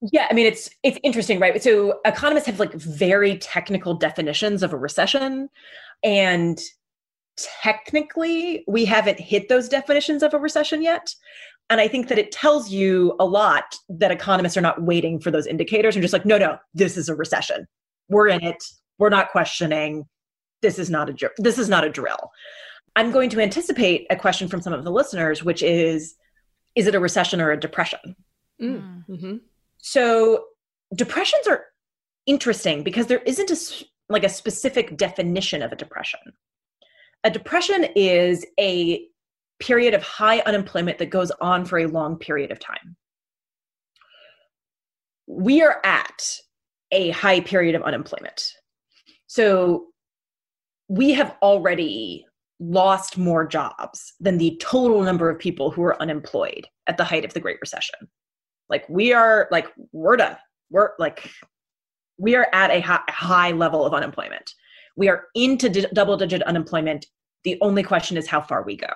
Yeah, 0.00 0.26
I 0.30 0.34
mean 0.34 0.46
it's 0.46 0.70
it's 0.82 0.98
interesting, 1.02 1.38
right? 1.40 1.62
So 1.62 2.00
economists 2.04 2.46
have 2.46 2.58
like 2.58 2.72
very 2.72 3.36
technical 3.38 3.94
definitions 3.94 4.62
of 4.62 4.72
a 4.72 4.76
recession 4.76 5.48
and 6.02 6.58
technically 7.62 8.64
we 8.66 8.84
haven't 8.84 9.20
hit 9.20 9.48
those 9.48 9.68
definitions 9.68 10.22
of 10.22 10.34
a 10.34 10.38
recession 10.38 10.82
yet. 10.82 11.14
And 11.68 11.80
I 11.80 11.86
think 11.86 12.08
that 12.08 12.18
it 12.18 12.32
tells 12.32 12.70
you 12.70 13.14
a 13.20 13.24
lot 13.24 13.76
that 13.88 14.10
economists 14.10 14.56
are 14.56 14.62
not 14.62 14.82
waiting 14.82 15.20
for 15.20 15.30
those 15.30 15.46
indicators 15.46 15.94
and 15.94 16.02
just 16.02 16.12
like, 16.12 16.26
no, 16.26 16.36
no, 16.36 16.58
this 16.74 16.96
is 16.96 17.08
a 17.08 17.14
recession. 17.14 17.66
We're 18.08 18.28
in 18.28 18.42
it. 18.42 18.62
We're 18.98 19.08
not 19.08 19.30
questioning. 19.30 20.08
This 20.62 20.78
is 20.78 20.90
not 20.90 21.08
a 21.08 21.30
this 21.38 21.58
is 21.58 21.68
not 21.68 21.84
a 21.84 21.88
drill. 21.88 22.30
I'm 22.96 23.12
going 23.12 23.30
to 23.30 23.40
anticipate 23.40 24.06
a 24.10 24.16
question 24.16 24.48
from 24.48 24.60
some 24.60 24.72
of 24.72 24.84
the 24.84 24.90
listeners, 24.90 25.44
which 25.44 25.62
is, 25.62 26.16
is 26.74 26.86
it 26.88 26.94
a 26.94 27.00
recession 27.00 27.40
or 27.40 27.52
a 27.52 27.60
depression? 27.60 28.16
Mm. 28.60 29.04
Mm-hmm. 29.08 29.36
So 29.82 30.44
depressions 30.94 31.46
are 31.46 31.64
interesting 32.26 32.82
because 32.82 33.06
there 33.06 33.22
isn't 33.26 33.50
a 33.50 33.56
like 34.08 34.24
a 34.24 34.28
specific 34.28 34.96
definition 34.96 35.62
of 35.62 35.72
a 35.72 35.76
depression. 35.76 36.20
A 37.22 37.30
depression 37.30 37.86
is 37.94 38.44
a 38.58 39.06
period 39.60 39.94
of 39.94 40.02
high 40.02 40.40
unemployment 40.40 40.98
that 40.98 41.10
goes 41.10 41.30
on 41.40 41.64
for 41.64 41.78
a 41.78 41.86
long 41.86 42.16
period 42.16 42.50
of 42.50 42.58
time. 42.58 42.96
We 45.26 45.62
are 45.62 45.80
at 45.84 46.24
a 46.90 47.10
high 47.10 47.40
period 47.40 47.76
of 47.76 47.82
unemployment. 47.82 48.52
So 49.28 49.86
we 50.88 51.12
have 51.12 51.36
already 51.40 52.26
lost 52.58 53.16
more 53.16 53.46
jobs 53.46 54.14
than 54.18 54.38
the 54.38 54.60
total 54.60 55.02
number 55.02 55.30
of 55.30 55.38
people 55.38 55.70
who 55.70 55.82
are 55.84 56.00
unemployed 56.02 56.66
at 56.88 56.96
the 56.96 57.04
height 57.04 57.24
of 57.24 57.32
the 57.32 57.40
Great 57.40 57.58
Recession. 57.60 58.08
Like 58.70 58.88
we 58.88 59.12
are 59.12 59.48
like 59.50 59.66
we're 59.92 60.16
done. 60.16 60.36
We're 60.70 60.90
like 60.98 61.30
we 62.16 62.36
are 62.36 62.46
at 62.52 62.70
a 62.70 62.80
high, 62.80 63.00
high 63.08 63.50
level 63.50 63.84
of 63.84 63.92
unemployment. 63.92 64.54
We 64.96 65.08
are 65.08 65.24
into 65.34 65.68
double 65.92 66.16
digit 66.16 66.42
unemployment. 66.42 67.06
The 67.44 67.58
only 67.60 67.82
question 67.82 68.16
is 68.16 68.26
how 68.26 68.40
far 68.40 68.62
we 68.62 68.76
go. 68.76 68.92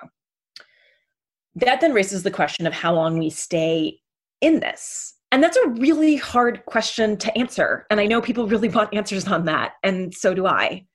That 1.55 1.81
then 1.81 1.93
raises 1.93 2.23
the 2.23 2.31
question 2.31 2.67
of 2.67 2.73
how 2.73 2.93
long 2.93 3.17
we 3.17 3.29
stay 3.29 3.99
in 4.41 4.59
this. 4.59 5.13
And 5.31 5.43
that's 5.43 5.57
a 5.57 5.69
really 5.69 6.15
hard 6.15 6.65
question 6.65 7.17
to 7.17 7.37
answer. 7.37 7.85
And 7.89 7.99
I 7.99 8.05
know 8.05 8.21
people 8.21 8.47
really 8.47 8.69
want 8.69 8.93
answers 8.93 9.27
on 9.27 9.45
that, 9.45 9.73
and 9.83 10.13
so 10.13 10.33
do 10.33 10.45
I. 10.45 10.85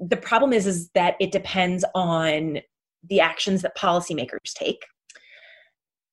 The 0.00 0.16
problem 0.16 0.52
is, 0.52 0.66
is 0.66 0.90
that 0.94 1.16
it 1.20 1.30
depends 1.30 1.84
on 1.94 2.58
the 3.08 3.20
actions 3.20 3.62
that 3.62 3.76
policymakers 3.76 4.52
take. 4.54 4.84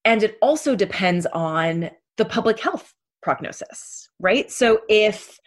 And 0.05 0.21
it 0.21 0.37
also 0.41 0.75
depends 0.75 1.25
on 1.27 1.89
the 2.17 2.25
public 2.25 2.59
health 2.59 2.93
prognosis, 3.21 4.09
right? 4.19 4.51
So 4.51 4.81
if 4.89 5.39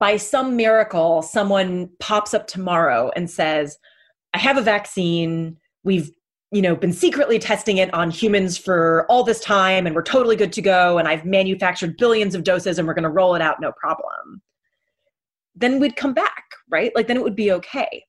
by 0.00 0.16
some 0.16 0.56
miracle 0.56 1.22
someone 1.22 1.90
pops 2.00 2.34
up 2.34 2.46
tomorrow 2.46 3.10
and 3.16 3.30
says, 3.30 3.78
I 4.34 4.38
have 4.38 4.56
a 4.56 4.62
vaccine, 4.62 5.56
we've 5.84 6.10
you 6.50 6.62
know 6.62 6.74
been 6.74 6.92
secretly 6.92 7.38
testing 7.38 7.76
it 7.76 7.92
on 7.92 8.10
humans 8.10 8.56
for 8.56 9.04
all 9.10 9.22
this 9.22 9.40
time 9.40 9.86
and 9.86 9.94
we're 9.94 10.02
totally 10.02 10.34
good 10.34 10.52
to 10.54 10.62
go 10.62 10.96
and 10.96 11.06
I've 11.06 11.26
manufactured 11.26 11.98
billions 11.98 12.34
of 12.34 12.42
doses 12.42 12.78
and 12.78 12.88
we're 12.88 12.94
going 12.94 13.02
to 13.02 13.10
roll 13.10 13.34
it 13.34 13.42
out 13.42 13.60
no 13.60 13.72
problem. 13.72 14.40
Then 15.54 15.78
we'd 15.78 15.96
come 15.96 16.14
back, 16.14 16.44
right? 16.70 16.90
Like 16.94 17.06
then 17.06 17.16
it 17.16 17.22
would 17.22 17.36
be 17.36 17.52
okay. 17.52 18.04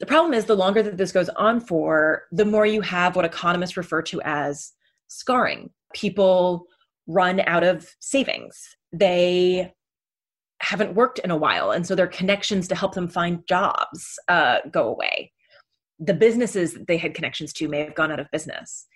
The 0.00 0.06
problem 0.06 0.32
is 0.32 0.44
the 0.44 0.56
longer 0.56 0.82
that 0.82 0.96
this 0.96 1.10
goes 1.10 1.28
on 1.30 1.60
for, 1.60 2.22
the 2.30 2.44
more 2.44 2.64
you 2.64 2.80
have 2.82 3.16
what 3.16 3.24
economists 3.24 3.76
refer 3.76 4.00
to 4.02 4.22
as 4.22 4.72
scarring 5.08 5.70
people 5.94 6.66
run 7.06 7.40
out 7.40 7.64
of 7.64 7.88
savings. 8.00 8.76
They 8.92 9.72
haven't 10.60 10.94
worked 10.94 11.18
in 11.20 11.30
a 11.30 11.36
while, 11.36 11.70
and 11.70 11.86
so 11.86 11.94
their 11.94 12.06
connections 12.06 12.68
to 12.68 12.74
help 12.74 12.94
them 12.94 13.08
find 13.08 13.46
jobs 13.46 14.18
uh, 14.28 14.58
go 14.70 14.88
away. 14.88 15.32
The 15.98 16.14
businesses 16.14 16.74
that 16.74 16.86
they 16.86 16.96
had 16.96 17.14
connections 17.14 17.52
to 17.54 17.68
may 17.68 17.84
have 17.84 17.94
gone 17.94 18.12
out 18.12 18.20
of 18.20 18.30
business. 18.30 18.86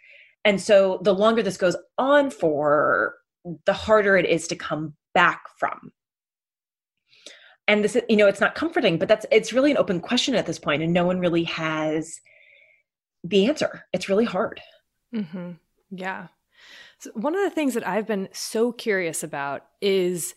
And 0.45 0.61
so 0.61 1.01
the 1.03 1.15
longer 1.15 1.43
this 1.43 1.57
goes 1.57 1.77
on 1.99 2.31
for, 2.31 3.15
the 3.67 3.73
harder 3.73 4.17
it 4.17 4.27
is 4.27 4.47
to 4.49 4.57
come 4.57 4.95
back 5.15 5.43
from. 5.59 5.93
And 7.69 7.85
this, 7.85 7.97
you 8.09 8.17
know, 8.17 8.27
it's 8.27 8.41
not 8.41 8.55
comforting, 8.55 8.99
but 8.99 9.09
that's 9.09 9.25
it's 9.31 9.53
really 9.53 9.71
an 9.71 9.77
open 9.77 10.01
question 10.01 10.35
at 10.35 10.47
this 10.47 10.59
point, 10.59 10.83
and 10.83 10.93
no 10.93 11.07
one 11.07 11.21
really 11.21 11.45
has 11.45 12.21
the 13.23 13.47
answer. 13.47 13.85
It's 13.93 14.09
really 14.09 14.25
hard. 14.25 14.61
Mm-hmm. 15.15 15.53
Yeah. 15.93 16.29
So 16.99 17.11
one 17.15 17.35
of 17.35 17.43
the 17.43 17.51
things 17.51 17.75
that 17.75 17.87
I've 17.87 18.07
been 18.07 18.29
so 18.33 18.73
curious 18.73 19.23
about 19.23 19.67
is 19.81 20.35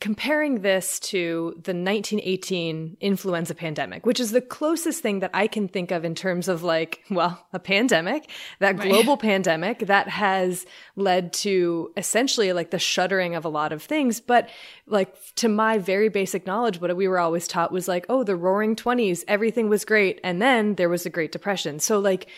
comparing 0.00 0.62
this 0.62 0.98
to 0.98 1.50
the 1.62 1.74
1918 1.74 2.96
influenza 3.00 3.54
pandemic, 3.54 4.06
which 4.06 4.18
is 4.18 4.30
the 4.30 4.40
closest 4.40 5.02
thing 5.02 5.20
that 5.20 5.30
I 5.34 5.46
can 5.46 5.68
think 5.68 5.90
of 5.90 6.04
in 6.04 6.14
terms 6.14 6.48
of 6.48 6.62
like, 6.62 7.02
well, 7.10 7.46
a 7.52 7.58
pandemic, 7.58 8.30
that 8.58 8.78
right. 8.78 8.88
global 8.88 9.16
pandemic 9.18 9.80
that 9.80 10.08
has 10.08 10.64
led 10.96 11.32
to 11.34 11.92
essentially 11.96 12.54
like 12.54 12.70
the 12.70 12.78
shuttering 12.78 13.34
of 13.34 13.44
a 13.44 13.50
lot 13.50 13.72
of 13.72 13.82
things. 13.82 14.18
But 14.18 14.48
like 14.86 15.14
to 15.36 15.48
my 15.48 15.76
very 15.76 16.08
basic 16.08 16.46
knowledge, 16.46 16.80
what 16.80 16.96
we 16.96 17.06
were 17.06 17.18
always 17.18 17.46
taught 17.46 17.70
was 17.70 17.86
like, 17.86 18.06
oh, 18.08 18.24
the 18.24 18.36
roaring 18.36 18.76
20s, 18.76 19.24
everything 19.28 19.68
was 19.68 19.84
great. 19.84 20.20
And 20.24 20.40
then 20.40 20.76
there 20.76 20.88
was 20.88 21.02
the 21.02 21.10
Great 21.10 21.32
Depression. 21.32 21.78
So 21.80 21.98
like, 21.98 22.28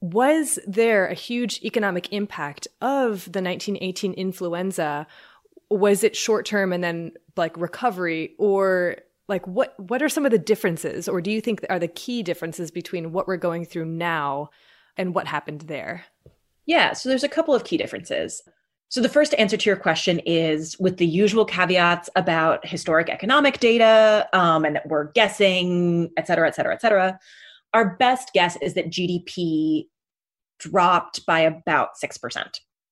was 0.00 0.58
there 0.66 1.06
a 1.06 1.14
huge 1.14 1.60
economic 1.64 2.12
impact 2.12 2.68
of 2.80 3.24
the 3.24 3.42
1918 3.42 4.12
influenza? 4.14 5.06
Was 5.70 6.04
it 6.04 6.16
short 6.16 6.46
term 6.46 6.72
and 6.72 6.82
then 6.82 7.12
like 7.36 7.56
recovery? 7.56 8.34
Or 8.38 8.96
like 9.28 9.46
what 9.46 9.78
what 9.78 10.02
are 10.02 10.08
some 10.08 10.24
of 10.24 10.30
the 10.30 10.38
differences? 10.38 11.08
Or 11.08 11.20
do 11.20 11.30
you 11.30 11.40
think 11.40 11.64
are 11.68 11.78
the 11.78 11.88
key 11.88 12.22
differences 12.22 12.70
between 12.70 13.12
what 13.12 13.26
we're 13.26 13.36
going 13.36 13.64
through 13.64 13.86
now 13.86 14.50
and 14.96 15.14
what 15.14 15.26
happened 15.26 15.62
there? 15.62 16.04
Yeah 16.66 16.92
so 16.92 17.08
there's 17.08 17.24
a 17.24 17.28
couple 17.28 17.54
of 17.54 17.64
key 17.64 17.76
differences. 17.76 18.42
So 18.90 19.02
the 19.02 19.08
first 19.10 19.34
answer 19.36 19.58
to 19.58 19.68
your 19.68 19.76
question 19.76 20.18
is 20.20 20.78
with 20.78 20.96
the 20.96 21.06
usual 21.06 21.44
caveats 21.44 22.08
about 22.16 22.66
historic 22.66 23.10
economic 23.10 23.60
data 23.60 24.26
um, 24.32 24.64
and 24.64 24.76
that 24.76 24.88
we're 24.88 25.12
guessing 25.12 26.10
et 26.16 26.26
cetera 26.26 26.48
et 26.48 26.54
cetera 26.54 26.72
et 26.72 26.80
cetera 26.80 27.20
our 27.74 27.96
best 27.96 28.30
guess 28.32 28.56
is 28.62 28.74
that 28.74 28.90
gdp 28.90 29.86
dropped 30.58 31.24
by 31.24 31.40
about 31.40 31.90
6% 32.02 32.44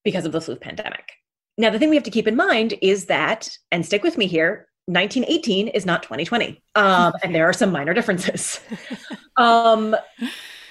because 0.04 0.24
of 0.24 0.32
the 0.32 0.40
flu 0.40 0.54
pandemic 0.56 1.12
now, 1.58 1.70
the 1.70 1.78
thing 1.78 1.88
we 1.88 1.96
have 1.96 2.04
to 2.04 2.10
keep 2.10 2.28
in 2.28 2.36
mind 2.36 2.74
is 2.82 3.06
that, 3.06 3.48
and 3.72 3.84
stick 3.84 4.02
with 4.02 4.18
me 4.18 4.26
here, 4.26 4.68
1918 4.86 5.68
is 5.68 5.86
not 5.86 6.02
2020. 6.02 6.62
Um, 6.74 7.12
and 7.22 7.34
there 7.34 7.48
are 7.48 7.52
some 7.52 7.72
minor 7.72 7.94
differences. 7.94 8.60
um, 9.36 9.96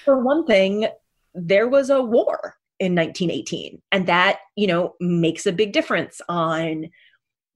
for 0.04 0.22
one 0.22 0.46
thing, 0.46 0.86
there 1.34 1.68
was 1.68 1.90
a 1.90 2.00
war 2.00 2.54
in 2.78 2.94
1918, 2.94 3.82
and 3.90 4.06
that, 4.06 4.38
you 4.54 4.66
know, 4.66 4.94
makes 5.00 5.44
a 5.44 5.52
big 5.52 5.72
difference 5.72 6.20
on 6.28 6.86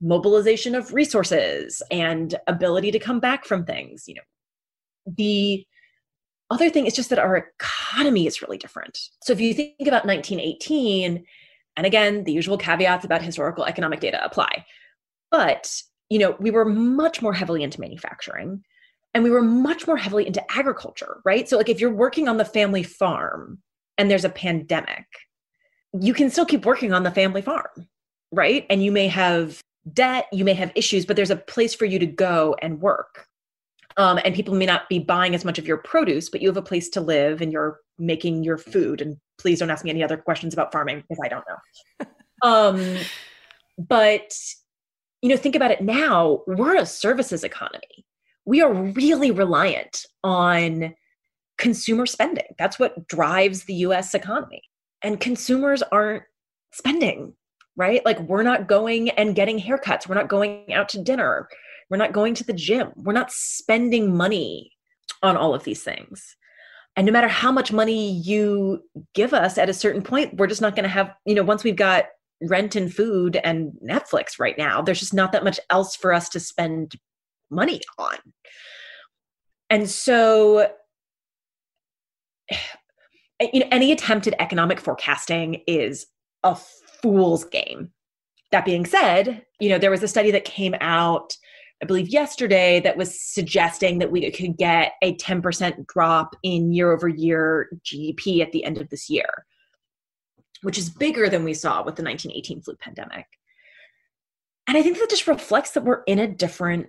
mobilization 0.03 0.74
of 0.74 0.92
resources 0.92 1.82
and 1.90 2.34
ability 2.46 2.90
to 2.90 2.98
come 2.98 3.20
back 3.20 3.44
from 3.44 3.64
things. 3.64 4.09
You 4.09 4.16
know, 4.16 4.22
the 5.16 5.64
other 6.51 6.68
thing 6.68 6.86
is 6.86 6.94
just 6.94 7.11
that 7.11 7.18
our 7.18 7.36
economy 7.36 8.26
is 8.26 8.42
really 8.42 8.59
different. 8.59 8.98
So 9.22 9.32
if 9.32 9.40
you 9.40 9.55
think 9.55 9.74
about 9.80 10.05
1918, 10.05 11.24
and 11.76 11.86
again, 11.86 12.24
the 12.24 12.32
usual 12.32 12.59
caveats 12.59 13.05
about 13.05 13.22
historical 13.22 13.64
economic 13.64 14.01
data 14.01 14.22
apply. 14.24 14.66
But, 15.30 15.72
you 16.09 16.18
know, 16.18 16.36
we 16.40 16.51
were 16.51 16.64
much 16.64 17.22
more 17.22 17.32
heavily 17.32 17.62
into 17.62 17.80
manufacturing 17.80 18.64
and 19.14 19.24
we 19.24 19.30
were 19.30 19.42
much 19.42 19.86
more 19.86 19.96
heavily 19.96 20.26
into 20.26 20.44
agriculture, 20.53 21.20
right? 21.24 21.48
So 21.48 21.57
like 21.57 21.68
if 21.68 21.80
you're 21.80 21.92
working 21.92 22.28
on 22.28 22.36
the 22.36 22.44
family 22.44 22.82
farm 22.82 23.59
and 23.96 24.11
there's 24.11 24.24
a 24.24 24.30
pandemic, 24.30 25.07
you 25.98 26.14
can 26.14 26.30
still 26.30 26.46
keep 26.46 26.66
working 26.66 26.92
on 26.92 27.03
the 27.03 27.11
family 27.11 27.42
farm, 27.42 27.88
right? 28.32 28.66
And 28.68 28.82
you 28.82 28.92
may 28.92 29.09
have 29.09 29.61
debt, 29.92 30.26
you 30.32 30.44
may 30.44 30.55
have 30.55 30.72
issues, 30.74 31.07
but 31.07 31.16
there's 31.16 31.30
a 31.30 31.36
place 31.36 31.74
for 31.74 31.84
you 31.84 31.98
to 31.98 32.07
go 32.07 32.57
and 32.61 32.80
work. 32.80 33.26
Um, 34.01 34.18
and 34.24 34.34
people 34.34 34.55
may 34.55 34.64
not 34.64 34.88
be 34.88 34.98
buying 34.98 35.34
as 35.34 35.44
much 35.44 35.59
of 35.59 35.66
your 35.66 35.76
produce, 35.76 36.30
but 36.30 36.40
you 36.40 36.48
have 36.48 36.57
a 36.57 36.62
place 36.62 36.88
to 36.88 37.03
live 37.03 37.42
and 37.42 37.53
you're 37.53 37.80
making 37.98 38.44
your 38.44 38.57
food. 38.57 39.03
And 39.03 39.18
please 39.38 39.59
don't 39.59 39.68
ask 39.68 39.84
me 39.84 39.90
any 39.90 40.03
other 40.03 40.16
questions 40.16 40.55
about 40.55 40.72
farming 40.72 41.03
because 41.03 41.20
I 41.22 41.28
don't 41.28 41.44
know. 41.46 42.07
um, 42.42 42.96
but 43.76 44.32
you 45.20 45.28
know, 45.28 45.36
think 45.36 45.55
about 45.55 45.70
it 45.70 45.82
now. 45.82 46.40
We're 46.46 46.76
a 46.76 46.86
services 46.86 47.44
economy. 47.44 48.07
We 48.46 48.62
are 48.62 48.72
really 48.72 49.32
reliant 49.32 50.07
on 50.24 50.94
consumer 51.59 52.07
spending. 52.07 52.55
That's 52.59 52.78
what 52.78 53.07
drives 53.07 53.64
the 53.64 53.74
US 53.74 54.14
economy. 54.14 54.62
And 55.03 55.20
consumers 55.20 55.82
aren't 55.92 56.22
spending, 56.72 57.34
right? 57.76 58.03
Like 58.07 58.18
we're 58.20 58.44
not 58.44 58.66
going 58.66 59.11
and 59.11 59.34
getting 59.34 59.61
haircuts. 59.61 60.09
We're 60.09 60.14
not 60.14 60.28
going 60.28 60.72
out 60.72 60.88
to 60.90 61.03
dinner. 61.03 61.51
We're 61.91 61.97
not 61.97 62.12
going 62.12 62.34
to 62.34 62.45
the 62.45 62.53
gym. 62.53 62.93
We're 62.97 63.12
not 63.12 63.32
spending 63.32 64.16
money 64.16 64.72
on 65.22 65.36
all 65.36 65.55
of 65.55 65.64
these 65.64 65.82
things. 65.82 66.36
And 66.97 67.07
no 67.07 67.12
matter 67.12 67.28
how 67.28 67.53
much 67.53 67.72
money 67.72 68.12
you 68.12 68.82
give 69.14 69.32
us 69.32 69.59
at 69.59 69.68
a 69.68 69.74
certain 69.74 70.03
point, 70.03 70.36
we're 70.36 70.47
just 70.47 70.61
not 70.61 70.74
going 70.74 70.84
to 70.84 70.88
have, 70.88 71.14
you 71.24 71.34
know, 71.34 71.43
once 71.43 71.64
we've 71.64 71.76
got 71.76 72.07
rent 72.43 72.74
and 72.74 72.93
food 72.93 73.36
and 73.43 73.72
Netflix 73.84 74.38
right 74.38 74.57
now, 74.57 74.82
there's 74.82 75.01
just 75.01 75.14
not 75.14 75.32
that 75.32 75.45
much 75.45 75.61
else 75.70 75.95
for 75.95 76.12
us 76.12 76.28
to 76.30 76.41
spend 76.41 76.97
money 77.51 77.80
on. 77.99 78.16
And 79.68 79.88
so, 79.88 80.70
you 83.41 83.61
know, 83.61 83.68
any 83.70 83.93
attempt 83.93 84.26
at 84.26 84.41
economic 84.41 84.80
forecasting 84.80 85.62
is 85.66 86.07
a 86.43 86.57
fool's 87.03 87.45
game. 87.45 87.93
That 88.51 88.64
being 88.64 88.84
said, 88.84 89.47
you 89.61 89.68
know, 89.68 89.78
there 89.78 89.93
was 89.93 90.03
a 90.03 90.09
study 90.09 90.32
that 90.32 90.45
came 90.45 90.74
out 90.80 91.36
I 91.82 91.86
believe 91.86 92.08
yesterday 92.08 92.80
that 92.80 92.96
was 92.96 93.18
suggesting 93.18 93.98
that 94.00 94.10
we 94.10 94.30
could 94.30 94.56
get 94.58 94.92
a 95.02 95.16
10% 95.16 95.86
drop 95.86 96.36
in 96.42 96.72
year 96.72 96.92
over 96.92 97.08
year 97.08 97.70
GDP 97.84 98.42
at 98.42 98.52
the 98.52 98.64
end 98.64 98.78
of 98.78 98.90
this 98.90 99.08
year, 99.08 99.46
which 100.62 100.76
is 100.76 100.90
bigger 100.90 101.28
than 101.30 101.42
we 101.42 101.54
saw 101.54 101.78
with 101.78 101.96
the 101.96 102.02
1918 102.02 102.62
flu 102.62 102.74
pandemic. 102.76 103.26
And 104.66 104.76
I 104.76 104.82
think 104.82 104.98
that 104.98 105.08
just 105.08 105.26
reflects 105.26 105.70
that 105.72 105.84
we're 105.84 106.02
in 106.06 106.18
a 106.18 106.28
different 106.28 106.88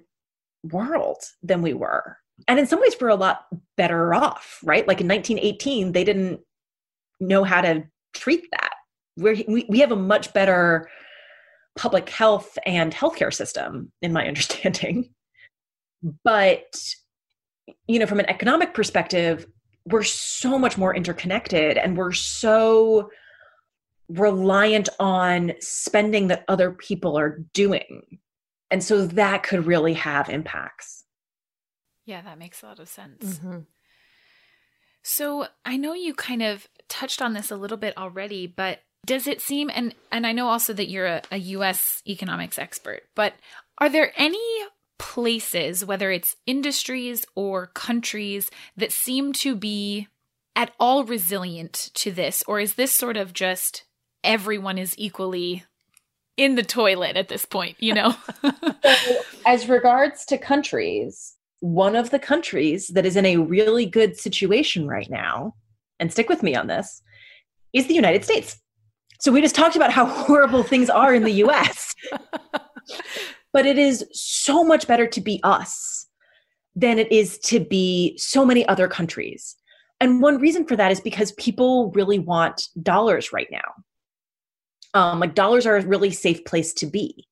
world 0.63 1.23
than 1.41 1.61
we 1.61 1.73
were. 1.73 2.17
And 2.47 2.59
in 2.59 2.67
some 2.67 2.81
ways, 2.81 2.95
we're 2.99 3.07
a 3.07 3.15
lot 3.15 3.45
better 3.77 4.13
off, 4.13 4.59
right? 4.63 4.87
Like 4.87 4.99
in 4.99 5.07
1918, 5.07 5.93
they 5.93 6.03
didn't 6.03 6.41
know 7.19 7.43
how 7.43 7.61
to 7.61 7.83
treat 8.13 8.45
that. 8.51 8.73
We're, 9.17 9.41
we, 9.47 9.65
we 9.69 9.79
have 9.79 9.91
a 9.91 9.95
much 9.95 10.33
better 10.33 10.89
public 11.75 12.09
health 12.09 12.57
and 12.65 12.93
healthcare 12.93 13.33
system, 13.33 13.91
in 14.01 14.13
my 14.13 14.27
understanding. 14.27 15.13
But, 16.23 16.75
you 17.87 17.99
know, 17.99 18.07
from 18.07 18.19
an 18.19 18.29
economic 18.29 18.73
perspective, 18.73 19.45
we're 19.85 20.03
so 20.03 20.59
much 20.59 20.77
more 20.77 20.95
interconnected 20.95 21.77
and 21.77 21.97
we're 21.97 22.11
so 22.11 23.09
reliant 24.09 24.89
on 24.99 25.53
spending 25.59 26.27
that 26.27 26.43
other 26.47 26.71
people 26.71 27.17
are 27.17 27.39
doing. 27.53 28.19
And 28.69 28.83
so 28.83 29.05
that 29.07 29.43
could 29.43 29.65
really 29.65 29.93
have 29.93 30.29
impacts. 30.29 31.05
Yeah, 32.05 32.21
that 32.21 32.37
makes 32.37 32.61
a 32.63 32.67
lot 32.67 32.79
of 32.79 32.89
sense. 32.89 33.39
Mm-hmm. 33.39 33.59
So 35.03 35.47
I 35.65 35.77
know 35.77 35.93
you 35.93 36.13
kind 36.13 36.43
of 36.43 36.67
touched 36.89 37.21
on 37.21 37.33
this 37.33 37.51
a 37.51 37.55
little 37.55 37.77
bit 37.77 37.97
already, 37.97 38.47
but 38.47 38.79
does 39.05 39.27
it 39.27 39.41
seem 39.41 39.69
and 39.73 39.95
and 40.11 40.27
I 40.27 40.31
know 40.31 40.47
also 40.47 40.73
that 40.73 40.89
you're 40.89 41.07
a, 41.07 41.21
a 41.31 41.37
US 41.37 42.01
economics 42.07 42.59
expert, 42.59 43.03
but 43.15 43.33
are 43.77 43.89
there 43.89 44.13
any 44.15 44.39
places, 44.99 45.83
whether 45.83 46.11
it's 46.11 46.35
industries 46.45 47.25
or 47.33 47.67
countries, 47.67 48.51
that 48.77 48.91
seem 48.91 49.33
to 49.33 49.55
be 49.55 50.07
at 50.55 50.71
all 50.79 51.03
resilient 51.03 51.89
to 51.95 52.11
this? 52.11 52.43
Or 52.47 52.59
is 52.59 52.75
this 52.75 52.93
sort 52.93 53.17
of 53.17 53.33
just 53.33 53.83
everyone 54.23 54.77
is 54.77 54.93
equally 54.97 55.63
in 56.37 56.53
the 56.53 56.63
toilet 56.63 57.17
at 57.17 57.29
this 57.29 57.45
point, 57.45 57.77
you 57.79 57.95
know? 57.95 58.15
so, 58.83 59.15
as 59.47 59.67
regards 59.67 60.25
to 60.25 60.37
countries, 60.37 61.35
one 61.61 61.95
of 61.95 62.11
the 62.11 62.19
countries 62.19 62.89
that 62.89 63.05
is 63.05 63.15
in 63.15 63.25
a 63.25 63.37
really 63.37 63.87
good 63.87 64.15
situation 64.17 64.87
right 64.87 65.09
now, 65.09 65.55
and 65.99 66.11
stick 66.11 66.29
with 66.29 66.43
me 66.43 66.55
on 66.55 66.67
this, 66.67 67.01
is 67.73 67.87
the 67.87 67.95
United 67.95 68.23
States. 68.23 68.59
So 69.21 69.31
we 69.31 69.39
just 69.39 69.53
talked 69.53 69.75
about 69.75 69.91
how 69.91 70.05
horrible 70.07 70.63
things 70.63 70.89
are 70.89 71.13
in 71.13 71.23
the 71.23 71.43
US. 71.43 71.93
but 73.53 73.65
it 73.65 73.77
is 73.77 74.03
so 74.11 74.63
much 74.63 74.87
better 74.87 75.05
to 75.07 75.21
be 75.21 75.39
us 75.43 76.07
than 76.75 76.97
it 76.97 77.11
is 77.11 77.37
to 77.37 77.59
be 77.59 78.17
so 78.17 78.45
many 78.45 78.67
other 78.67 78.87
countries. 78.87 79.55
And 79.99 80.21
one 80.21 80.39
reason 80.39 80.65
for 80.65 80.75
that 80.75 80.91
is 80.91 80.99
because 80.99 81.33
people 81.33 81.91
really 81.91 82.17
want 82.17 82.67
dollars 82.81 83.31
right 83.31 83.47
now. 83.51 83.61
Um, 84.93 85.19
like 85.19 85.35
dollars 85.35 85.67
are 85.67 85.77
a 85.77 85.85
really 85.85 86.11
safe 86.11 86.43
place 86.43 86.73
to 86.73 86.87
be. 86.87 87.27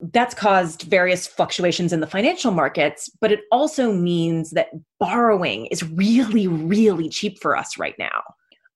That's 0.00 0.34
caused 0.34 0.82
various 0.82 1.28
fluctuations 1.28 1.92
in 1.92 2.00
the 2.00 2.08
financial 2.08 2.50
markets, 2.50 3.08
but 3.20 3.30
it 3.30 3.42
also 3.52 3.92
means 3.92 4.50
that 4.50 4.70
borrowing 4.98 5.66
is 5.66 5.84
really, 5.84 6.48
really 6.48 7.08
cheap 7.08 7.40
for 7.40 7.56
us 7.56 7.78
right 7.78 7.94
now 8.00 8.22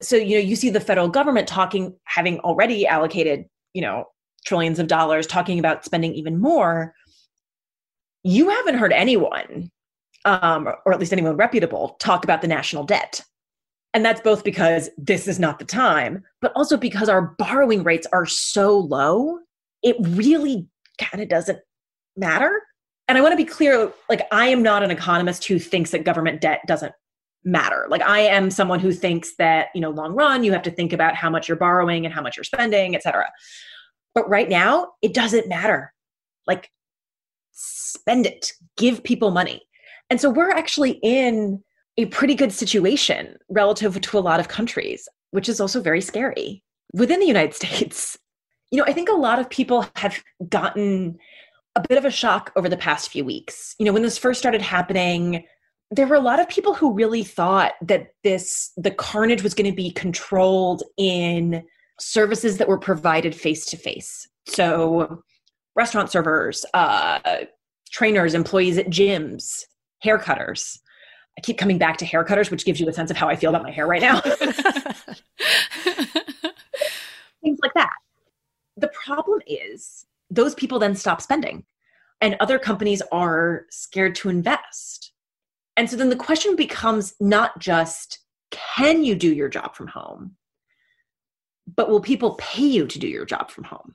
so 0.02 0.16
you 0.16 0.36
know 0.36 0.42
you 0.42 0.56
see 0.56 0.70
the 0.70 0.80
federal 0.80 1.08
government 1.08 1.48
talking 1.48 1.94
having 2.04 2.38
already 2.40 2.86
allocated 2.86 3.44
you 3.72 3.82
know 3.82 4.04
trillions 4.44 4.78
of 4.78 4.86
dollars 4.86 5.26
talking 5.26 5.58
about 5.58 5.84
spending 5.84 6.14
even 6.14 6.40
more 6.40 6.94
you 8.26 8.50
haven't 8.50 8.78
heard 8.78 8.92
anyone, 8.92 9.70
um, 10.24 10.68
or 10.84 10.92
at 10.92 10.98
least 10.98 11.12
anyone 11.12 11.36
reputable, 11.36 11.96
talk 12.00 12.24
about 12.24 12.42
the 12.42 12.48
national 12.48 12.82
debt. 12.82 13.22
And 13.94 14.04
that's 14.04 14.20
both 14.20 14.42
because 14.42 14.90
this 14.98 15.28
is 15.28 15.38
not 15.38 15.60
the 15.60 15.64
time, 15.64 16.24
but 16.40 16.52
also 16.56 16.76
because 16.76 17.08
our 17.08 17.34
borrowing 17.38 17.84
rates 17.84 18.06
are 18.12 18.26
so 18.26 18.78
low, 18.78 19.38
it 19.84 19.94
really 20.00 20.66
kind 20.98 21.22
of 21.22 21.28
doesn't 21.28 21.60
matter. 22.16 22.60
And 23.06 23.16
I 23.16 23.20
want 23.20 23.30
to 23.30 23.36
be 23.36 23.44
clear 23.44 23.92
like, 24.10 24.26
I 24.32 24.48
am 24.48 24.60
not 24.60 24.82
an 24.82 24.90
economist 24.90 25.46
who 25.46 25.60
thinks 25.60 25.92
that 25.92 26.02
government 26.02 26.40
debt 26.40 26.62
doesn't 26.66 26.92
matter. 27.46 27.86
Like, 27.88 28.02
I 28.02 28.20
am 28.20 28.50
someone 28.50 28.80
who 28.80 28.92
thinks 28.92 29.36
that, 29.36 29.68
you 29.74 29.80
know, 29.80 29.90
long 29.90 30.14
run, 30.14 30.44
you 30.44 30.52
have 30.52 30.62
to 30.62 30.70
think 30.70 30.92
about 30.92 31.14
how 31.14 31.30
much 31.30 31.48
you're 31.48 31.56
borrowing 31.56 32.04
and 32.04 32.12
how 32.12 32.20
much 32.20 32.36
you're 32.36 32.44
spending, 32.44 32.94
et 32.94 33.02
cetera. 33.02 33.30
But 34.14 34.28
right 34.28 34.48
now, 34.48 34.88
it 35.00 35.14
doesn't 35.14 35.48
matter. 35.48 35.94
Like, 36.46 36.70
spend 37.52 38.26
it, 38.26 38.52
give 38.76 39.02
people 39.02 39.30
money. 39.30 39.62
And 40.10 40.20
so 40.20 40.28
we're 40.28 40.50
actually 40.50 40.98
in 41.02 41.62
a 41.96 42.06
pretty 42.06 42.34
good 42.34 42.52
situation 42.52 43.36
relative 43.48 43.98
to 44.00 44.18
a 44.18 44.20
lot 44.20 44.40
of 44.40 44.48
countries, 44.48 45.08
which 45.30 45.48
is 45.48 45.60
also 45.60 45.80
very 45.80 46.00
scary. 46.00 46.62
Within 46.92 47.20
the 47.20 47.26
United 47.26 47.54
States, 47.62 48.18
you 48.70 48.78
know, 48.78 48.84
I 48.84 48.92
think 48.92 49.08
a 49.08 49.14
lot 49.14 49.38
of 49.38 49.48
people 49.48 49.86
have 49.96 50.22
gotten 50.48 51.18
a 51.76 51.86
bit 51.88 51.98
of 51.98 52.04
a 52.04 52.10
shock 52.10 52.52
over 52.56 52.68
the 52.68 52.76
past 52.76 53.10
few 53.10 53.24
weeks. 53.24 53.74
You 53.78 53.86
know, 53.86 53.92
when 53.92 54.02
this 54.02 54.18
first 54.18 54.40
started 54.40 54.62
happening, 54.62 55.44
there 55.90 56.06
were 56.06 56.16
a 56.16 56.20
lot 56.20 56.40
of 56.40 56.48
people 56.48 56.74
who 56.74 56.92
really 56.92 57.22
thought 57.22 57.74
that 57.82 58.08
this 58.24 58.72
the 58.76 58.90
carnage 58.90 59.42
was 59.42 59.54
going 59.54 59.70
to 59.70 59.76
be 59.76 59.90
controlled 59.90 60.82
in 60.96 61.64
services 62.00 62.58
that 62.58 62.68
were 62.68 62.78
provided 62.78 63.34
face 63.34 63.66
to 63.66 63.76
face. 63.76 64.28
So, 64.48 65.22
restaurant 65.74 66.10
servers, 66.10 66.64
uh, 66.74 67.44
trainers, 67.90 68.34
employees 68.34 68.78
at 68.78 68.86
gyms, 68.86 69.64
haircutters 70.04 70.78
i 71.38 71.40
keep 71.42 71.58
coming 71.58 71.78
back 71.78 71.96
to 71.98 72.04
haircutters 72.04 72.50
which 72.50 72.64
gives 72.64 72.80
you 72.80 72.88
a 72.88 72.92
sense 72.92 73.10
of 73.10 73.16
how 73.16 73.28
I 73.28 73.36
feel 73.36 73.50
about 73.50 73.62
my 73.62 73.70
hair 73.70 73.86
right 73.86 74.02
now. 74.02 74.20
Things 77.42 77.58
like 77.62 77.74
that. 77.74 77.92
The 78.76 78.88
problem 78.88 79.40
is 79.46 80.06
those 80.30 80.54
people 80.54 80.78
then 80.78 80.94
stop 80.94 81.20
spending, 81.20 81.64
and 82.20 82.36
other 82.40 82.58
companies 82.58 83.02
are 83.12 83.66
scared 83.70 84.14
to 84.16 84.28
invest. 84.28 85.12
And 85.76 85.88
so 85.90 85.96
then 85.96 86.08
the 86.08 86.16
question 86.16 86.56
becomes 86.56 87.14
not 87.20 87.58
just 87.58 88.20
can 88.50 89.04
you 89.04 89.14
do 89.14 89.32
your 89.32 89.48
job 89.48 89.74
from 89.74 89.88
home, 89.88 90.36
but 91.74 91.90
will 91.90 92.00
people 92.00 92.36
pay 92.36 92.64
you 92.64 92.86
to 92.86 92.98
do 92.98 93.08
your 93.08 93.24
job 93.26 93.50
from 93.50 93.64
home? 93.64 93.94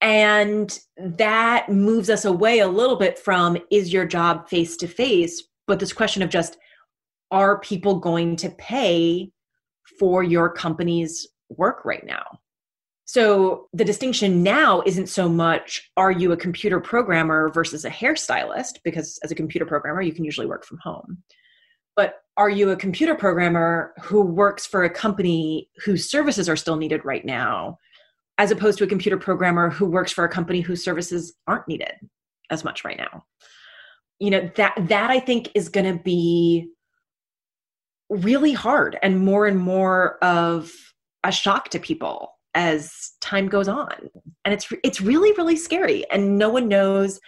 And 0.00 0.78
that 0.96 1.68
moves 1.68 2.08
us 2.08 2.24
away 2.24 2.60
a 2.60 2.68
little 2.68 2.96
bit 2.96 3.18
from 3.18 3.58
is 3.70 3.92
your 3.92 4.06
job 4.06 4.48
face 4.48 4.76
to 4.78 4.88
face, 4.88 5.42
but 5.66 5.78
this 5.78 5.92
question 5.92 6.22
of 6.22 6.30
just 6.30 6.56
are 7.30 7.60
people 7.60 8.00
going 8.00 8.36
to 8.36 8.50
pay 8.50 9.30
for 9.98 10.22
your 10.22 10.48
company's 10.48 11.28
work 11.50 11.84
right 11.84 12.04
now? 12.04 12.40
So 13.12 13.66
the 13.72 13.84
distinction 13.84 14.44
now 14.44 14.82
isn't 14.86 15.08
so 15.08 15.28
much 15.28 15.90
are 15.96 16.12
you 16.12 16.30
a 16.30 16.36
computer 16.36 16.78
programmer 16.78 17.48
versus 17.48 17.84
a 17.84 17.90
hairstylist, 17.90 18.78
because 18.84 19.18
as 19.24 19.32
a 19.32 19.34
computer 19.34 19.66
programmer, 19.66 20.00
you 20.00 20.12
can 20.12 20.24
usually 20.24 20.46
work 20.46 20.64
from 20.64 20.78
home. 20.78 21.18
But 21.96 22.20
are 22.36 22.48
you 22.48 22.70
a 22.70 22.76
computer 22.76 23.16
programmer 23.16 23.94
who 24.00 24.20
works 24.20 24.64
for 24.64 24.84
a 24.84 24.90
company 24.90 25.68
whose 25.84 26.08
services 26.08 26.48
are 26.48 26.54
still 26.54 26.76
needed 26.76 27.04
right 27.04 27.24
now? 27.24 27.78
as 28.38 28.50
opposed 28.50 28.78
to 28.78 28.84
a 28.84 28.86
computer 28.86 29.18
programmer 29.18 29.68
who 29.68 29.84
works 29.84 30.12
for 30.12 30.24
a 30.24 30.28
company 30.28 30.62
whose 30.62 30.82
services 30.82 31.34
aren't 31.46 31.68
needed 31.68 31.92
as 32.48 32.64
much 32.64 32.86
right 32.86 32.96
now 32.96 33.22
you 34.18 34.30
know 34.30 34.50
that 34.56 34.74
that 34.88 35.10
i 35.10 35.20
think 35.20 35.50
is 35.54 35.68
going 35.68 35.84
to 35.84 36.02
be 36.02 36.66
really 38.08 38.54
hard 38.54 38.98
and 39.02 39.20
more 39.20 39.46
and 39.46 39.58
more 39.58 40.16
of 40.24 40.72
a 41.22 41.30
shock 41.30 41.68
to 41.68 41.78
people 41.78 42.39
as 42.54 43.12
time 43.20 43.48
goes 43.48 43.68
on 43.68 44.10
and 44.44 44.52
it's 44.52 44.72
it's 44.82 45.00
really 45.00 45.32
really 45.32 45.56
scary 45.56 46.04
and 46.10 46.36
no 46.36 46.48
one 46.48 46.68
knows 46.68 47.20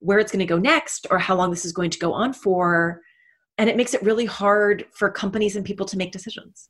where 0.00 0.18
it's 0.18 0.32
going 0.32 0.40
to 0.40 0.46
go 0.46 0.58
next 0.58 1.06
or 1.10 1.18
how 1.18 1.34
long 1.34 1.50
this 1.50 1.64
is 1.64 1.72
going 1.72 1.90
to 1.90 1.98
go 1.98 2.12
on 2.12 2.32
for 2.32 3.00
and 3.56 3.70
it 3.70 3.76
makes 3.76 3.94
it 3.94 4.02
really 4.02 4.26
hard 4.26 4.84
for 4.92 5.10
companies 5.10 5.54
and 5.54 5.64
people 5.64 5.86
to 5.86 5.96
make 5.96 6.10
decisions 6.10 6.68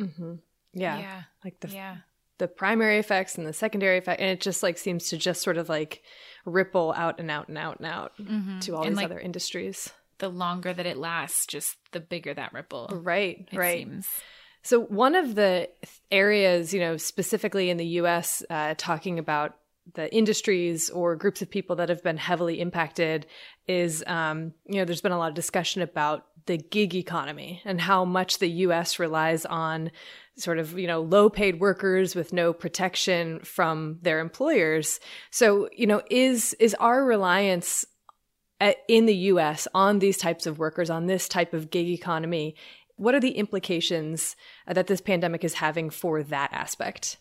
mm-hmm. 0.00 0.34
yeah. 0.74 0.98
yeah 0.98 1.22
like 1.44 1.58
the 1.60 1.68
yeah 1.68 1.96
the 2.38 2.48
primary 2.48 2.98
effects 2.98 3.38
and 3.38 3.46
the 3.46 3.52
secondary 3.52 3.96
effect 3.96 4.20
and 4.20 4.28
it 4.28 4.40
just 4.40 4.62
like 4.62 4.76
seems 4.76 5.08
to 5.08 5.16
just 5.16 5.40
sort 5.40 5.56
of 5.56 5.70
like 5.70 6.02
ripple 6.44 6.92
out 6.96 7.18
and 7.18 7.30
out 7.30 7.48
and 7.48 7.56
out 7.56 7.78
and 7.78 7.86
out 7.86 8.12
mm-hmm. 8.20 8.58
to 8.58 8.76
all 8.76 8.82
and 8.82 8.92
these 8.92 8.96
like, 8.96 9.06
other 9.06 9.18
industries 9.18 9.90
the 10.18 10.28
longer 10.28 10.72
that 10.72 10.86
it 10.86 10.98
lasts 10.98 11.46
just 11.46 11.76
the 11.92 12.00
bigger 12.00 12.34
that 12.34 12.52
ripple 12.52 12.90
right 12.92 13.48
right 13.54 13.78
seems. 13.78 14.08
So 14.66 14.80
one 14.80 15.14
of 15.14 15.34
the 15.34 15.68
areas 16.10 16.74
you 16.74 16.80
know 16.80 16.96
specifically 16.96 17.70
in 17.70 17.76
the 17.76 17.86
us 17.86 18.42
uh, 18.50 18.74
talking 18.76 19.18
about 19.18 19.56
the 19.94 20.12
industries 20.12 20.90
or 20.90 21.14
groups 21.14 21.42
of 21.42 21.48
people 21.48 21.76
that 21.76 21.88
have 21.88 22.02
been 22.02 22.16
heavily 22.16 22.60
impacted 22.60 23.26
is 23.68 24.02
um, 24.06 24.52
you 24.66 24.78
know 24.78 24.84
there's 24.84 25.00
been 25.00 25.12
a 25.12 25.18
lot 25.18 25.28
of 25.28 25.34
discussion 25.34 25.82
about 25.82 26.26
the 26.46 26.56
gig 26.56 26.94
economy 26.94 27.60
and 27.64 27.80
how 27.80 28.04
much 28.04 28.38
the 28.38 28.48
us 28.48 28.98
relies 28.98 29.44
on 29.46 29.90
sort 30.36 30.58
of 30.58 30.78
you 30.78 30.86
know 30.86 31.00
low 31.00 31.28
paid 31.28 31.60
workers 31.60 32.14
with 32.14 32.32
no 32.32 32.52
protection 32.52 33.40
from 33.40 33.98
their 34.02 34.20
employers. 34.20 35.00
So 35.30 35.68
you 35.72 35.86
know 35.86 36.02
is 36.10 36.54
is 36.54 36.74
our 36.74 37.04
reliance 37.04 37.84
in 38.88 39.06
the 39.06 39.14
US 39.14 39.68
on 39.74 39.98
these 39.98 40.16
types 40.16 40.46
of 40.46 40.58
workers 40.58 40.88
on 40.88 41.06
this 41.06 41.28
type 41.28 41.52
of 41.52 41.70
gig 41.70 41.88
economy 41.88 42.56
what 42.96 43.14
are 43.14 43.20
the 43.20 43.32
implications 43.32 44.36
that 44.66 44.86
this 44.86 45.00
pandemic 45.00 45.44
is 45.44 45.54
having 45.54 45.90
for 45.90 46.22
that 46.22 46.52
aspect 46.52 47.18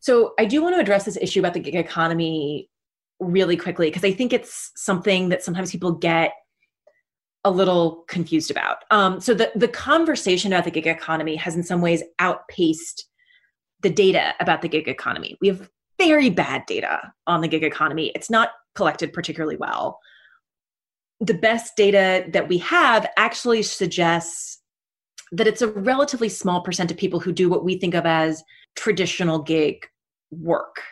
so 0.00 0.34
i 0.38 0.44
do 0.44 0.62
want 0.62 0.74
to 0.74 0.80
address 0.80 1.04
this 1.04 1.18
issue 1.20 1.40
about 1.40 1.54
the 1.54 1.60
gig 1.60 1.74
economy 1.74 2.68
really 3.18 3.56
quickly 3.56 3.88
because 3.88 4.04
i 4.04 4.12
think 4.12 4.32
it's 4.32 4.72
something 4.76 5.28
that 5.28 5.42
sometimes 5.42 5.70
people 5.70 5.92
get 5.92 6.32
a 7.44 7.50
little 7.50 8.04
confused 8.06 8.50
about. 8.50 8.84
Um, 8.90 9.20
so 9.20 9.34
the 9.34 9.50
the 9.54 9.68
conversation 9.68 10.52
about 10.52 10.64
the 10.64 10.70
gig 10.70 10.86
economy 10.86 11.36
has 11.36 11.56
in 11.56 11.62
some 11.62 11.80
ways 11.80 12.02
outpaced 12.18 13.06
the 13.80 13.90
data 13.90 14.34
about 14.40 14.62
the 14.62 14.68
gig 14.68 14.88
economy. 14.88 15.38
We 15.40 15.48
have 15.48 15.70
very 15.98 16.30
bad 16.30 16.66
data 16.66 17.12
on 17.26 17.40
the 17.40 17.48
gig 17.48 17.64
economy. 17.64 18.12
It's 18.14 18.30
not 18.30 18.50
collected 18.74 19.12
particularly 19.12 19.56
well. 19.56 19.98
The 21.20 21.34
best 21.34 21.76
data 21.76 22.26
that 22.32 22.48
we 22.48 22.58
have 22.58 23.06
actually 23.16 23.62
suggests 23.62 24.59
that 25.32 25.46
it's 25.46 25.62
a 25.62 25.68
relatively 25.68 26.28
small 26.28 26.60
percent 26.60 26.90
of 26.90 26.96
people 26.96 27.20
who 27.20 27.32
do 27.32 27.48
what 27.48 27.64
we 27.64 27.76
think 27.78 27.94
of 27.94 28.06
as 28.06 28.42
traditional 28.74 29.38
gig 29.40 29.86
work. 30.30 30.82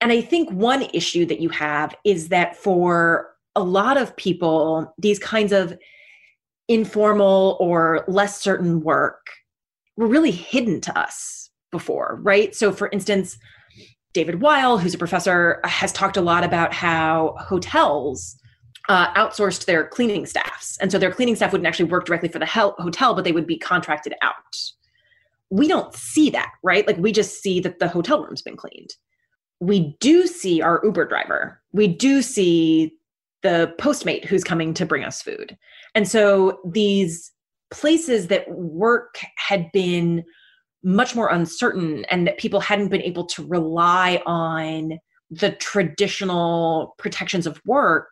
And 0.00 0.12
I 0.12 0.20
think 0.20 0.50
one 0.50 0.82
issue 0.94 1.26
that 1.26 1.40
you 1.40 1.48
have 1.50 1.94
is 2.04 2.28
that 2.28 2.56
for 2.56 3.34
a 3.56 3.62
lot 3.62 3.96
of 3.96 4.16
people, 4.16 4.94
these 4.98 5.18
kinds 5.18 5.52
of 5.52 5.76
informal 6.68 7.56
or 7.60 8.04
less 8.06 8.40
certain 8.40 8.80
work 8.80 9.26
were 9.96 10.06
really 10.06 10.30
hidden 10.30 10.80
to 10.82 10.98
us 10.98 11.50
before, 11.72 12.20
right? 12.22 12.54
So, 12.54 12.72
for 12.72 12.88
instance, 12.92 13.38
David 14.12 14.40
Weil, 14.40 14.78
who's 14.78 14.94
a 14.94 14.98
professor, 14.98 15.60
has 15.64 15.92
talked 15.92 16.16
a 16.16 16.22
lot 16.22 16.44
about 16.44 16.72
how 16.72 17.34
hotels 17.38 18.36
uh, 18.88 19.12
outsourced 19.14 19.66
their 19.66 19.86
cleaning 19.86 20.26
staffs. 20.26 20.78
And 20.78 20.90
so 20.90 20.98
their 20.98 21.12
cleaning 21.12 21.36
staff 21.36 21.52
wouldn't 21.52 21.66
actually 21.66 21.90
work 21.90 22.06
directly 22.06 22.28
for 22.28 22.38
the 22.38 22.46
hotel, 22.46 23.14
but 23.14 23.24
they 23.24 23.32
would 23.32 23.46
be 23.46 23.58
contracted 23.58 24.14
out. 24.22 24.34
We 25.50 25.68
don't 25.68 25.94
see 25.94 26.30
that, 26.30 26.52
right? 26.62 26.86
Like 26.86 26.96
we 26.98 27.12
just 27.12 27.42
see 27.42 27.60
that 27.60 27.78
the 27.78 27.88
hotel 27.88 28.24
room's 28.24 28.42
been 28.42 28.56
cleaned. 28.56 28.94
We 29.60 29.96
do 30.00 30.26
see 30.26 30.62
our 30.62 30.80
Uber 30.84 31.06
driver. 31.06 31.60
We 31.72 31.88
do 31.88 32.22
see 32.22 32.94
the 33.42 33.74
postmate 33.78 34.24
who's 34.24 34.44
coming 34.44 34.74
to 34.74 34.86
bring 34.86 35.04
us 35.04 35.22
food. 35.22 35.56
And 35.94 36.08
so 36.08 36.60
these 36.64 37.32
places 37.70 38.28
that 38.28 38.50
work 38.50 39.18
had 39.36 39.70
been 39.72 40.24
much 40.82 41.14
more 41.14 41.28
uncertain 41.28 42.04
and 42.06 42.26
that 42.26 42.38
people 42.38 42.60
hadn't 42.60 42.88
been 42.88 43.02
able 43.02 43.26
to 43.26 43.46
rely 43.46 44.22
on 44.26 44.98
the 45.30 45.52
traditional 45.52 46.94
protections 46.98 47.46
of 47.46 47.60
work 47.66 48.08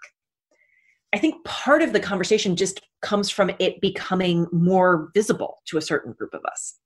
i 1.12 1.18
think 1.18 1.44
part 1.44 1.82
of 1.82 1.92
the 1.92 2.00
conversation 2.00 2.56
just 2.56 2.80
comes 3.02 3.30
from 3.30 3.50
it 3.58 3.80
becoming 3.80 4.46
more 4.52 5.10
visible 5.14 5.58
to 5.66 5.76
a 5.76 5.82
certain 5.82 6.12
group 6.12 6.34
of 6.34 6.44
us 6.44 6.78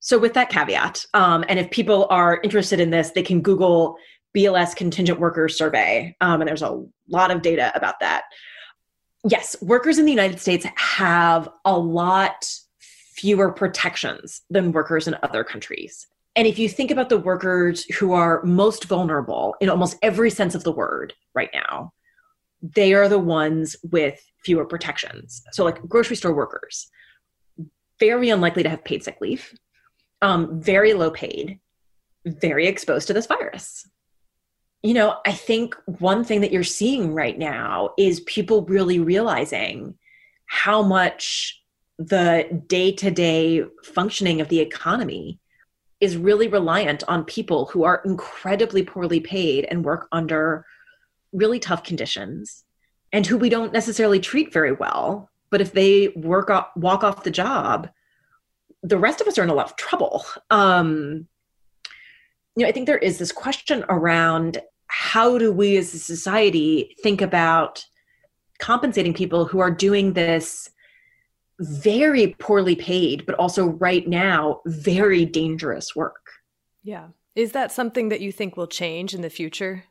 so 0.00 0.18
with 0.18 0.34
that 0.34 0.48
caveat 0.48 1.04
um, 1.14 1.44
and 1.48 1.58
if 1.58 1.70
people 1.70 2.06
are 2.10 2.40
interested 2.42 2.80
in 2.80 2.90
this 2.90 3.10
they 3.10 3.22
can 3.22 3.40
google 3.40 3.96
BLS 4.36 4.76
contingent 4.76 5.18
workers 5.18 5.56
survey, 5.56 6.16
um, 6.20 6.40
and 6.40 6.48
there's 6.48 6.62
a 6.62 6.84
lot 7.08 7.30
of 7.30 7.42
data 7.42 7.72
about 7.74 8.00
that. 8.00 8.24
Yes, 9.28 9.56
workers 9.60 9.98
in 9.98 10.04
the 10.04 10.12
United 10.12 10.40
States 10.40 10.66
have 10.76 11.48
a 11.64 11.76
lot 11.76 12.48
fewer 12.78 13.52
protections 13.52 14.42
than 14.48 14.72
workers 14.72 15.06
in 15.06 15.16
other 15.22 15.44
countries. 15.44 16.06
And 16.36 16.46
if 16.46 16.58
you 16.58 16.68
think 16.68 16.90
about 16.90 17.08
the 17.08 17.18
workers 17.18 17.84
who 17.96 18.12
are 18.12 18.42
most 18.44 18.84
vulnerable 18.84 19.56
in 19.60 19.68
almost 19.68 19.98
every 20.00 20.30
sense 20.30 20.54
of 20.54 20.64
the 20.64 20.72
word 20.72 21.12
right 21.34 21.50
now, 21.52 21.92
they 22.62 22.94
are 22.94 23.08
the 23.08 23.18
ones 23.18 23.76
with 23.90 24.20
fewer 24.44 24.64
protections. 24.64 25.42
So, 25.52 25.64
like 25.64 25.82
grocery 25.88 26.16
store 26.16 26.34
workers, 26.34 26.90
very 27.98 28.30
unlikely 28.30 28.62
to 28.62 28.68
have 28.68 28.84
paid 28.84 29.02
sick 29.04 29.18
leave, 29.20 29.52
um, 30.22 30.60
very 30.60 30.94
low 30.94 31.10
paid, 31.10 31.60
very 32.24 32.66
exposed 32.66 33.06
to 33.08 33.12
this 33.12 33.26
virus. 33.26 33.88
You 34.82 34.94
know, 34.94 35.18
I 35.26 35.32
think 35.32 35.76
one 35.84 36.24
thing 36.24 36.40
that 36.40 36.52
you're 36.52 36.64
seeing 36.64 37.12
right 37.12 37.38
now 37.38 37.90
is 37.98 38.20
people 38.20 38.64
really 38.64 38.98
realizing 38.98 39.94
how 40.46 40.82
much 40.82 41.62
the 41.98 42.62
day 42.66 42.90
to 42.92 43.10
day 43.10 43.62
functioning 43.84 44.40
of 44.40 44.48
the 44.48 44.60
economy 44.60 45.38
is 46.00 46.16
really 46.16 46.48
reliant 46.48 47.04
on 47.08 47.24
people 47.24 47.66
who 47.66 47.84
are 47.84 48.00
incredibly 48.06 48.82
poorly 48.82 49.20
paid 49.20 49.66
and 49.70 49.84
work 49.84 50.08
under 50.12 50.64
really 51.32 51.58
tough 51.58 51.82
conditions 51.82 52.64
and 53.12 53.26
who 53.26 53.36
we 53.36 53.48
don't 53.48 53.72
necessarily 53.72 54.20
treat 54.20 54.52
very 54.52 54.72
well 54.72 55.28
but 55.50 55.60
if 55.60 55.72
they 55.72 56.08
work 56.14 56.48
off, 56.48 56.68
walk 56.76 57.02
off 57.02 57.24
the 57.24 57.30
job 57.30 57.88
the 58.82 58.98
rest 58.98 59.20
of 59.20 59.26
us 59.26 59.38
are 59.38 59.42
in 59.42 59.50
a 59.50 59.54
lot 59.54 59.66
of 59.66 59.76
trouble. 59.76 60.24
Um, 60.48 61.28
you 62.56 62.64
know 62.64 62.68
i 62.68 62.72
think 62.72 62.86
there 62.86 62.98
is 62.98 63.18
this 63.18 63.32
question 63.32 63.84
around 63.88 64.60
how 64.86 65.38
do 65.38 65.52
we 65.52 65.76
as 65.76 65.94
a 65.94 65.98
society 65.98 66.96
think 67.02 67.22
about 67.22 67.84
compensating 68.58 69.14
people 69.14 69.44
who 69.44 69.60
are 69.60 69.70
doing 69.70 70.12
this 70.12 70.68
very 71.60 72.34
poorly 72.38 72.74
paid 72.74 73.24
but 73.24 73.36
also 73.36 73.66
right 73.66 74.08
now 74.08 74.60
very 74.66 75.24
dangerous 75.24 75.94
work? 75.94 76.26
Yeah. 76.82 77.08
Is 77.36 77.52
that 77.52 77.70
something 77.70 78.08
that 78.08 78.20
you 78.20 78.32
think 78.32 78.56
will 78.56 78.66
change 78.66 79.14
in 79.14 79.22
the 79.22 79.30
future 79.30 79.84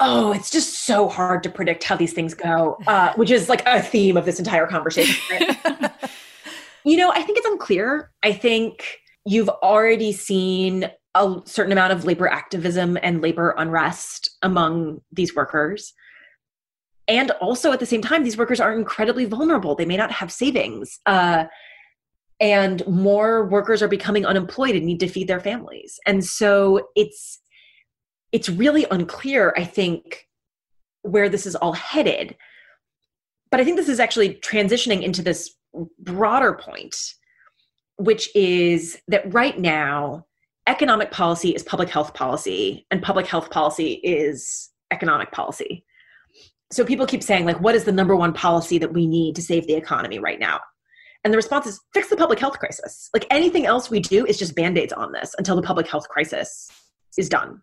oh, 0.00 0.32
it's 0.32 0.50
just 0.50 0.84
so 0.84 1.08
hard 1.08 1.42
to 1.42 1.50
predict 1.50 1.84
how 1.84 1.96
these 1.96 2.12
things 2.12 2.34
go, 2.34 2.78
uh, 2.86 3.12
which 3.16 3.30
is 3.30 3.48
like 3.48 3.62
a 3.66 3.82
theme 3.82 4.16
of 4.16 4.24
this 4.24 4.38
entire 4.38 4.66
conversation. 4.66 5.38
you 6.84 6.96
know, 6.96 7.10
I 7.12 7.22
think 7.22 7.38
it's 7.38 7.46
unclear. 7.46 8.10
I 8.22 8.32
think 8.32 8.98
you've 9.26 9.48
already 9.48 10.12
seen 10.12 10.90
a 11.14 11.36
certain 11.44 11.72
amount 11.72 11.92
of 11.92 12.04
labor 12.04 12.28
activism 12.28 12.96
and 13.02 13.20
labor 13.20 13.54
unrest 13.58 14.30
among 14.42 15.00
these 15.12 15.34
workers. 15.34 15.92
And 17.08 17.32
also 17.32 17.72
at 17.72 17.80
the 17.80 17.86
same 17.86 18.02
time, 18.02 18.22
these 18.22 18.36
workers 18.36 18.60
are 18.60 18.72
incredibly 18.72 19.24
vulnerable. 19.24 19.74
They 19.74 19.84
may 19.84 19.96
not 19.96 20.12
have 20.12 20.30
savings. 20.30 21.00
Uh, 21.06 21.46
and 22.38 22.86
more 22.86 23.46
workers 23.46 23.82
are 23.82 23.88
becoming 23.88 24.24
unemployed 24.24 24.74
and 24.76 24.86
need 24.86 25.00
to 25.00 25.08
feed 25.08 25.28
their 25.28 25.40
families. 25.40 25.98
And 26.06 26.24
so 26.24 26.88
it's 26.94 27.39
it's 28.32 28.48
really 28.48 28.86
unclear, 28.90 29.54
I 29.56 29.64
think, 29.64 30.28
where 31.02 31.28
this 31.28 31.46
is 31.46 31.56
all 31.56 31.72
headed. 31.72 32.36
But 33.50 33.60
I 33.60 33.64
think 33.64 33.76
this 33.76 33.88
is 33.88 34.00
actually 34.00 34.34
transitioning 34.34 35.02
into 35.02 35.22
this 35.22 35.54
broader 35.98 36.54
point, 36.54 36.96
which 37.96 38.34
is 38.34 38.98
that 39.08 39.32
right 39.32 39.58
now, 39.58 40.26
economic 40.66 41.10
policy 41.10 41.50
is 41.50 41.62
public 41.62 41.88
health 41.88 42.14
policy, 42.14 42.86
and 42.90 43.02
public 43.02 43.26
health 43.26 43.50
policy 43.50 43.94
is 44.04 44.70
economic 44.92 45.32
policy. 45.32 45.84
So 46.70 46.84
people 46.84 47.06
keep 47.06 47.22
saying, 47.22 47.46
like, 47.46 47.60
what 47.60 47.74
is 47.74 47.84
the 47.84 47.92
number 47.92 48.14
one 48.14 48.32
policy 48.32 48.78
that 48.78 48.92
we 48.92 49.06
need 49.06 49.34
to 49.36 49.42
save 49.42 49.66
the 49.66 49.74
economy 49.74 50.20
right 50.20 50.38
now? 50.38 50.60
And 51.24 51.32
the 51.32 51.36
response 51.36 51.66
is 51.66 51.80
fix 51.92 52.08
the 52.08 52.16
public 52.16 52.38
health 52.38 52.58
crisis. 52.58 53.10
Like 53.12 53.26
anything 53.30 53.66
else 53.66 53.90
we 53.90 54.00
do 54.00 54.24
is 54.24 54.38
just 54.38 54.54
band 54.54 54.78
aids 54.78 54.92
on 54.92 55.12
this 55.12 55.34
until 55.36 55.56
the 55.56 55.62
public 55.62 55.88
health 55.88 56.08
crisis 56.08 56.70
is 57.18 57.28
done. 57.28 57.60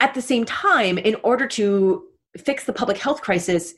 At 0.00 0.14
the 0.14 0.22
same 0.22 0.44
time, 0.44 0.98
in 0.98 1.16
order 1.22 1.46
to 1.48 2.04
fix 2.36 2.64
the 2.64 2.72
public 2.72 2.98
health 2.98 3.20
crisis, 3.20 3.74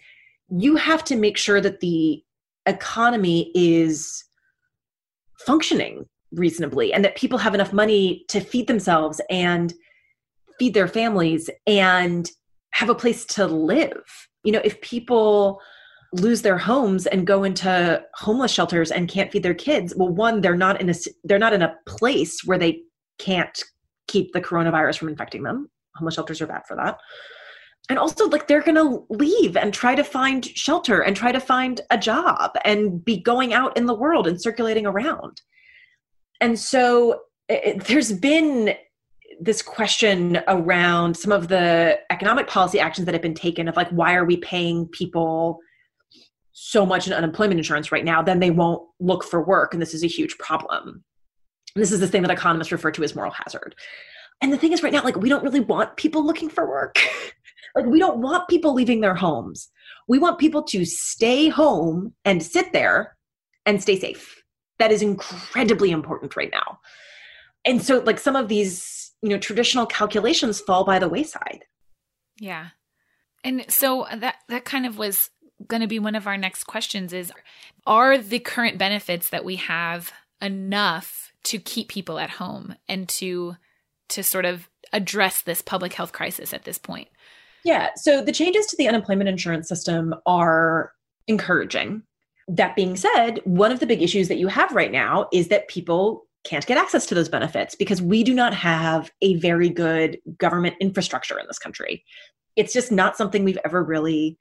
you 0.51 0.77
have 0.77 1.05
to 1.05 1.17
make 1.17 1.37
sure 1.37 1.61
that 1.61 1.81
the 1.81 2.23
economy 2.67 3.51
is 3.55 4.25
functioning 5.39 6.07
reasonably 6.33 6.93
and 6.93 7.05
that 7.05 7.17
people 7.17 7.39
have 7.39 7.55
enough 7.55 7.73
money 7.73 8.25
to 8.29 8.41
feed 8.41 8.67
themselves 8.67 9.21
and 9.31 9.73
feed 10.59 10.75
their 10.75 10.89
families 10.89 11.49
and 11.67 12.31
have 12.73 12.91
a 12.91 12.95
place 12.95 13.25
to 13.25 13.47
live. 13.47 14.29
You 14.45 14.53
know, 14.53 14.61
if 14.63 14.81
people 14.81 15.61
lose 16.13 16.43
their 16.43 16.59
homes 16.59 17.07
and 17.07 17.27
go 17.27 17.45
into 17.45 18.03
homeless 18.15 18.53
shelters 18.53 18.91
and 18.91 19.09
can't 19.09 19.31
feed 19.33 19.43
their 19.43 19.55
kids, 19.55 19.95
well 19.97 20.09
one 20.09 20.41
they're 20.41 20.57
not 20.57 20.81
in 20.81 20.91
a 20.91 20.95
they're 21.25 21.39
not 21.39 21.53
in 21.53 21.63
a 21.63 21.75
place 21.87 22.45
where 22.45 22.59
they 22.59 22.83
can't 23.19 23.63
keep 24.09 24.33
the 24.33 24.41
coronavirus 24.41 24.99
from 24.99 25.09
infecting 25.09 25.43
them 25.43 25.71
homeless 26.01 26.17
shelters 26.17 26.41
are 26.41 26.47
bad 26.47 26.63
for 26.67 26.77
that. 26.77 26.99
And 27.89 27.99
also 27.99 28.29
like 28.29 28.47
they're 28.47 28.63
going 28.63 28.77
to 28.77 29.05
leave 29.11 29.57
and 29.57 29.75
try 29.75 29.95
to 29.95 30.05
find 30.05 30.45
shelter 30.45 31.01
and 31.01 31.17
try 31.17 31.33
to 31.33 31.41
find 31.41 31.81
a 31.91 31.99
job 31.99 32.53
and 32.65 33.05
be 33.05 33.17
going 33.17 33.53
out 33.53 33.77
in 33.77 33.87
the 33.87 33.95
world 33.95 34.27
and 34.27 34.41
circulating 34.41 34.87
around. 34.87 35.41
And 36.41 36.59
so 36.59 37.23
it, 37.49 37.85
there's 37.85 38.13
been 38.13 38.75
this 39.41 39.63
question 39.63 40.41
around 40.47 41.17
some 41.17 41.33
of 41.33 41.49
the 41.49 41.99
economic 42.11 42.47
policy 42.47 42.79
actions 42.79 43.07
that 43.07 43.15
have 43.15 43.23
been 43.23 43.35
taken 43.35 43.69
of 43.69 43.77
like 43.77 43.89
why 43.91 44.15
are 44.15 44.25
we 44.25 44.37
paying 44.37 44.87
people 44.89 45.59
so 46.53 46.85
much 46.85 47.07
in 47.07 47.13
unemployment 47.13 47.59
insurance 47.59 47.91
right 47.91 48.05
now? 48.05 48.23
Then 48.23 48.39
they 48.39 48.51
won't 48.51 48.87
look 49.01 49.25
for 49.25 49.43
work 49.43 49.73
and 49.73 49.81
this 49.83 49.95
is 49.95 50.05
a 50.05 50.09
huge 50.09 50.37
problem. 50.39 51.03
And 51.75 51.83
this 51.83 51.91
is 51.91 52.01
the 52.01 52.09
thing 52.09 52.23
that 52.23 52.31
economists 52.31 52.73
refer 52.73 52.91
to 52.93 53.03
as 53.03 53.15
moral 53.15 53.33
hazard 53.33 53.75
and 54.41 54.53
the 54.53 54.57
thing 54.57 54.73
is, 54.73 54.83
right 54.83 54.93
now, 54.93 55.03
like, 55.03 55.17
we 55.17 55.29
don't 55.29 55.45
really 55.45 55.61
want 55.61 55.97
people 55.97 56.25
looking 56.25 56.49
for 56.49 56.67
work. 56.67 56.99
like, 57.75 57.87
we 57.87 57.99
don't 57.99 58.19
want 58.19 58.49
people 58.49 58.73
leaving 58.73 59.01
their 59.01 59.15
homes. 59.15 59.69
We 60.09 60.19
want 60.19 60.39
people 60.39 60.63
to 60.65 60.85
stay 60.85 61.49
home 61.49 62.15
and 62.25 62.43
sit 62.43 62.73
there 62.73 63.17
and 63.67 63.83
stay 63.83 63.99
safe. 63.99 64.43
That 64.79 64.91
is 64.91 65.03
incredibly 65.03 65.91
important 65.91 66.37
right 66.37 66.51
now. 66.51 66.81
And 67.65 67.83
so, 67.83 67.99
like, 67.99 68.19
some 68.19 68.37
of 68.37 68.49
these, 68.49 69.13
you 69.23 69.29
know, 69.29 69.39
traditional 69.39 69.87
calculations 69.87 70.61
fall 70.61 70.85
by 70.85 70.99
the 70.99 71.09
wayside. 71.09 71.65
Yeah. 72.39 72.69
And 73.45 73.65
so 73.69 74.07
that 74.15 74.37
that 74.49 74.65
kind 74.65 74.87
of 74.87 74.99
was 74.99 75.31
going 75.67 75.83
to 75.83 75.89
be 75.89 75.99
one 75.99 76.15
of 76.15 76.27
our 76.27 76.37
next 76.37 76.65
questions 76.65 77.13
is 77.13 77.33
are 77.87 78.19
the 78.19 78.39
current 78.39 78.79
benefits 78.79 79.31
that 79.31 79.45
we 79.45 79.57
have 79.57 80.13
enough 80.41 81.33
to 81.45 81.59
keep 81.59 81.89
people 81.89 82.19
at 82.19 82.31
home 82.31 82.75
and 82.89 83.09
to 83.09 83.57
to 84.11 84.23
sort 84.23 84.45
of 84.45 84.69
address 84.93 85.43
this 85.43 85.63
public 85.63 85.93
health 85.93 86.13
crisis 86.13 86.53
at 86.53 86.65
this 86.65 86.79
point? 86.79 87.09
Yeah, 87.65 87.91
so 87.97 88.23
the 88.23 88.33
changes 88.33 88.67
to 88.67 88.77
the 88.77 88.89
unemployment 88.89 89.29
insurance 89.29 89.69
system 89.69 90.15
are 90.27 90.93
encouraging. 91.27 92.03
That 92.49 92.75
being 92.75 92.97
said, 92.97 93.41
one 93.45 93.71
of 93.71 93.81
the 93.81 93.87
big 93.87 94.03
issues 94.03 94.29
that 94.29 94.39
you 94.39 94.49
have 94.49 94.73
right 94.73 94.91
now 94.91 95.29
is 95.33 95.49
that 95.49 95.69
people 95.69 96.27
can't 96.45 96.67
get 96.67 96.79
access 96.79 97.07
to 97.07 97.15
those 97.15 97.29
benefits 97.29 97.75
because 97.75 98.01
we 98.01 98.25
do 98.25 98.35
not 98.35 98.55
have 98.55 99.11
a 99.21 99.37
very 99.37 99.69
good 99.69 100.19
government 100.39 100.75
infrastructure 100.81 101.39
in 101.39 101.47
this 101.47 101.59
country. 101.59 102.03
It's 102.57 102.73
just 102.73 102.91
not 102.91 103.17
something 103.17 103.45
we've 103.45 103.59
ever 103.65 103.85
really 103.85 104.39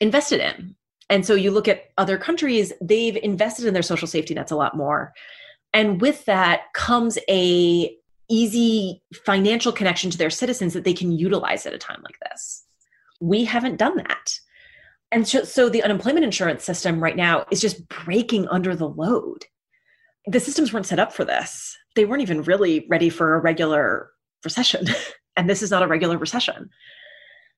invested 0.00 0.40
in. 0.40 0.74
And 1.10 1.26
so 1.26 1.34
you 1.34 1.50
look 1.50 1.68
at 1.68 1.84
other 1.98 2.16
countries, 2.16 2.72
they've 2.80 3.16
invested 3.16 3.66
in 3.66 3.74
their 3.74 3.82
social 3.82 4.08
safety 4.08 4.34
nets 4.34 4.50
a 4.50 4.56
lot 4.56 4.76
more. 4.76 5.12
And 5.74 6.00
with 6.00 6.24
that 6.24 6.72
comes 6.72 7.18
a 7.28 7.94
easy 8.30 9.02
financial 9.24 9.72
connection 9.72 10.10
to 10.10 10.18
their 10.18 10.30
citizens 10.30 10.72
that 10.74 10.84
they 10.84 10.94
can 10.94 11.12
utilize 11.12 11.66
at 11.66 11.74
a 11.74 11.78
time 11.78 12.00
like 12.02 12.18
this. 12.20 12.64
We 13.20 13.44
haven't 13.44 13.76
done 13.76 13.96
that. 13.96 14.38
And 15.12 15.28
so, 15.28 15.44
so 15.44 15.68
the 15.68 15.82
unemployment 15.82 16.24
insurance 16.24 16.64
system 16.64 17.02
right 17.02 17.16
now 17.16 17.46
is 17.50 17.60
just 17.60 17.86
breaking 17.88 18.48
under 18.48 18.74
the 18.74 18.88
load. 18.88 19.44
The 20.26 20.40
systems 20.40 20.72
weren't 20.72 20.86
set 20.86 20.98
up 20.98 21.12
for 21.12 21.24
this. 21.24 21.76
They 21.94 22.04
weren't 22.04 22.22
even 22.22 22.42
really 22.42 22.86
ready 22.88 23.10
for 23.10 23.34
a 23.34 23.40
regular 23.40 24.10
recession. 24.42 24.86
and 25.36 25.48
this 25.48 25.62
is 25.62 25.70
not 25.70 25.82
a 25.82 25.86
regular 25.86 26.18
recession. 26.18 26.70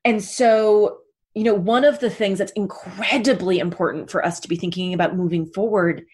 And 0.05 0.23
so, 0.23 0.99
you 1.35 1.45
know, 1.45 1.55
one 1.55 1.85
of 1.85 2.01
the 2.01 2.11
things 2.11 2.39
that's 2.39 2.53
incredibly 2.53 3.59
important 3.59 4.11
for 4.11 4.25
us 4.25 4.41
to 4.41 4.49
be 4.49 4.57
thinking 4.57 4.93
about 4.93 5.17
moving 5.17 5.47
forward 5.47 6.05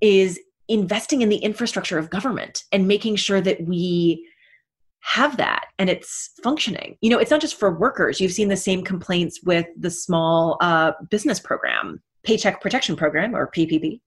is 0.00 0.40
investing 0.70 1.20
in 1.20 1.28
the 1.28 1.36
infrastructure 1.36 1.98
of 1.98 2.08
government 2.08 2.62
and 2.72 2.88
making 2.88 3.16
sure 3.16 3.40
that 3.40 3.60
we 3.66 4.26
have 5.00 5.36
that 5.36 5.66
and 5.78 5.90
it's 5.90 6.30
functioning. 6.42 6.96
You 7.00 7.10
know, 7.10 7.18
it's 7.18 7.30
not 7.30 7.40
just 7.40 7.58
for 7.58 7.76
workers. 7.76 8.20
You've 8.20 8.32
seen 8.32 8.48
the 8.48 8.56
same 8.56 8.84
complaints 8.84 9.40
with 9.42 9.66
the 9.76 9.90
small 9.90 10.56
uh, 10.60 10.92
business 11.10 11.40
program, 11.40 12.00
Paycheck 12.22 12.60
Protection 12.60 12.96
Program 12.96 13.34
or 13.34 13.50
PPP, 13.50 14.00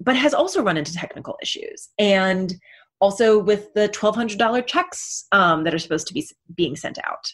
but 0.00 0.16
has 0.16 0.32
also 0.32 0.62
run 0.62 0.76
into 0.76 0.94
technical 0.94 1.36
issues. 1.42 1.88
And 1.98 2.54
also 3.00 3.38
with 3.38 3.72
the 3.74 3.88
$1,200 3.88 4.66
checks 4.66 5.26
um, 5.32 5.64
that 5.64 5.74
are 5.74 5.78
supposed 5.78 6.06
to 6.06 6.14
be 6.14 6.26
being 6.54 6.76
sent 6.76 6.98
out. 7.04 7.32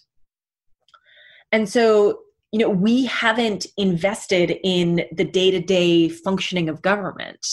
And 1.52 1.68
so, 1.68 2.20
you 2.50 2.58
know, 2.58 2.70
we 2.70 3.04
haven't 3.06 3.66
invested 3.76 4.58
in 4.64 5.04
the 5.12 5.24
day 5.24 5.50
to 5.50 5.60
day 5.60 6.08
functioning 6.08 6.68
of 6.68 6.82
government 6.82 7.46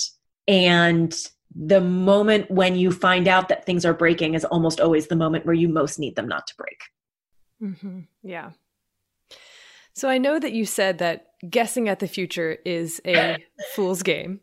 and 0.48 1.16
the 1.56 1.82
moment 1.82 2.50
when 2.50 2.76
you 2.76 2.92
find 2.92 3.28
out 3.28 3.50
that 3.50 3.66
things 3.66 3.86
are 3.86 3.94
breaking 3.94 4.34
is 4.34 4.46
almost 4.46 4.80
always 4.80 5.08
the 5.08 5.16
moment 5.16 5.46
where 5.46 5.56
you 5.56 5.70
most 5.70 6.00
need 6.00 6.16
them 6.16 6.28
not 6.28 6.48
to 6.48 6.56
break. 6.56 6.82
Mm-hmm. 7.62 8.00
Yeah. 8.24 8.52
So 9.96 10.10
I 10.10 10.18
know 10.18 10.40
that 10.40 10.54
you 10.54 10.66
said 10.66 10.98
that 10.98 11.28
guessing 11.48 11.88
at 11.88 12.00
the 12.00 12.08
future 12.08 12.58
is 12.66 13.00
a 13.06 13.38
fool's 13.76 14.02
game. 14.02 14.40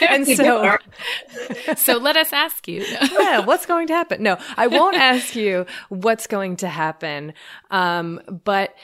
and 0.00 0.26
so 0.26 0.78
so 1.76 1.98
let 1.98 2.16
us 2.16 2.32
ask 2.32 2.66
you. 2.66 2.84
yeah, 3.12 3.38
what's 3.44 3.66
going 3.66 3.86
to 3.86 3.94
happen? 3.94 4.22
No, 4.22 4.38
I 4.56 4.66
won't 4.66 4.96
ask 4.96 5.36
you 5.36 5.64
what's 5.90 6.26
going 6.26 6.56
to 6.56 6.68
happen. 6.68 7.34
Um, 7.70 8.20
but 8.44 8.74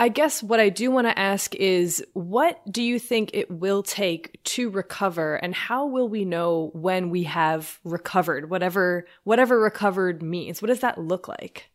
I 0.00 0.08
guess 0.08 0.42
what 0.42 0.60
I 0.60 0.68
do 0.68 0.90
want 0.90 1.08
to 1.08 1.18
ask 1.18 1.54
is 1.56 2.04
what 2.12 2.60
do 2.70 2.82
you 2.82 2.98
think 2.98 3.30
it 3.34 3.50
will 3.50 3.82
take 3.82 4.42
to 4.44 4.70
recover 4.70 5.34
and 5.36 5.54
how 5.54 5.86
will 5.86 6.08
we 6.08 6.24
know 6.24 6.70
when 6.72 7.10
we 7.10 7.24
have 7.24 7.80
recovered 7.82 8.48
whatever 8.48 9.06
whatever 9.24 9.58
recovered 9.58 10.22
means 10.22 10.62
what 10.62 10.68
does 10.68 10.80
that 10.80 10.98
look 10.98 11.26
like 11.26 11.70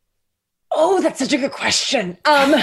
Oh, 0.76 1.00
that's 1.02 1.20
such 1.20 1.34
a 1.34 1.38
good 1.38 1.52
question. 1.52 2.18
Um, 2.26 2.56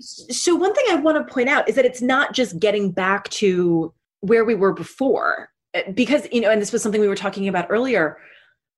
so, 0.00 0.56
one 0.56 0.74
thing 0.74 0.84
I 0.90 0.96
want 0.96 1.16
to 1.26 1.32
point 1.32 1.48
out 1.48 1.68
is 1.68 1.76
that 1.76 1.84
it's 1.84 2.02
not 2.02 2.32
just 2.32 2.58
getting 2.58 2.90
back 2.90 3.28
to 3.30 3.94
where 4.20 4.44
we 4.44 4.56
were 4.56 4.72
before, 4.72 5.50
because, 5.94 6.26
you 6.32 6.40
know, 6.40 6.50
and 6.50 6.60
this 6.60 6.72
was 6.72 6.82
something 6.82 7.00
we 7.00 7.06
were 7.08 7.14
talking 7.14 7.46
about 7.46 7.66
earlier. 7.70 8.18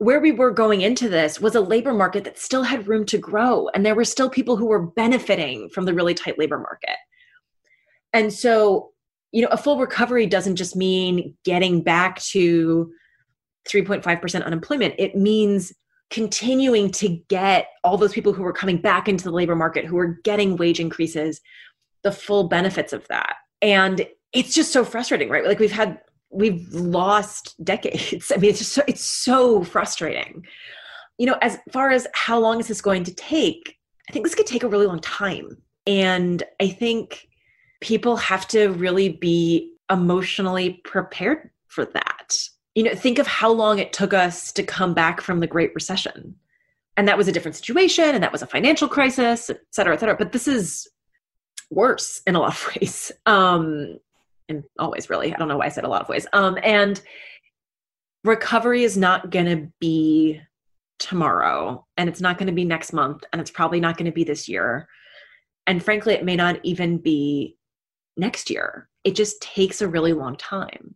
Where 0.05 0.21
we 0.21 0.33
were 0.33 0.51
going 0.51 0.83
into 0.83 1.09
this 1.09 1.41
was 1.41 1.55
a 1.55 1.63
labor 1.63 1.95
market 1.95 2.25
that 2.25 2.39
still 2.39 2.63
had 2.63 2.87
room 2.87 3.07
to 3.07 3.17
grow, 3.17 3.69
and 3.73 3.87
there 3.87 3.95
were 3.95 4.05
still 4.05 4.29
people 4.29 4.57
who 4.57 4.67
were 4.67 4.87
benefiting 4.87 5.71
from 5.71 5.87
the 5.87 5.95
really 5.95 6.13
tight 6.13 6.39
labor 6.39 6.59
market. 6.59 6.97
And 8.13 8.31
so, 8.31 8.93
you 9.33 9.41
know, 9.41 9.49
a 9.49 9.57
full 9.57 9.79
recovery 9.79 10.27
doesn't 10.27 10.57
just 10.57 10.77
mean 10.77 11.35
getting 11.47 11.83
back 11.83 12.21
to 12.21 12.93
3.5% 13.67 14.45
unemployment, 14.45 14.95
it 14.99 15.17
means 15.17 15.73
continuing 16.11 16.91
to 16.91 17.09
get 17.29 17.69
all 17.83 17.97
those 17.97 18.13
people 18.13 18.35
who 18.35 18.43
were 18.43 18.53
coming 18.53 18.77
back 18.77 19.09
into 19.09 19.25
the 19.25 19.33
labor 19.33 19.57
market 19.57 19.87
who 19.87 19.97
are 19.97 20.19
getting 20.23 20.57
wage 20.57 20.81
increases 20.81 21.41
the 22.03 22.13
full 22.13 22.49
benefits 22.49 22.93
of 22.93 23.09
that. 23.09 23.37
And 23.63 24.07
it's 24.35 24.55
just 24.55 24.71
so 24.71 24.85
frustrating 24.85 25.31
right? 25.31 25.47
Like 25.47 25.59
we've 25.59 25.73
had 25.73 25.99
we've 26.35 26.73
lost 26.73 27.55
decades 27.65 28.31
i 28.35 28.37
mean 28.39 28.51
it's 28.51 28.59
just 28.59 28.73
so, 28.73 28.83
it's 28.87 29.05
so 29.05 29.63
frustrating 29.65 30.45
you 31.19 31.27
know 31.27 31.39
as 31.43 31.59
far 31.73 31.91
as 31.91 32.07
how 32.15 32.39
long 32.39 32.61
is 32.61 32.69
this 32.69 32.81
going 32.81 33.05
to 33.05 33.15
take 33.15 33.79
i 34.09 34.13
think 34.13 34.25
this 34.25 34.35
could 34.35 34.47
take 34.47 34.63
a 34.63 34.69
really 34.69 34.87
long 34.87 35.01
time 35.01 35.57
and 35.87 36.43
i 36.61 36.69
think 36.69 37.29
people 37.81 38.17
have 38.17 38.49
to 38.49 38.69
really 38.69 39.09
be 39.09 39.71
emotionally 39.91 40.81
prepared 40.85 41.51
for 41.69 41.85
that 41.85 42.37
you 42.75 42.83
know, 42.83 42.95
think 42.95 43.19
of 43.19 43.27
how 43.27 43.51
long 43.51 43.79
it 43.79 43.93
took 43.93 44.13
us 44.13 44.53
to 44.53 44.63
come 44.63 44.95
back 44.95 45.21
from 45.21 45.41
the 45.41 45.47
Great 45.47 45.75
Recession. 45.75 46.35
And 46.97 47.09
that 47.09 47.19
was 47.19 47.29
a 47.29 47.33
different 47.33 47.57
situation, 47.57 48.05
and 48.05 48.23
that 48.23 48.33
was 48.33 48.43
a 48.43 48.47
financial 48.47 48.89
crisis, 48.89 49.51
et 49.51 49.61
cetera, 49.71 49.95
et 49.95 50.01
cetera. 50.01 50.17
But 50.17 50.33
this 50.33 50.47
is 50.47 50.89
worse 51.71 52.23
in 52.27 52.37
a 52.37 52.41
lot 52.41 52.53
of 52.53 52.77
ways. 52.81 53.13
Um, 53.27 53.99
and 54.49 54.65
always 54.79 55.11
really, 55.11 55.35
I 55.35 55.39
don't 55.39 55.49
know 55.49 55.57
why 55.57 55.67
I 55.67 55.71
said 55.71 55.85
a 55.85 55.89
lot 55.89 56.03
of 56.03 56.09
ways. 56.09 56.27
Um, 56.33 56.59
and 56.63 57.01
recovery 58.25 58.85
is 58.85 58.97
not 58.97 59.31
going 59.31 59.47
to 59.47 59.69
be 59.81 60.41
tomorrow, 60.99 61.87
and 61.97 62.09
it's 62.09 62.21
not 62.21 62.39
going 62.39 62.47
to 62.47 62.53
be 62.53 62.65
next 62.65 62.93
month, 62.93 63.25
and 63.33 63.41
it's 63.41 63.51
probably 63.51 63.81
not 63.81 63.97
going 63.97 64.07
to 64.07 64.13
be 64.13 64.25
this 64.25 64.49
year. 64.49 64.89
And 65.67 65.83
frankly, 65.83 66.15
it 66.15 66.25
may 66.25 66.37
not 66.37 66.61
even 66.63 66.99
be 66.99 67.57
next 68.17 68.51
year. 68.51 68.89
It 69.03 69.15
just 69.15 69.41
takes 69.43 69.81
a 69.81 69.89
really 69.89 70.13
long 70.13 70.37
time. 70.37 70.95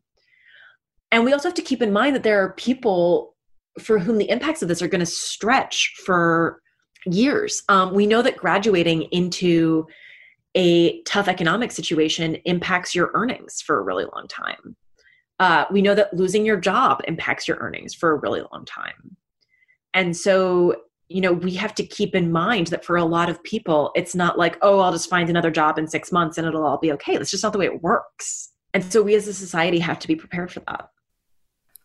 And 1.11 1.25
we 1.25 1.33
also 1.33 1.49
have 1.49 1.57
to 1.57 1.63
keep 1.63 1.83
in 1.83 1.93
mind 1.93 2.15
that 2.15 2.23
there 2.23 2.43
are 2.43 2.53
people 2.53 3.35
for 3.81 3.99
whom 3.99 4.19
the 4.19 4.29
impacts 4.29 4.63
of 4.63 4.69
this 4.69 4.83
are 4.83 4.89
going 4.89 5.01
to 5.01 5.07
stretch 5.07 5.95
for 6.05 6.61
years. 7.07 7.63
Um, 7.69 7.95
we 7.95 8.07
know 8.07 8.23
that 8.23 8.37
graduating 8.37 9.03
into 9.03 9.87
a 10.59 11.01
tough 11.03 11.29
economic 11.29 11.71
situation 11.71 12.35
impacts 12.45 12.95
your 12.95 13.13
earnings 13.15 13.63
for 13.63 13.79
a 13.79 13.83
really 13.83 14.05
long 14.13 14.27
time. 14.29 14.77
Uh, 15.39 15.65
we 15.71 15.81
know 15.81 15.95
that 15.95 16.13
losing 16.13 16.45
your 16.45 16.57
job 16.57 17.01
impacts 17.07 17.47
your 17.47 17.59
earnings 17.59 17.95
for 17.95 18.11
a 18.11 18.17
really 18.17 18.43
long 18.53 18.65
time. 18.65 19.17
And 19.95 20.17
so, 20.17 20.75
you 21.09 21.21
know, 21.21 21.33
we 21.33 21.55
have 21.55 21.77
to 21.77 21.87
keep 21.87 22.15
in 22.15 22.33
mind 22.33 22.67
that 22.69 22.85
for 22.85 22.97
a 22.97 23.05
lot 23.05 23.29
of 23.29 23.43
people, 23.45 23.93
it's 23.95 24.17
not 24.17 24.37
like, 24.37 24.59
oh, 24.61 24.81
I'll 24.81 24.93
just 24.93 25.09
find 25.09 25.31
another 25.31 25.53
job 25.53 25.79
in 25.79 25.87
six 25.87 26.11
months 26.11 26.39
and 26.39 26.47
it'll 26.47 26.67
all 26.67 26.79
be 26.79 26.93
okay. 26.93 27.17
That's 27.17 27.31
just 27.31 27.45
not 27.45 27.53
the 27.53 27.59
way 27.61 27.67
it 27.67 27.83
works. 27.83 28.53
And 28.75 28.85
so 28.85 29.01
we 29.01 29.15
as 29.15 29.29
a 29.29 29.35
society 29.35 29.79
have 29.79 30.01
to 30.01 30.09
be 30.09 30.17
prepared 30.17 30.53
for 30.53 30.61
that. 30.67 30.89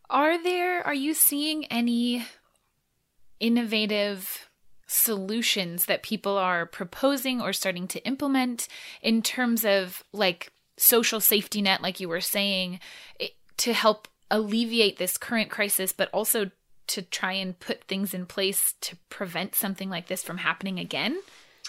Are 0.10 0.42
there, 0.42 0.86
are 0.86 0.94
you 0.94 1.14
seeing 1.14 1.66
any 1.66 2.26
innovative 3.40 4.50
solutions 4.94 5.86
that 5.86 6.04
people 6.04 6.38
are 6.38 6.66
proposing 6.68 7.42
or 7.42 7.52
starting 7.52 7.88
to 7.88 8.06
implement 8.06 8.68
in 9.02 9.22
terms 9.24 9.66
of 9.66 10.04
like 10.14 10.52
social 10.78 11.20
safety 11.20 11.62
net, 11.62 11.82
like 11.82 12.00
you 12.00 12.08
were 12.08 12.22
saying, 12.22 12.80
to 13.58 13.74
help 13.74 14.08
alleviate 14.30 14.98
this 14.98 15.18
current 15.18 15.50
crisis, 15.50 15.92
but 15.92 16.10
also 16.12 16.52
to 16.86 17.02
try 17.02 17.32
and 17.34 17.60
put 17.60 17.84
things 17.86 18.14
in 18.14 18.26
place 18.26 18.76
to 18.82 18.96
prevent 19.10 19.56
something 19.56 19.90
like 19.90 20.08
this 20.08 20.22
from 20.22 20.38
happening 20.38 20.80
again? 20.80 21.20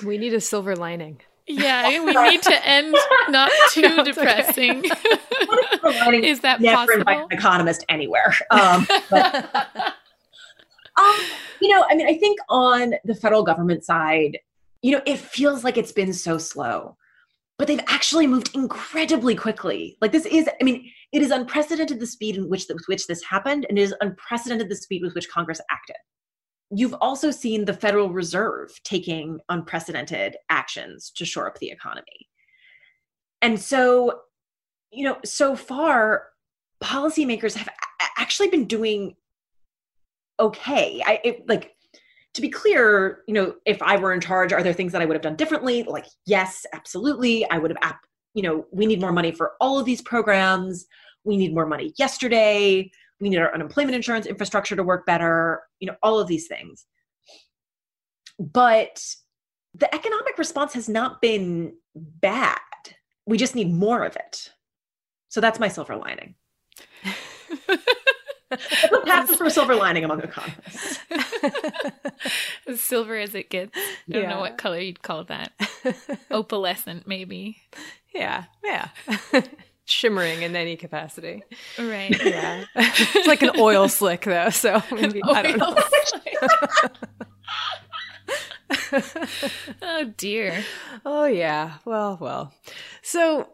We 0.05 0.19
need 0.19 0.35
a 0.35 0.41
silver 0.41 0.77
lining. 0.77 1.21
Yeah, 1.47 1.89
we 2.05 2.13
need 2.31 2.43
to 2.43 2.67
end 2.67 2.97
not 3.29 3.51
too 3.71 4.03
depressing. 4.03 4.85
Is 6.25 6.41
that 6.41 6.61
never 6.61 7.03
possible? 7.03 7.09
an 7.09 7.27
economist 7.31 7.85
anywhere. 7.89 8.35
Um, 8.51 8.87
but, 9.11 9.95
um, 10.99 11.17
you 11.61 11.69
know, 11.69 11.85
I 11.89 11.95
mean, 11.95 12.07
I 12.07 12.17
think 12.17 12.39
on 12.49 12.95
the 13.05 13.15
federal 13.15 13.43
government 13.43 13.85
side, 13.85 14.39
you 14.83 14.93
know, 14.93 15.03
it 15.07 15.19
feels 15.19 15.65
like 15.65 15.77
it's 15.77 15.93
been 15.93 16.13
so 16.13 16.39
slow, 16.39 16.97
but 17.59 17.69
they've 17.69 17.81
actually 17.89 18.27
moved 18.27 18.55
incredibly 18.55 19.35
quickly. 19.35 19.97
Like 20.01 20.13
this 20.13 20.27
is, 20.27 20.49
I 20.61 20.65
mean, 20.65 20.91
it 21.13 21.23
is 21.23 21.31
unprecedented 21.31 22.01
the 22.01 22.07
speed 22.07 22.37
in 22.37 22.49
which 22.49 22.67
with 22.69 22.85
which 22.87 23.07
this 23.07 23.23
happened, 23.23 23.67
and 23.69 23.79
it 23.79 23.83
is 23.83 23.95
unprecedented 24.01 24.69
the 24.69 24.77
speed 24.77 25.03
with 25.03 25.15
which 25.15 25.31
Congress 25.31 25.61
acted 25.71 25.97
you've 26.71 26.95
also 27.01 27.31
seen 27.31 27.65
the 27.65 27.73
Federal 27.73 28.11
Reserve 28.11 28.71
taking 28.85 29.39
unprecedented 29.49 30.37
actions 30.49 31.11
to 31.17 31.25
shore 31.25 31.47
up 31.47 31.59
the 31.59 31.71
economy. 31.71 32.29
And 33.43 33.61
so, 33.61 34.21
you 34.91 35.05
know, 35.05 35.19
so 35.25 35.57
far, 35.57 36.27
policymakers 36.83 37.55
have 37.55 37.69
actually 38.19 38.49
been 38.49 38.67
doing 38.67 39.15
okay. 40.41 41.03
I 41.05 41.21
it, 41.25 41.49
like 41.49 41.75
to 42.35 42.41
be 42.41 42.49
clear, 42.49 43.23
you 43.27 43.35
know, 43.35 43.55
if 43.65 43.81
I 43.83 43.97
were 43.97 44.13
in 44.13 44.21
charge, 44.21 44.53
are 44.53 44.63
there 44.63 44.73
things 44.73 44.93
that 44.93 45.03
I 45.03 45.05
would 45.05 45.15
have 45.15 45.23
done 45.23 45.37
differently? 45.37 45.85
Like, 45.85 46.07
yes, 46.27 46.67
absolutely. 46.73 47.49
I 47.51 47.59
would 47.59 47.77
have, 47.81 47.97
you 48.35 48.43
know, 48.43 48.67
we 48.73 48.87
need 48.87 49.01
more 49.01 49.13
money 49.13 49.31
for 49.31 49.53
all 49.61 49.79
of 49.79 49.87
these 49.87 50.03
programs. 50.03 50.87
We 51.25 51.37
need 51.37 51.55
more 51.55 51.67
money 51.67 51.93
yesterday 51.97 52.91
we 53.21 53.29
need 53.29 53.39
our 53.39 53.55
unemployment 53.55 53.95
insurance 53.95 54.27
infrastructure 54.27 54.77
to 54.77 54.83
work 54.83 55.07
better 55.07 55.63
you 55.81 55.87
know 55.87 55.97
all 56.03 56.19
of 56.19 56.29
these 56.29 56.47
things 56.47 56.87
but 58.39 59.03
the 59.75 59.93
economic 59.95 60.39
response 60.39 60.73
has 60.75 60.89
not 60.89 61.21
been 61.21 61.73
bad 61.95 62.59
we 63.27 63.39
just 63.39 63.55
need 63.55 63.73
more 63.73 64.05
of 64.05 64.17
it 64.17 64.53
so 65.29 65.41
that's 65.41 65.61
my 65.61 65.69
silver 65.69 65.97
lining 65.97 66.35
Pass 69.07 69.35
for 69.37 69.45
a 69.45 69.51
silver 69.51 69.75
lining 69.75 70.05
among 70.05 70.23
economists. 70.23 70.99
as 72.67 72.81
silver 72.81 73.17
as 73.17 73.35
it 73.35 73.51
gets. 73.51 73.77
I 73.77 74.13
don't 74.13 74.23
yeah. 74.23 74.31
know 74.31 74.41
what 74.41 74.59
color 74.59 74.79
you'd 74.79 75.03
call 75.03 75.25
that. 75.25 75.53
Opalescent, 76.31 77.07
maybe. 77.07 77.59
Yeah, 78.15 78.45
yeah 78.65 78.89
shimmering 79.85 80.43
in 80.43 80.57
any 80.57 80.77
capacity. 80.77 81.43
Right. 81.79 82.11
Yeah. 82.25 82.65
it's 82.75 83.27
like 83.27 83.43
an 83.43 83.53
oil 83.59 83.89
slick 83.89 84.23
though, 84.23 84.51
so 84.51 84.83
maybe, 84.93 85.23
I 85.23 85.43
don't 85.43 85.59
know. 85.59 85.77
oh 89.83 90.05
dear. 90.17 90.65
Oh 91.05 91.27
yeah. 91.27 91.75
Well, 91.85 92.19
well. 92.21 92.53
So 93.03 93.49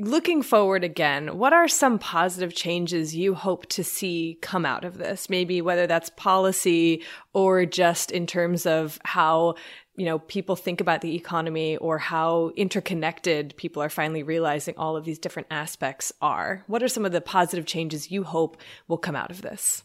looking 0.00 0.42
forward 0.42 0.84
again, 0.84 1.38
what 1.38 1.52
are 1.52 1.68
some 1.68 1.98
positive 1.98 2.54
changes 2.54 3.16
you 3.16 3.34
hope 3.34 3.66
to 3.66 3.82
see 3.82 4.38
come 4.42 4.66
out 4.66 4.84
of 4.84 4.98
this? 4.98 5.30
Maybe 5.30 5.62
whether 5.62 5.86
that's 5.86 6.10
policy 6.10 7.02
or 7.32 7.64
just 7.64 8.10
in 8.10 8.26
terms 8.26 8.66
of 8.66 8.98
how 9.04 9.54
you 9.96 10.04
know 10.04 10.18
people 10.18 10.56
think 10.56 10.80
about 10.80 11.00
the 11.00 11.14
economy 11.14 11.78
or 11.78 11.96
how 11.96 12.52
interconnected 12.56 13.54
people 13.56 13.82
are 13.82 13.88
finally 13.88 14.22
realizing 14.22 14.74
all 14.76 14.96
of 14.96 15.04
these 15.04 15.18
different 15.18 15.48
aspects 15.50 16.12
are. 16.20 16.62
What 16.66 16.82
are 16.82 16.88
some 16.88 17.06
of 17.06 17.12
the 17.12 17.22
positive 17.22 17.64
changes 17.64 18.10
you 18.10 18.22
hope 18.22 18.58
will 18.88 18.98
come 18.98 19.16
out 19.16 19.30
of 19.30 19.40
this? 19.40 19.82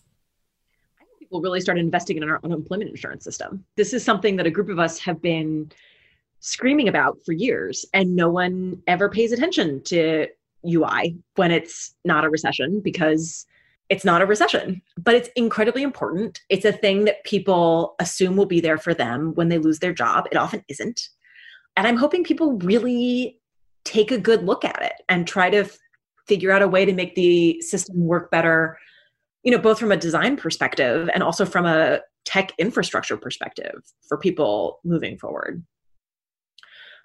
I 1.00 1.06
think 1.06 1.20
people 1.20 1.42
really 1.42 1.62
start 1.62 1.78
investing 1.78 2.18
in 2.18 2.24
our 2.24 2.42
unemployment 2.44 2.90
insurance 2.90 3.24
system. 3.24 3.64
This 3.78 3.94
is 3.94 4.04
something 4.04 4.36
that 4.36 4.48
a 4.48 4.52
group 4.52 4.68
of 4.68 4.80
us 4.80 5.00
have 5.00 5.22
been 5.22 5.72
screaming 6.42 6.88
about 6.88 7.18
for 7.26 7.32
years 7.32 7.86
and 7.94 8.16
no 8.16 8.30
one 8.30 8.82
ever 8.88 9.08
pays 9.10 9.32
attention 9.32 9.82
to 9.84 10.28
UI 10.68 11.16
when 11.36 11.52
it's 11.52 11.96
not 12.04 12.26
a 12.26 12.30
recession 12.30 12.82
because 12.82 13.46
it's 13.90 14.06
not 14.06 14.22
a 14.22 14.26
recession, 14.26 14.82
but 14.98 15.16
it's 15.16 15.30
incredibly 15.36 15.84
important. 15.84 16.42
It's 16.50 16.66
a 16.66 16.72
thing 16.72 17.06
that 17.06 17.24
people 17.26 17.96
assume 18.00 18.38
will 18.38 18.46
be 18.46 18.62
there 18.62 18.78
for 18.78 18.94
them 18.94 19.34
when 19.36 19.50
they 19.50 19.58
lose 19.58 19.80
their 19.80 19.94
job. 19.94 20.28
It 20.32 20.38
often 20.38 20.64
isn't. 20.68 21.10
And 21.78 21.86
I'm 21.86 21.98
hoping 21.98 22.24
people 22.24 22.58
really 22.60 23.40
take 23.84 24.12
a 24.12 24.18
good 24.18 24.44
look 24.44 24.66
at 24.66 24.82
it 24.82 24.94
and 25.10 25.28
try 25.28 25.50
to 25.50 25.60
f- 25.60 25.78
figure 26.28 26.52
out 26.52 26.62
a 26.62 26.68
way 26.68 26.86
to 26.86 26.94
make 26.94 27.16
the 27.16 27.62
system 27.62 28.06
work 28.06 28.32
better, 28.32 28.78
you 29.44 29.52
know, 29.52 29.58
both 29.58 29.80
from 29.80 29.92
a 29.92 29.98
design 29.98 30.38
perspective 30.38 31.10
and 31.14 31.22
also 31.22 31.46
from 31.46 31.66
a 31.66 32.00
tech 32.24 32.54
infrastructure 32.58 33.18
perspective 33.18 33.82
for 34.08 34.18
people 34.18 34.80
moving 34.84 35.18
forward. 35.18 35.64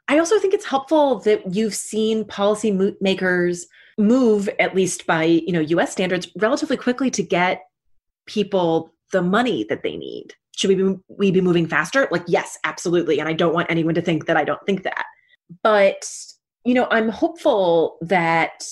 I 0.09 0.19
also 0.19 0.39
think 0.39 0.55
it's 0.55 0.67
helpful 0.67 1.21
that 1.21 1.55
you've 1.55 1.75
seen 1.75 2.25
policymakers 2.25 3.65
move, 3.99 4.49
at 4.59 4.75
least 4.75 5.07
by 5.07 5.25
you 5.25 5.53
know 5.53 5.61
U.S. 5.61 5.93
standards, 5.93 6.29
relatively 6.37 6.77
quickly 6.77 7.11
to 7.11 7.23
get 7.23 7.63
people 8.27 8.93
the 9.13 9.23
money 9.23 9.65
that 9.69 9.83
they 9.83 9.97
need. 9.97 10.35
Should 10.57 10.69
we 10.69 10.75
be, 10.75 10.97
we 11.09 11.31
be 11.31 11.41
moving 11.41 11.67
faster? 11.67 12.09
Like, 12.11 12.25
yes, 12.27 12.59
absolutely. 12.65 13.21
And 13.21 13.29
I 13.29 13.35
don't 13.35 13.55
want 13.55 13.71
anyone 13.71 13.95
to 13.95 14.03
think 14.03 14.27
that 14.27 14.37
I 14.37 14.45
don't 14.45 14.65
think 14.65 14.85
that. 14.85 15.05
But 15.63 16.09
you 16.65 16.75
know, 16.75 16.89
I'm 16.91 17.09
hopeful 17.09 17.99
that 18.03 18.65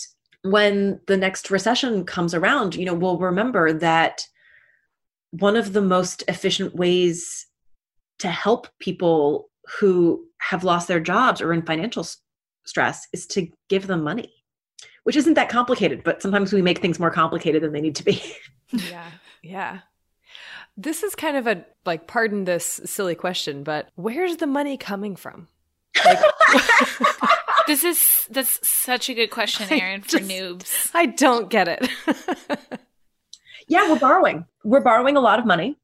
when 0.43 1.01
the 1.07 1.17
next 1.17 1.51
recession 1.51 2.05
comes 2.05 2.35
around, 2.35 2.75
you 2.75 2.85
know, 2.85 2.95
we'll 2.95 3.19
remember 3.19 3.73
that 3.73 4.27
one 5.31 5.57
of 5.57 5.73
the 5.73 5.81
most 5.81 6.23
efficient 6.29 6.75
ways 6.75 7.47
to 8.19 8.29
help 8.29 8.69
people 8.79 9.49
who 9.79 10.25
have 10.39 10.65
lost 10.65 10.89
their 10.89 11.01
jobs 11.01 11.41
or 11.41 11.53
in 11.53 11.63
financial 11.63 12.07
stress 12.65 13.07
is 13.13 13.27
to 13.27 13.49
give 13.69 13.87
them 13.87 14.03
money 14.03 14.33
which 15.05 15.17
isn't 15.17 15.35
that 15.35 15.49
complicated 15.49 16.03
but 16.03 16.21
sometimes 16.21 16.53
we 16.53 16.63
make 16.63 16.81
things 16.81 16.99
more 16.99 17.11
complicated 17.11 17.63
than 17.63 17.73
they 17.73 17.81
need 17.81 17.95
to 17.95 18.05
be. 18.05 18.21
Yeah. 18.73 19.11
Yeah. 19.43 19.81
This 20.77 21.03
is 21.05 21.15
kind 21.15 21.37
of 21.37 21.47
a 21.47 21.65
like 21.85 22.07
pardon 22.09 22.45
this 22.45 22.81
silly 22.85 23.15
question 23.15 23.63
but 23.63 23.89
where's 23.95 24.39
the 24.39 24.47
money 24.47 24.77
coming 24.77 25.15
from? 25.15 25.49
Like 26.05 26.19
this 27.67 27.85
is 27.85 28.27
that's 28.31 28.67
such 28.67 29.09
a 29.09 29.15
good 29.15 29.31
question 29.31 29.71
Erin 29.71 30.03
for 30.03 30.19
noobs. 30.19 30.91
I 30.93 31.07
don't 31.07 31.49
get 31.49 31.69
it. 31.69 31.89
Yeah 33.67 33.89
we're 33.89 33.99
borrowing. 33.99 34.45
We're 34.63 34.83
borrowing 34.83 35.17
a 35.17 35.21
lot 35.21 35.39
of 35.39 35.47
money 35.47 35.79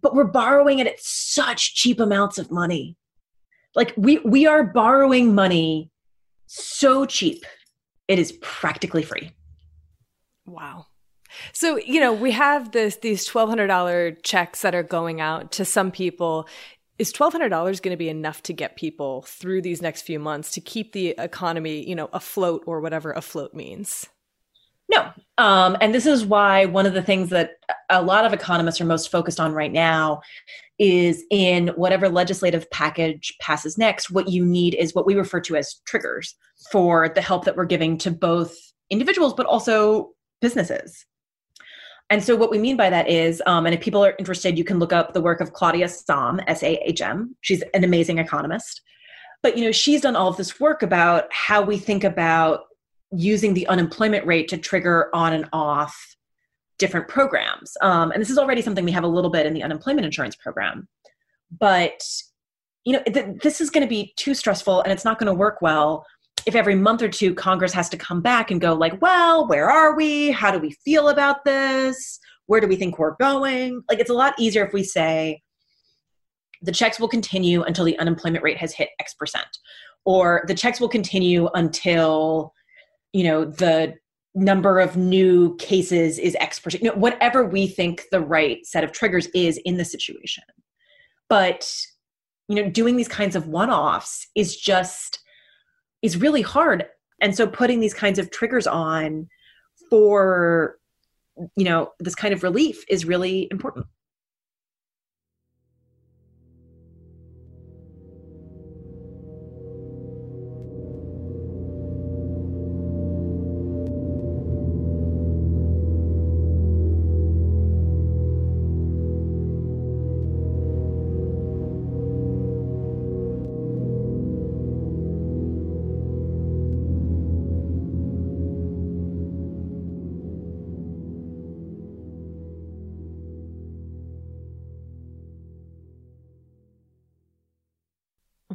but 0.00 0.14
we're 0.14 0.24
borrowing 0.24 0.78
it 0.78 0.86
at 0.86 0.98
such 0.98 1.74
cheap 1.74 2.00
amounts 2.00 2.38
of 2.38 2.50
money 2.50 2.96
like 3.74 3.92
we 3.96 4.18
we 4.18 4.46
are 4.46 4.64
borrowing 4.64 5.34
money 5.34 5.90
so 6.46 7.04
cheap 7.06 7.44
it 8.10 8.18
is 8.18 8.32
practically 8.42 9.04
free. 9.04 9.30
Wow. 10.44 10.86
So 11.52 11.78
you 11.78 12.00
know 12.00 12.12
we 12.12 12.32
have 12.32 12.72
this 12.72 12.96
these 12.96 13.28
$1200 13.28 14.16
checks 14.24 14.62
that 14.62 14.74
are 14.74 14.82
going 14.82 15.20
out 15.20 15.52
to 15.52 15.64
some 15.64 15.92
people. 15.92 16.48
Is 16.98 17.12
$1200 17.12 17.50
going 17.80 17.94
to 17.94 17.96
be 17.96 18.10
enough 18.10 18.42
to 18.42 18.52
get 18.52 18.76
people 18.76 19.22
through 19.22 19.62
these 19.62 19.80
next 19.80 20.02
few 20.02 20.18
months 20.18 20.50
to 20.52 20.60
keep 20.60 20.92
the 20.92 21.14
economy 21.18 21.88
you 21.88 21.94
know 21.94 22.10
afloat 22.12 22.64
or 22.66 22.80
whatever 22.80 23.12
afloat 23.12 23.54
means? 23.54 24.08
No. 24.90 25.12
Um, 25.38 25.76
and 25.80 25.94
this 25.94 26.04
is 26.04 26.26
why 26.26 26.64
one 26.66 26.84
of 26.84 26.94
the 26.94 27.02
things 27.02 27.30
that 27.30 27.52
a 27.88 28.02
lot 28.02 28.24
of 28.24 28.32
economists 28.32 28.80
are 28.80 28.86
most 28.86 29.08
focused 29.08 29.38
on 29.38 29.52
right 29.52 29.72
now 29.72 30.20
is 30.80 31.22
in 31.30 31.68
whatever 31.76 32.08
legislative 32.08 32.68
package 32.70 33.34
passes 33.40 33.76
next, 33.78 34.10
what 34.10 34.28
you 34.28 34.44
need 34.44 34.74
is 34.74 34.94
what 34.94 35.06
we 35.06 35.14
refer 35.14 35.40
to 35.42 35.54
as 35.54 35.74
triggers 35.84 36.34
for 36.72 37.10
the 37.10 37.20
help 37.20 37.44
that 37.44 37.56
we're 37.56 37.66
giving 37.66 37.98
to 37.98 38.10
both 38.10 38.56
individuals 38.88 39.34
but 39.34 39.46
also 39.46 40.10
businesses. 40.40 41.04
And 42.08 42.24
so, 42.24 42.34
what 42.34 42.50
we 42.50 42.58
mean 42.58 42.76
by 42.76 42.90
that 42.90 43.08
is, 43.08 43.40
um, 43.46 43.66
and 43.66 43.74
if 43.74 43.80
people 43.80 44.04
are 44.04 44.16
interested, 44.18 44.58
you 44.58 44.64
can 44.64 44.80
look 44.80 44.92
up 44.92 45.12
the 45.12 45.20
work 45.20 45.40
of 45.40 45.52
Claudia 45.52 45.86
Sahm, 45.86 46.42
S 46.48 46.62
A 46.64 46.76
H 46.84 47.00
M. 47.02 47.36
She's 47.42 47.62
an 47.74 47.84
amazing 47.84 48.18
economist. 48.18 48.80
But 49.42 49.56
you 49.56 49.64
know, 49.64 49.72
she's 49.72 50.00
done 50.00 50.16
all 50.16 50.28
of 50.28 50.36
this 50.36 50.58
work 50.58 50.82
about 50.82 51.32
how 51.32 51.62
we 51.62 51.78
think 51.78 52.02
about 52.02 52.64
using 53.12 53.54
the 53.54 53.66
unemployment 53.68 54.26
rate 54.26 54.48
to 54.48 54.58
trigger 54.58 55.08
on 55.14 55.32
and 55.32 55.48
off 55.52 56.09
different 56.80 57.06
programs. 57.06 57.76
Um, 57.82 58.10
and 58.10 58.20
this 58.20 58.30
is 58.30 58.38
already 58.38 58.62
something 58.62 58.84
we 58.84 58.90
have 58.90 59.04
a 59.04 59.08
little 59.08 59.30
bit 59.30 59.46
in 59.46 59.54
the 59.54 59.62
unemployment 59.62 60.04
insurance 60.04 60.34
program. 60.34 60.88
But 61.56 62.02
you 62.84 62.94
know, 62.94 63.02
th- 63.02 63.36
this 63.42 63.60
is 63.60 63.70
going 63.70 63.86
to 63.86 63.88
be 63.88 64.14
too 64.16 64.34
stressful, 64.34 64.80
and 64.80 64.92
it's 64.92 65.04
not 65.04 65.18
going 65.18 65.26
to 65.26 65.34
work 65.34 65.60
well 65.60 66.04
if 66.46 66.54
every 66.54 66.74
month 66.74 67.02
or 67.02 67.08
two 67.08 67.34
Congress 67.34 67.74
has 67.74 67.90
to 67.90 67.98
come 67.98 68.22
back 68.22 68.50
and 68.50 68.60
go 68.60 68.72
like, 68.72 69.00
"Well, 69.02 69.46
where 69.46 69.70
are 69.70 69.94
we? 69.94 70.30
How 70.30 70.50
do 70.50 70.58
we 70.58 70.72
feel 70.84 71.10
about 71.10 71.44
this? 71.44 72.18
Where 72.46 72.60
do 72.60 72.66
we 72.66 72.76
think 72.76 72.98
we're 72.98 73.16
going?" 73.16 73.82
Like, 73.88 74.00
it's 74.00 74.10
a 74.10 74.14
lot 74.14 74.34
easier 74.38 74.64
if 74.64 74.72
we 74.72 74.82
say 74.82 75.42
the 76.62 76.72
checks 76.72 76.98
will 76.98 77.08
continue 77.08 77.62
until 77.62 77.84
the 77.84 77.98
unemployment 77.98 78.42
rate 78.42 78.56
has 78.56 78.72
hit 78.72 78.88
X 78.98 79.14
percent, 79.14 79.58
or 80.06 80.44
the 80.48 80.54
checks 80.54 80.80
will 80.80 80.88
continue 80.88 81.48
until 81.54 82.54
you 83.12 83.24
know 83.24 83.44
the 83.44 83.94
number 84.34 84.78
of 84.78 84.96
new 84.96 85.56
cases 85.56 86.18
is 86.18 86.36
X 86.40 86.60
percent, 86.60 86.82
you 86.82 86.90
know, 86.90 86.96
whatever 86.96 87.44
we 87.44 87.66
think 87.66 88.04
the 88.12 88.20
right 88.20 88.64
set 88.64 88.84
of 88.84 88.92
triggers 88.92 89.26
is 89.28 89.58
in 89.64 89.76
the 89.76 89.84
situation. 89.84 90.44
But 91.28 91.72
you 92.48 92.56
know, 92.56 92.68
doing 92.68 92.96
these 92.96 93.08
kinds 93.08 93.36
of 93.36 93.46
one-offs 93.46 94.26
is 94.34 94.56
just 94.56 95.20
is 96.02 96.16
really 96.16 96.42
hard. 96.42 96.86
And 97.20 97.36
so 97.36 97.46
putting 97.46 97.80
these 97.80 97.94
kinds 97.94 98.18
of 98.18 98.30
triggers 98.30 98.66
on 98.66 99.28
for 99.88 100.76
you 101.56 101.64
know 101.64 101.92
this 101.98 102.14
kind 102.14 102.34
of 102.34 102.42
relief 102.42 102.84
is 102.88 103.04
really 103.04 103.48
important. 103.50 103.86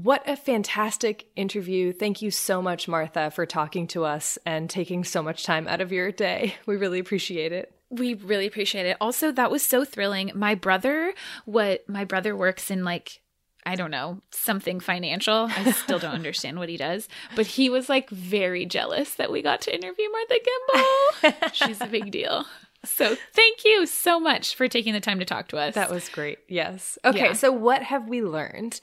What 0.06 0.22
a 0.30 0.36
fantastic 0.36 1.26
interview. 1.36 1.92
Thank 1.92 2.22
you 2.22 2.30
so 2.30 2.62
much, 2.62 2.88
Martha, 2.88 3.32
for 3.32 3.48
talking 3.48 3.88
to 3.88 4.06
us 4.06 4.38
and 4.46 4.70
taking 4.70 5.04
so 5.04 5.24
much 5.24 5.44
time 5.44 5.68
out 5.68 5.82
of 5.82 5.92
your 5.92 6.12
day. 6.12 6.54
We 6.68 6.76
really 6.76 7.00
appreciate 7.00 7.52
it. 7.52 7.74
We 7.90 8.14
really 8.14 8.46
appreciate 8.46 8.86
it. 8.86 8.98
Also, 9.02 9.32
that 9.32 9.50
was 9.50 9.66
so 9.66 9.84
thrilling. 9.84 10.32
My 10.36 10.54
brother, 10.54 11.12
what 11.46 11.90
my 11.90 12.06
brother 12.06 12.36
works 12.36 12.70
in 12.70 12.84
like 12.84 13.20
I 13.66 13.74
don't 13.74 13.90
know, 13.90 14.22
something 14.30 14.80
financial. 14.80 15.50
I 15.50 15.72
still 15.72 15.98
don't 15.98 16.14
understand 16.22 16.60
what 16.60 16.70
he 16.70 16.78
does, 16.78 17.10
but 17.36 17.48
he 17.48 17.72
was 17.72 17.90
like 17.90 18.08
very 18.12 18.68
jealous 18.68 19.16
that 19.16 19.32
we 19.32 19.42
got 19.42 19.62
to 19.62 19.74
interview 19.74 20.06
Martha 20.12 20.36
Gimbel. 20.46 21.54
She's 21.54 21.82
a 21.82 21.88
big 21.88 22.12
deal. 22.12 22.46
So, 22.84 23.16
thank 23.34 23.66
you 23.66 23.88
so 23.88 24.20
much 24.20 24.56
for 24.56 24.68
taking 24.68 24.94
the 24.94 25.00
time 25.00 25.18
to 25.18 25.26
talk 25.26 25.48
to 25.48 25.58
us. 25.58 25.74
That 25.74 25.90
was 25.90 26.08
great. 26.10 26.38
Yes. 26.48 27.00
Okay, 27.04 27.28
yeah. 27.28 27.34
so 27.34 27.52
what 27.52 27.82
have 27.82 28.08
we 28.08 28.22
learned? 28.22 28.80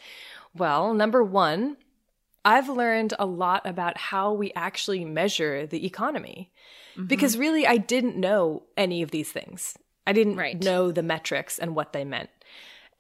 Well, 0.54 0.94
number 0.94 1.22
one, 1.22 1.76
I've 2.44 2.68
learned 2.68 3.14
a 3.18 3.26
lot 3.26 3.66
about 3.66 3.96
how 3.96 4.32
we 4.32 4.52
actually 4.54 5.04
measure 5.04 5.66
the 5.66 5.86
economy. 5.86 6.50
Mm-hmm. 6.92 7.06
Because 7.06 7.38
really, 7.38 7.66
I 7.66 7.76
didn't 7.76 8.16
know 8.16 8.64
any 8.76 9.02
of 9.02 9.10
these 9.10 9.30
things. 9.30 9.76
I 10.06 10.12
didn't 10.12 10.36
right. 10.36 10.62
know 10.62 10.90
the 10.90 11.02
metrics 11.02 11.58
and 11.58 11.74
what 11.74 11.92
they 11.92 12.04
meant. 12.04 12.30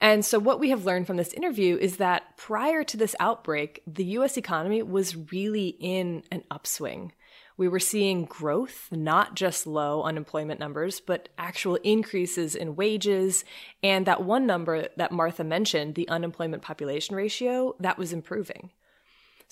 And 0.00 0.24
so, 0.24 0.38
what 0.38 0.60
we 0.60 0.70
have 0.70 0.84
learned 0.84 1.06
from 1.06 1.16
this 1.16 1.32
interview 1.32 1.76
is 1.76 1.98
that 1.98 2.36
prior 2.36 2.84
to 2.84 2.96
this 2.96 3.14
outbreak, 3.20 3.82
the 3.86 4.04
US 4.04 4.36
economy 4.36 4.82
was 4.82 5.32
really 5.32 5.76
in 5.78 6.22
an 6.30 6.42
upswing. 6.50 7.12
We 7.56 7.68
were 7.68 7.80
seeing 7.80 8.24
growth, 8.24 8.88
not 8.90 9.34
just 9.34 9.66
low 9.66 10.02
unemployment 10.02 10.58
numbers, 10.58 11.00
but 11.00 11.28
actual 11.38 11.76
increases 11.76 12.54
in 12.54 12.76
wages. 12.76 13.44
And 13.82 14.06
that 14.06 14.24
one 14.24 14.46
number 14.46 14.88
that 14.96 15.12
Martha 15.12 15.44
mentioned, 15.44 15.94
the 15.94 16.08
unemployment 16.08 16.62
population 16.62 17.14
ratio, 17.14 17.76
that 17.80 17.98
was 17.98 18.12
improving. 18.12 18.70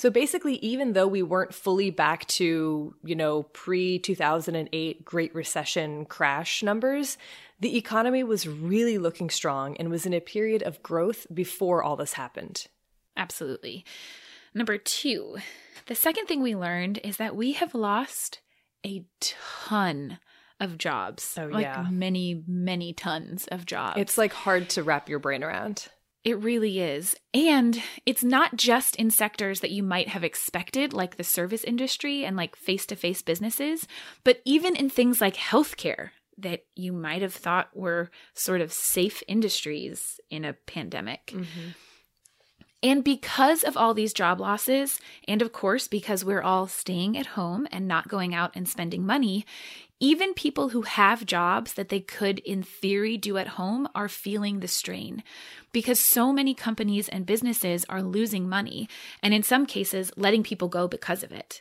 So 0.00 0.08
basically, 0.08 0.54
even 0.56 0.94
though 0.94 1.06
we 1.06 1.22
weren't 1.22 1.52
fully 1.52 1.90
back 1.90 2.26
to, 2.28 2.94
you 3.04 3.14
know, 3.14 3.42
pre 3.42 3.98
2008 3.98 5.04
Great 5.04 5.34
Recession 5.34 6.06
crash 6.06 6.62
numbers, 6.62 7.18
the 7.60 7.76
economy 7.76 8.24
was 8.24 8.48
really 8.48 8.96
looking 8.96 9.28
strong 9.28 9.76
and 9.76 9.90
was 9.90 10.06
in 10.06 10.14
a 10.14 10.20
period 10.20 10.62
of 10.62 10.82
growth 10.82 11.26
before 11.34 11.82
all 11.82 11.96
this 11.96 12.14
happened. 12.14 12.66
Absolutely. 13.14 13.84
Number 14.54 14.78
two, 14.78 15.36
The 15.90 15.96
second 15.96 16.26
thing 16.26 16.40
we 16.40 16.54
learned 16.54 17.00
is 17.02 17.16
that 17.16 17.34
we 17.34 17.50
have 17.54 17.74
lost 17.74 18.42
a 18.86 19.06
ton 19.18 20.20
of 20.60 20.78
jobs. 20.78 21.36
Oh, 21.36 21.46
like 21.46 21.64
yeah. 21.64 21.84
many, 21.90 22.44
many 22.46 22.92
tons 22.92 23.48
of 23.48 23.66
jobs. 23.66 23.98
It's 23.98 24.16
like 24.16 24.32
hard 24.32 24.68
to 24.70 24.84
wrap 24.84 25.08
your 25.08 25.18
brain 25.18 25.42
around. 25.42 25.88
It 26.22 26.38
really 26.38 26.78
is. 26.78 27.16
And 27.34 27.82
it's 28.06 28.22
not 28.22 28.54
just 28.54 28.94
in 28.94 29.10
sectors 29.10 29.58
that 29.60 29.72
you 29.72 29.82
might 29.82 30.06
have 30.06 30.22
expected, 30.22 30.92
like 30.92 31.16
the 31.16 31.24
service 31.24 31.64
industry 31.64 32.24
and 32.24 32.36
like 32.36 32.54
face 32.54 32.86
to 32.86 32.94
face 32.94 33.20
businesses, 33.20 33.88
but 34.22 34.42
even 34.44 34.76
in 34.76 34.90
things 34.90 35.20
like 35.20 35.34
healthcare 35.34 36.10
that 36.38 36.66
you 36.76 36.92
might 36.92 37.22
have 37.22 37.34
thought 37.34 37.68
were 37.74 38.12
sort 38.34 38.60
of 38.60 38.72
safe 38.72 39.24
industries 39.26 40.20
in 40.30 40.44
a 40.44 40.52
pandemic. 40.52 41.32
Mm-hmm. 41.34 41.70
And 42.82 43.04
because 43.04 43.62
of 43.62 43.76
all 43.76 43.92
these 43.92 44.14
job 44.14 44.40
losses, 44.40 45.00
and 45.28 45.42
of 45.42 45.52
course, 45.52 45.86
because 45.86 46.24
we're 46.24 46.42
all 46.42 46.66
staying 46.66 47.18
at 47.18 47.26
home 47.26 47.68
and 47.70 47.86
not 47.86 48.08
going 48.08 48.34
out 48.34 48.52
and 48.54 48.66
spending 48.66 49.04
money, 49.04 49.44
even 50.02 50.32
people 50.32 50.70
who 50.70 50.82
have 50.82 51.26
jobs 51.26 51.74
that 51.74 51.90
they 51.90 52.00
could, 52.00 52.38
in 52.38 52.62
theory, 52.62 53.18
do 53.18 53.36
at 53.36 53.48
home 53.48 53.86
are 53.94 54.08
feeling 54.08 54.60
the 54.60 54.68
strain 54.68 55.22
because 55.72 56.00
so 56.00 56.32
many 56.32 56.54
companies 56.54 57.06
and 57.08 57.26
businesses 57.26 57.84
are 57.90 58.02
losing 58.02 58.48
money, 58.48 58.88
and 59.22 59.34
in 59.34 59.42
some 59.42 59.66
cases, 59.66 60.10
letting 60.16 60.42
people 60.42 60.68
go 60.68 60.88
because 60.88 61.22
of 61.22 61.32
it. 61.32 61.60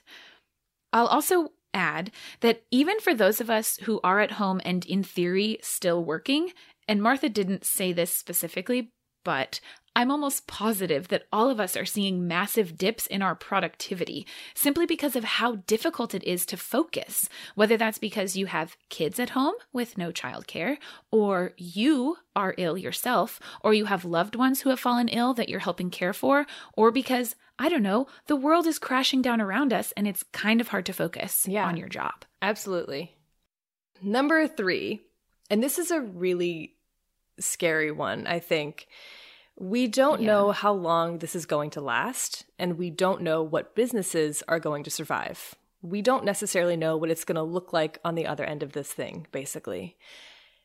I'll 0.94 1.08
also 1.08 1.50
add 1.74 2.12
that 2.40 2.64
even 2.72 3.00
for 3.02 3.14
those 3.14 3.42
of 3.42 3.50
us 3.50 3.78
who 3.84 4.00
are 4.04 4.22
at 4.22 4.32
home 4.32 4.62
and 4.64 4.86
in 4.86 5.04
theory 5.04 5.60
still 5.62 6.04
working, 6.04 6.54
and 6.88 7.04
Martha 7.04 7.28
didn't 7.28 7.66
say 7.66 7.92
this 7.92 8.12
specifically, 8.12 8.90
but 9.24 9.60
I'm 10.00 10.12
almost 10.12 10.48
positive 10.48 11.10
that 11.10 11.24
all 11.34 11.50
of 11.50 11.60
us 11.60 11.76
are 11.76 11.84
seeing 11.84 12.26
massive 12.26 12.78
dips 12.78 13.06
in 13.06 13.22
our 13.22 13.36
productivity 13.36 14.26
simply 14.56 14.86
because 14.86 15.18
of 15.18 15.26
how 15.26 15.56
difficult 15.68 16.16
it 16.16 16.24
is 16.24 16.46
to 16.46 16.56
focus, 16.56 17.28
whether 17.56 17.76
that's 17.76 17.98
because 17.98 18.38
you 18.38 18.46
have 18.46 18.78
kids 18.88 19.20
at 19.20 19.32
home 19.32 19.56
with 19.74 19.98
no 19.98 20.14
childcare, 20.14 20.78
or 21.12 21.52
you 21.58 22.16
are 22.34 22.56
ill 22.58 22.78
yourself, 22.78 23.42
or 23.62 23.74
you 23.74 23.86
have 23.86 24.06
loved 24.06 24.38
ones 24.38 24.62
who 24.62 24.70
have 24.70 24.80
fallen 24.80 25.10
ill 25.10 25.34
that 25.34 25.50
you're 25.50 25.60
helping 25.60 25.90
care 25.90 26.14
for, 26.14 26.46
or 26.78 26.92
because, 26.92 27.36
I 27.60 27.68
don't 27.68 27.84
know, 27.84 28.08
the 28.28 28.38
world 28.38 28.68
is 28.68 28.80
crashing 28.80 29.22
down 29.22 29.42
around 29.42 29.74
us 29.74 29.92
and 29.98 30.08
it's 30.08 30.24
kind 30.32 30.62
of 30.62 30.70
hard 30.70 30.86
to 30.86 30.94
focus 30.94 31.46
Yeah. 31.46 31.66
on 31.68 31.76
your 31.76 31.90
job. 31.90 32.24
Absolutely. 32.42 33.18
Number 34.02 34.48
three, 34.48 35.02
and 35.50 35.62
this 35.62 35.78
is 35.78 35.92
a 35.92 36.00
really 36.00 36.76
scary 37.38 37.92
one, 37.92 38.28
I 38.28 38.40
think. 38.40 38.88
We 39.60 39.88
don't 39.88 40.22
Yeah. 40.22 40.28
know 40.28 40.52
how 40.52 40.74
long 40.74 41.20
this 41.20 41.36
is 41.36 41.46
going 41.46 41.70
to 41.72 41.82
last, 41.82 42.46
and 42.58 42.78
we 42.78 42.90
don't 42.90 43.22
know 43.22 43.44
what 43.44 43.76
businesses 43.76 44.42
are 44.48 44.60
going 44.60 44.84
to 44.86 44.92
survive. 44.92 45.56
We 45.82 46.02
don't 46.02 46.26
necessarily 46.26 46.78
know 46.78 46.98
what 46.98 47.10
it's 47.10 47.26
going 47.26 47.36
to 47.36 47.44
look 47.44 47.74
like 47.74 48.00
on 48.04 48.16
the 48.16 48.26
other 48.26 48.44
end 48.46 48.64
of 48.64 48.74
this 48.74 48.92
thing, 48.92 49.28
basically. 49.32 49.98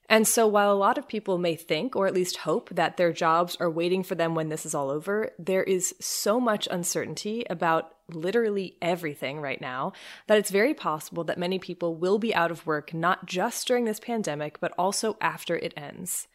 And 0.09 0.29
so, 0.29 0.47
while 0.47 0.71
a 0.71 0.75
lot 0.77 0.99
of 0.99 1.09
people 1.09 1.39
may 1.39 1.57
think, 1.57 1.97
or 1.97 2.07
at 2.07 2.15
least 2.15 2.39
hope, 2.39 2.69
that 2.71 2.97
their 2.99 3.13
jobs 3.13 3.57
are 3.59 3.71
waiting 3.71 4.03
for 4.03 4.15
them 4.15 4.35
when 4.35 4.49
this 4.51 4.67
is 4.67 4.75
all 4.75 4.91
over, 4.91 5.31
there 5.39 5.63
is 5.63 5.95
so 5.99 6.39
much 6.39 6.69
uncertainty 6.71 7.45
about 7.49 7.95
literally 8.13 8.77
everything 8.83 9.41
right 9.41 9.63
now 9.63 9.93
that 10.27 10.37
it's 10.37 10.51
very 10.51 10.75
possible 10.75 11.25
that 11.25 11.39
many 11.39 11.59
people 11.59 11.97
will 11.97 12.19
be 12.19 12.35
out 12.35 12.51
of 12.51 12.67
work 12.67 12.93
not 12.93 13.25
just 13.25 13.67
during 13.67 13.87
this 13.87 13.99
pandemic, 13.99 14.61
but 14.61 14.73
also 14.77 15.17
after 15.23 15.57
it 15.57 15.73
ends. 15.75 16.29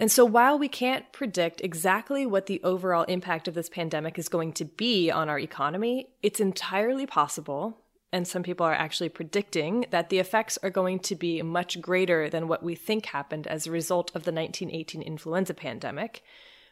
And 0.00 0.10
so, 0.10 0.24
while 0.24 0.58
we 0.58 0.68
can't 0.68 1.12
predict 1.12 1.60
exactly 1.60 2.24
what 2.24 2.46
the 2.46 2.62
overall 2.64 3.02
impact 3.04 3.46
of 3.48 3.54
this 3.54 3.68
pandemic 3.68 4.18
is 4.18 4.30
going 4.30 4.54
to 4.54 4.64
be 4.64 5.10
on 5.10 5.28
our 5.28 5.38
economy, 5.38 6.08
it's 6.22 6.40
entirely 6.40 7.04
possible, 7.04 7.76
and 8.10 8.26
some 8.26 8.42
people 8.42 8.64
are 8.64 8.72
actually 8.72 9.10
predicting, 9.10 9.84
that 9.90 10.08
the 10.08 10.18
effects 10.18 10.58
are 10.62 10.70
going 10.70 11.00
to 11.00 11.14
be 11.14 11.42
much 11.42 11.82
greater 11.82 12.30
than 12.30 12.48
what 12.48 12.62
we 12.62 12.74
think 12.74 13.04
happened 13.04 13.46
as 13.46 13.66
a 13.66 13.70
result 13.70 14.08
of 14.14 14.24
the 14.24 14.32
1918 14.32 15.02
influenza 15.02 15.52
pandemic, 15.52 16.22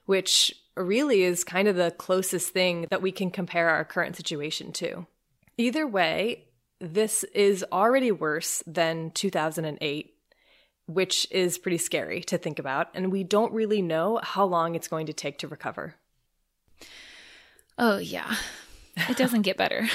which 0.07 0.51
really 0.75 1.23
is 1.23 1.45
kind 1.45 1.69
of 1.69 1.77
the 1.77 1.91
closest 1.91 2.55
thing 2.55 2.87
that 2.89 3.03
we 3.03 3.13
can 3.13 3.31
compare 3.31 3.69
our 3.69 3.85
current 3.85 4.17
situation 4.17 4.73
to. 4.73 5.07
Either 5.59 5.87
way, 5.87 6.47
this 6.81 7.25
is 7.35 7.63
already 7.71 8.11
worse 8.11 8.63
than 8.67 9.11
2008 9.11 10.15
which 10.89 11.27
is 11.31 11.59
pretty 11.59 11.79
scary 11.79 12.23
to 12.23 12.39
think 12.39 12.59
about, 12.59 12.89
and 12.95 13.13
we 13.13 13.23
don't 13.23 13.53
really 13.53 13.83
know 13.83 14.19
how 14.23 14.45
long 14.45 14.75
it's 14.75 14.89
going 14.89 15.07
to 15.07 15.13
take 15.13 15.39
to 15.39 15.49
recover. 15.49 15.95
Oh, 17.77 17.99
yeah. 17.99 18.35
It 19.09 19.17
doesn't 19.17 19.43
get 19.43 19.57
better. 19.57 19.87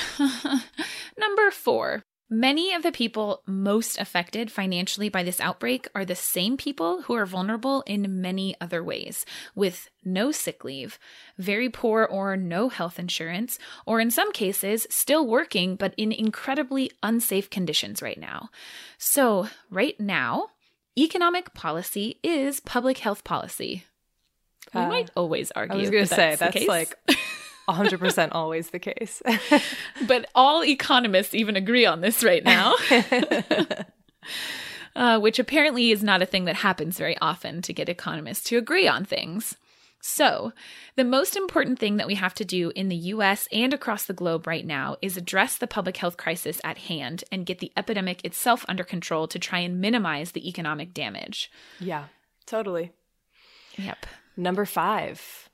Number 1.17 1.51
four. 1.51 2.03
Many 2.29 2.73
of 2.73 2.81
the 2.81 2.91
people 2.91 3.43
most 3.45 3.99
affected 3.99 4.49
financially 4.49 5.07
by 5.07 5.21
this 5.21 5.39
outbreak 5.39 5.87
are 5.93 6.05
the 6.05 6.15
same 6.15 6.57
people 6.57 7.03
who 7.03 7.13
are 7.13 7.27
vulnerable 7.27 7.83
in 7.85 8.21
many 8.21 8.55
other 8.59 8.83
ways, 8.83 9.23
with 9.53 9.87
no 10.03 10.31
sick 10.31 10.63
leave, 10.63 10.97
very 11.37 11.69
poor 11.69 12.05
or 12.05 12.35
no 12.35 12.69
health 12.69 12.97
insurance, 12.97 13.59
or 13.85 13.99
in 13.99 14.09
some 14.09 14.31
cases, 14.31 14.87
still 14.89 15.27
working 15.27 15.75
but 15.75 15.93
in 15.95 16.11
incredibly 16.11 16.89
unsafe 17.03 17.51
conditions 17.51 18.01
right 18.01 18.19
now. 18.19 18.49
So, 18.97 19.47
right 19.69 19.99
now, 19.99 20.47
economic 20.97 21.53
policy 21.53 22.19
is 22.23 22.59
public 22.59 22.99
health 22.99 23.23
policy. 23.23 23.83
We 24.73 24.81
Uh, 24.81 24.87
might 24.87 25.11
always 25.15 25.51
argue. 25.51 25.75
I 25.75 25.79
was 25.79 25.89
going 25.89 26.05
to 26.05 26.15
say, 26.15 26.35
that's 26.35 26.53
case. 26.53 26.67
like 26.67 26.97
100% 27.67 28.29
always 28.31 28.69
the 28.69 28.79
case. 28.79 29.21
but 30.07 30.29
all 30.35 30.63
economists 30.63 31.33
even 31.33 31.55
agree 31.55 31.85
on 31.85 32.01
this 32.01 32.23
right 32.23 32.43
now. 32.43 32.75
uh, 34.95 35.19
which 35.19 35.39
apparently 35.39 35.91
is 35.91 36.03
not 36.03 36.21
a 36.21 36.25
thing 36.25 36.45
that 36.45 36.57
happens 36.57 36.97
very 36.97 37.17
often 37.19 37.61
to 37.63 37.73
get 37.73 37.89
economists 37.89 38.43
to 38.45 38.57
agree 38.57 38.87
on 38.87 39.05
things. 39.05 39.55
So, 40.05 40.51
the 40.97 41.05
most 41.05 41.37
important 41.37 41.79
thing 41.79 41.95
that 41.95 42.07
we 42.07 42.15
have 42.15 42.33
to 42.33 42.43
do 42.43 42.73
in 42.75 42.89
the 42.89 42.95
US 43.13 43.47
and 43.53 43.73
across 43.73 44.03
the 44.03 44.11
globe 44.11 44.45
right 44.45 44.65
now 44.65 44.97
is 45.01 45.15
address 45.15 45.57
the 45.57 45.65
public 45.65 45.95
health 45.95 46.17
crisis 46.17 46.59
at 46.61 46.77
hand 46.77 47.23
and 47.31 47.45
get 47.45 47.59
the 47.59 47.71
epidemic 47.77 48.23
itself 48.25 48.65
under 48.67 48.83
control 48.83 49.29
to 49.29 49.39
try 49.39 49.59
and 49.59 49.79
minimize 49.79 50.33
the 50.33 50.45
economic 50.45 50.93
damage. 50.93 51.49
yeah, 51.79 52.07
totally. 52.45 52.91
Yep. 53.77 54.05
Number 54.35 54.65
five, 54.65 55.47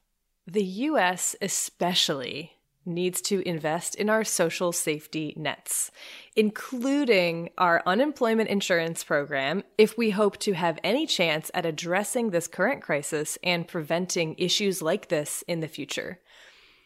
the 0.48 0.64
US 0.64 1.36
especially 1.44 2.54
needs 2.90 3.22
to 3.22 3.48
invest 3.48 3.96
in 3.96 4.10
our 4.10 4.24
social 4.24 4.72
safety 4.72 5.34
nets, 5.38 5.92
including 6.36 7.50
our 7.58 7.82
unemployment 7.86 8.50
insurance 8.50 9.04
program, 9.04 9.64
if 9.78 9.98
we 9.98 10.10
hope 10.10 10.38
to 10.40 10.54
have 10.54 10.80
any 10.84 11.06
chance 11.06 11.50
at 11.54 11.66
addressing 11.66 12.32
this 12.32 12.48
current 12.48 12.82
crisis 12.82 13.38
and 13.44 13.68
preventing 13.68 14.36
issues 14.38 14.82
like 14.82 15.08
this 15.08 15.44
in 15.48 15.62
the 15.62 15.68
future. 15.68 16.20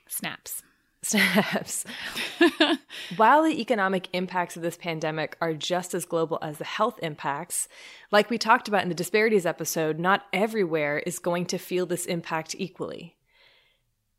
Snaps. 0.08 0.62
Snaps. 1.04 1.84
While 3.18 3.44
the 3.44 3.60
economic 3.60 4.08
impacts 4.14 4.56
of 4.56 4.62
this 4.62 4.78
pandemic 4.78 5.36
are 5.42 5.54
just 5.54 5.94
as 5.94 6.06
global 6.06 6.40
as 6.42 6.60
the 6.60 6.64
health 6.64 6.98
impacts, 7.04 7.68
like 8.12 8.30
we 8.30 8.38
talked 8.38 8.70
about 8.70 8.84
in 8.84 8.90
the 8.90 8.96
disparities 8.96 9.46
episode, 9.46 10.00
not 10.00 10.26
everywhere 10.32 11.00
is 11.00 11.20
going 11.20 11.46
to 11.48 11.58
feel 11.58 11.86
this 11.86 12.06
impact 12.06 12.56
equally. 12.58 13.16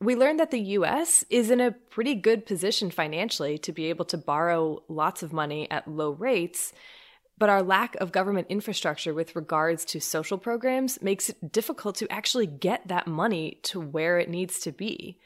We 0.04 0.16
learned 0.16 0.38
that 0.40 0.50
the 0.50 0.60
US 0.60 1.24
is 1.30 1.50
in 1.50 1.60
a 1.60 1.72
pretty 1.72 2.14
good 2.14 2.44
position 2.44 2.90
financially 2.90 3.56
to 3.58 3.72
be 3.72 3.86
able 3.86 4.04
to 4.06 4.18
borrow 4.18 4.82
lots 4.86 5.22
of 5.22 5.32
money 5.32 5.70
at 5.70 5.88
low 5.88 6.10
rates, 6.10 6.74
but 7.38 7.48
our 7.48 7.62
lack 7.62 7.96
of 7.96 8.12
government 8.12 8.48
infrastructure 8.50 9.14
with 9.14 9.34
regards 9.34 9.84
to 9.86 10.00
social 10.00 10.36
programs 10.36 11.00
makes 11.00 11.30
it 11.30 11.52
difficult 11.52 11.96
to 11.96 12.12
actually 12.12 12.46
get 12.46 12.86
that 12.88 13.06
money 13.06 13.60
to 13.62 13.80
where 13.80 14.18
it 14.18 14.28
needs 14.28 14.60
to 14.60 14.72
be 14.72 15.18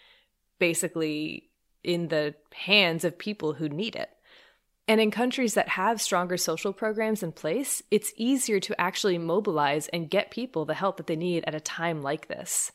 basically 0.60 1.50
in 1.82 2.06
the 2.06 2.36
hands 2.54 3.04
of 3.04 3.18
people 3.18 3.54
who 3.54 3.68
need 3.68 3.96
it. 3.96 4.10
And 4.86 5.00
in 5.00 5.10
countries 5.10 5.54
that 5.54 5.68
have 5.70 6.00
stronger 6.00 6.36
social 6.36 6.72
programs 6.72 7.22
in 7.22 7.32
place, 7.32 7.82
it's 7.90 8.12
easier 8.16 8.60
to 8.60 8.80
actually 8.80 9.18
mobilize 9.18 9.88
and 9.88 10.08
get 10.08 10.30
people 10.30 10.64
the 10.64 10.74
help 10.74 10.98
that 10.98 11.08
they 11.08 11.16
need 11.16 11.44
at 11.46 11.54
a 11.54 11.60
time 11.60 12.00
like 12.00 12.28
this. 12.28 12.70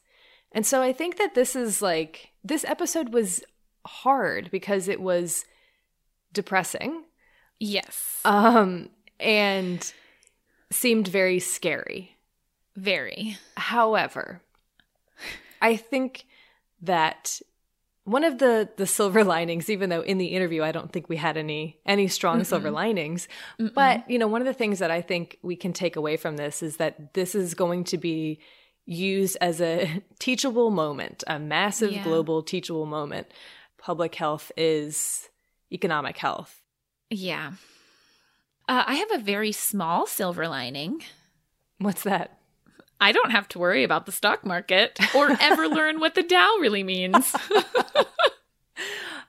And 0.53 0.65
so 0.65 0.81
I 0.81 0.93
think 0.93 1.17
that 1.17 1.33
this 1.35 1.55
is 1.55 1.81
like, 1.81 2.29
this 2.43 2.63
episode 2.65 3.13
was 3.13 3.43
hard 3.85 4.49
because 4.51 4.87
it 4.87 5.01
was 5.01 5.45
depressing 6.31 7.03
Yes. 7.59 8.19
um, 8.25 8.89
and 9.19 9.93
seemed 10.71 11.07
very 11.07 11.39
scary. 11.39 12.17
Very. 12.75 13.37
However, 13.55 14.41
I 15.61 15.75
think 15.75 16.25
that 16.81 17.39
one 18.03 18.23
of 18.23 18.39
the 18.39 18.69
the 18.75 18.87
silver 18.87 19.23
linings, 19.35 19.69
even 19.69 19.89
though 19.89 20.01
in 20.01 20.17
the 20.17 20.27
interview 20.27 20.63
I 20.63 20.71
don't 20.71 20.91
think 20.91 21.07
we 21.07 21.15
had 21.17 21.37
any 21.37 21.79
any 21.85 22.07
strong 22.07 22.43
silver 22.43 22.71
linings, 22.71 23.27
but 23.73 24.09
you 24.09 24.17
know, 24.17 24.27
one 24.27 24.41
of 24.41 24.47
the 24.47 24.53
things 24.53 24.79
that 24.79 24.91
I 24.91 25.01
think 25.01 25.37
we 25.41 25.55
can 25.55 25.71
take 25.71 25.95
away 25.95 26.17
from 26.17 26.35
this 26.35 26.63
is 26.63 26.77
that 26.77 27.13
this 27.13 27.35
is 27.35 27.53
going 27.53 27.83
to 27.85 27.97
be 27.97 28.39
used 28.85 29.37
as 29.41 29.61
a 29.61 30.01
teachable 30.19 30.69
moment, 30.71 31.23
a 31.27 31.39
massive 31.39 31.91
Yeah. 31.91 32.03
global 32.03 32.43
teachable 32.43 32.85
moment. 32.85 33.27
public 33.77 34.15
health 34.15 34.49
is 34.55 35.27
economic 35.71 36.17
health. 36.17 36.61
Yeah. 37.09 37.51
Uh, 38.69 38.83
I 38.87 38.95
have 38.95 39.11
a 39.11 39.17
very 39.17 39.51
small 39.51 40.07
silver 40.07 40.47
lining. 40.47 41.01
What's 41.79 42.03
that? 42.03 42.37
I 43.01 43.11
don't 43.11 43.31
have 43.31 43.49
to 43.49 43.59
worry 43.59 43.83
about 43.83 44.05
the 44.05 44.13
stock 44.13 44.45
market 44.45 44.97
or 45.13 45.35
ever 45.41 45.67
learn 45.79 45.99
what 45.99 46.15
the 46.15 46.23
Dow 46.23 46.57
really 46.61 46.83
means. 46.83 47.35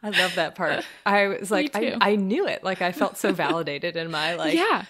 I 0.02 0.10
love 0.10 0.35
that 0.36 0.55
part. 0.55 0.85
I 1.05 1.26
was 1.28 1.51
like, 1.59 1.74
I, 1.74 1.97
I 2.01 2.16
knew 2.16 2.47
it. 2.47 2.62
Like 2.62 2.82
I 2.82 2.93
felt 2.93 3.16
so 3.16 3.32
validated 3.32 3.97
in 3.97 4.10
my 4.10 4.35
like. 4.35 4.55
Yeah. 4.55 4.85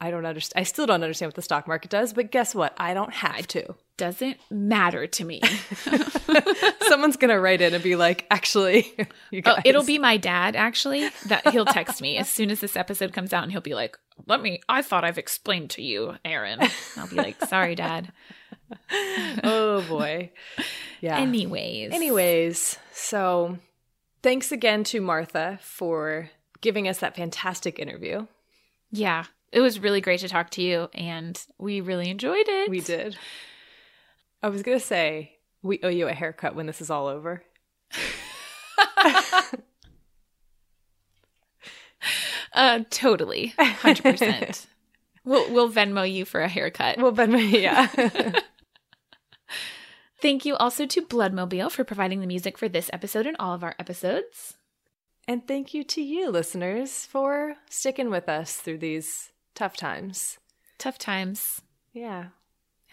I 0.00 0.10
don't 0.10 0.26
understand. 0.26 0.60
I 0.60 0.64
still 0.64 0.86
don't 0.86 1.02
understand 1.02 1.28
what 1.28 1.34
the 1.34 1.42
stock 1.42 1.66
market 1.66 1.90
does, 1.90 2.12
but 2.12 2.30
guess 2.30 2.54
what? 2.54 2.72
I 2.76 2.94
don't 2.94 3.12
have 3.12 3.48
to. 3.48 3.74
Doesn't 3.96 4.36
matter 4.48 5.08
to 5.08 5.24
me. 5.24 5.40
Someone's 6.82 7.16
gonna 7.16 7.40
write 7.40 7.60
in 7.60 7.74
and 7.74 7.82
be 7.82 7.96
like, 7.96 8.26
"Actually. 8.30 8.94
Oh, 9.44 9.56
it'll 9.64 9.84
be 9.84 9.98
my 9.98 10.16
dad. 10.16 10.56
Actually, 10.56 11.08
that 11.26 11.48
he'll 11.48 11.64
text 11.64 12.00
me 12.00 12.16
as 12.16 12.28
soon 12.28 12.50
as 12.50 12.60
this 12.60 12.76
episode 12.76 13.12
comes 13.12 13.32
out, 13.32 13.42
and 13.42 13.52
he'll 13.52 13.60
be 13.60 13.74
like, 13.74 13.98
"Let 14.26 14.40
me. 14.40 14.60
I 14.68 14.82
thought 14.82 15.04
I've 15.04 15.18
explained 15.18 15.70
to 15.70 15.82
you, 15.82 16.14
Erin." 16.24 16.60
I'll 16.96 17.08
be 17.08 17.16
like, 17.16 17.44
"Sorry, 17.44 17.74
Dad." 17.74 18.12
oh 19.42 19.84
boy. 19.88 20.30
Yeah. 21.00 21.18
Anyways. 21.18 21.92
Anyways, 21.92 22.78
so 22.92 23.58
thanks 24.22 24.52
again 24.52 24.84
to 24.84 25.00
Martha 25.00 25.58
for 25.62 26.30
giving 26.60 26.86
us 26.88 26.98
that 27.00 27.16
fantastic 27.16 27.78
interview. 27.78 28.26
Yeah, 28.90 29.24
it 29.52 29.60
was 29.60 29.80
really 29.80 30.00
great 30.00 30.20
to 30.20 30.28
talk 30.28 30.50
to 30.50 30.62
you, 30.62 30.88
and 30.94 31.40
we 31.58 31.80
really 31.80 32.10
enjoyed 32.10 32.48
it. 32.48 32.70
We 32.70 32.80
did. 32.80 33.16
I 34.42 34.48
was 34.48 34.62
going 34.62 34.78
to 34.78 34.84
say, 34.84 35.38
we 35.62 35.80
owe 35.82 35.88
you 35.88 36.08
a 36.08 36.12
haircut 36.12 36.54
when 36.54 36.66
this 36.66 36.80
is 36.80 36.90
all 36.90 37.06
over. 37.06 37.42
uh, 42.52 42.80
totally. 42.90 43.54
100%. 43.58 44.66
we'll, 45.24 45.52
we'll 45.52 45.70
Venmo 45.70 46.10
you 46.10 46.24
for 46.24 46.40
a 46.40 46.48
haircut. 46.48 46.98
We'll 46.98 47.12
Venmo, 47.12 47.50
yeah. 47.50 47.86
Thank 50.20 50.44
you 50.44 50.56
also 50.56 50.84
to 50.86 51.02
Bloodmobile 51.02 51.70
for 51.70 51.84
providing 51.84 52.20
the 52.20 52.26
music 52.26 52.58
for 52.58 52.68
this 52.68 52.90
episode 52.92 53.26
and 53.26 53.36
all 53.38 53.54
of 53.54 53.62
our 53.62 53.76
episodes. 53.78 54.54
And 55.28 55.46
thank 55.46 55.74
you 55.74 55.84
to 55.84 56.02
you, 56.02 56.30
listeners, 56.30 57.06
for 57.06 57.56
sticking 57.70 58.10
with 58.10 58.28
us 58.28 58.56
through 58.56 58.78
these 58.78 59.30
tough 59.58 59.76
times. 59.76 60.38
Tough 60.78 60.98
times. 60.98 61.62
Yeah. 61.92 62.26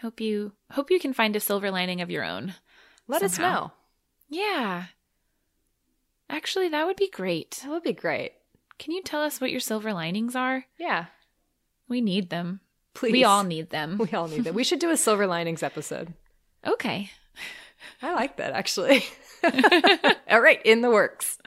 Hope 0.02 0.20
you 0.20 0.52
hope 0.72 0.90
you 0.90 0.98
can 0.98 1.12
find 1.12 1.36
a 1.36 1.40
silver 1.40 1.70
lining 1.70 2.00
of 2.00 2.10
your 2.10 2.24
own. 2.24 2.54
Let 3.06 3.20
somehow. 3.20 3.24
us 3.24 3.38
know. 3.38 3.72
Yeah. 4.28 4.84
Actually, 6.28 6.68
that 6.70 6.84
would 6.84 6.96
be 6.96 7.08
great. 7.08 7.60
That 7.62 7.70
would 7.70 7.84
be 7.84 7.92
great. 7.92 8.32
Can 8.80 8.92
you 8.92 9.00
tell 9.00 9.22
us 9.22 9.40
what 9.40 9.52
your 9.52 9.60
silver 9.60 9.94
linings 9.94 10.34
are? 10.34 10.64
Yeah. 10.76 11.06
We 11.88 12.00
need 12.00 12.30
them. 12.30 12.60
Please. 12.94 13.12
We 13.12 13.22
all 13.22 13.44
need 13.44 13.70
them. 13.70 13.96
We 14.00 14.10
all 14.10 14.26
need 14.26 14.42
them. 14.42 14.54
we 14.56 14.64
should 14.64 14.80
do 14.80 14.90
a 14.90 14.96
silver 14.96 15.28
linings 15.28 15.62
episode. 15.62 16.14
Okay. 16.66 17.10
I 18.02 18.12
like 18.12 18.38
that 18.38 18.52
actually. 18.54 19.04
all 20.28 20.40
right, 20.40 20.60
in 20.64 20.80
the 20.80 20.90
works. 20.90 21.38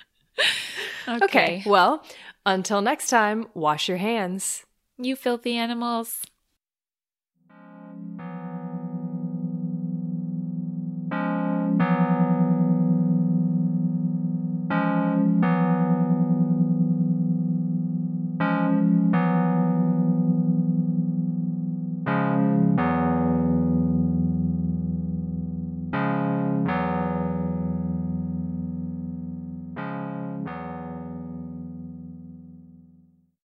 Okay. 1.09 1.25
okay. 1.25 1.63
Well, 1.65 2.05
until 2.45 2.81
next 2.81 3.09
time, 3.09 3.47
wash 3.53 3.89
your 3.89 3.97
hands. 3.97 4.65
You 4.99 5.15
filthy 5.15 5.55
animals. 5.55 6.21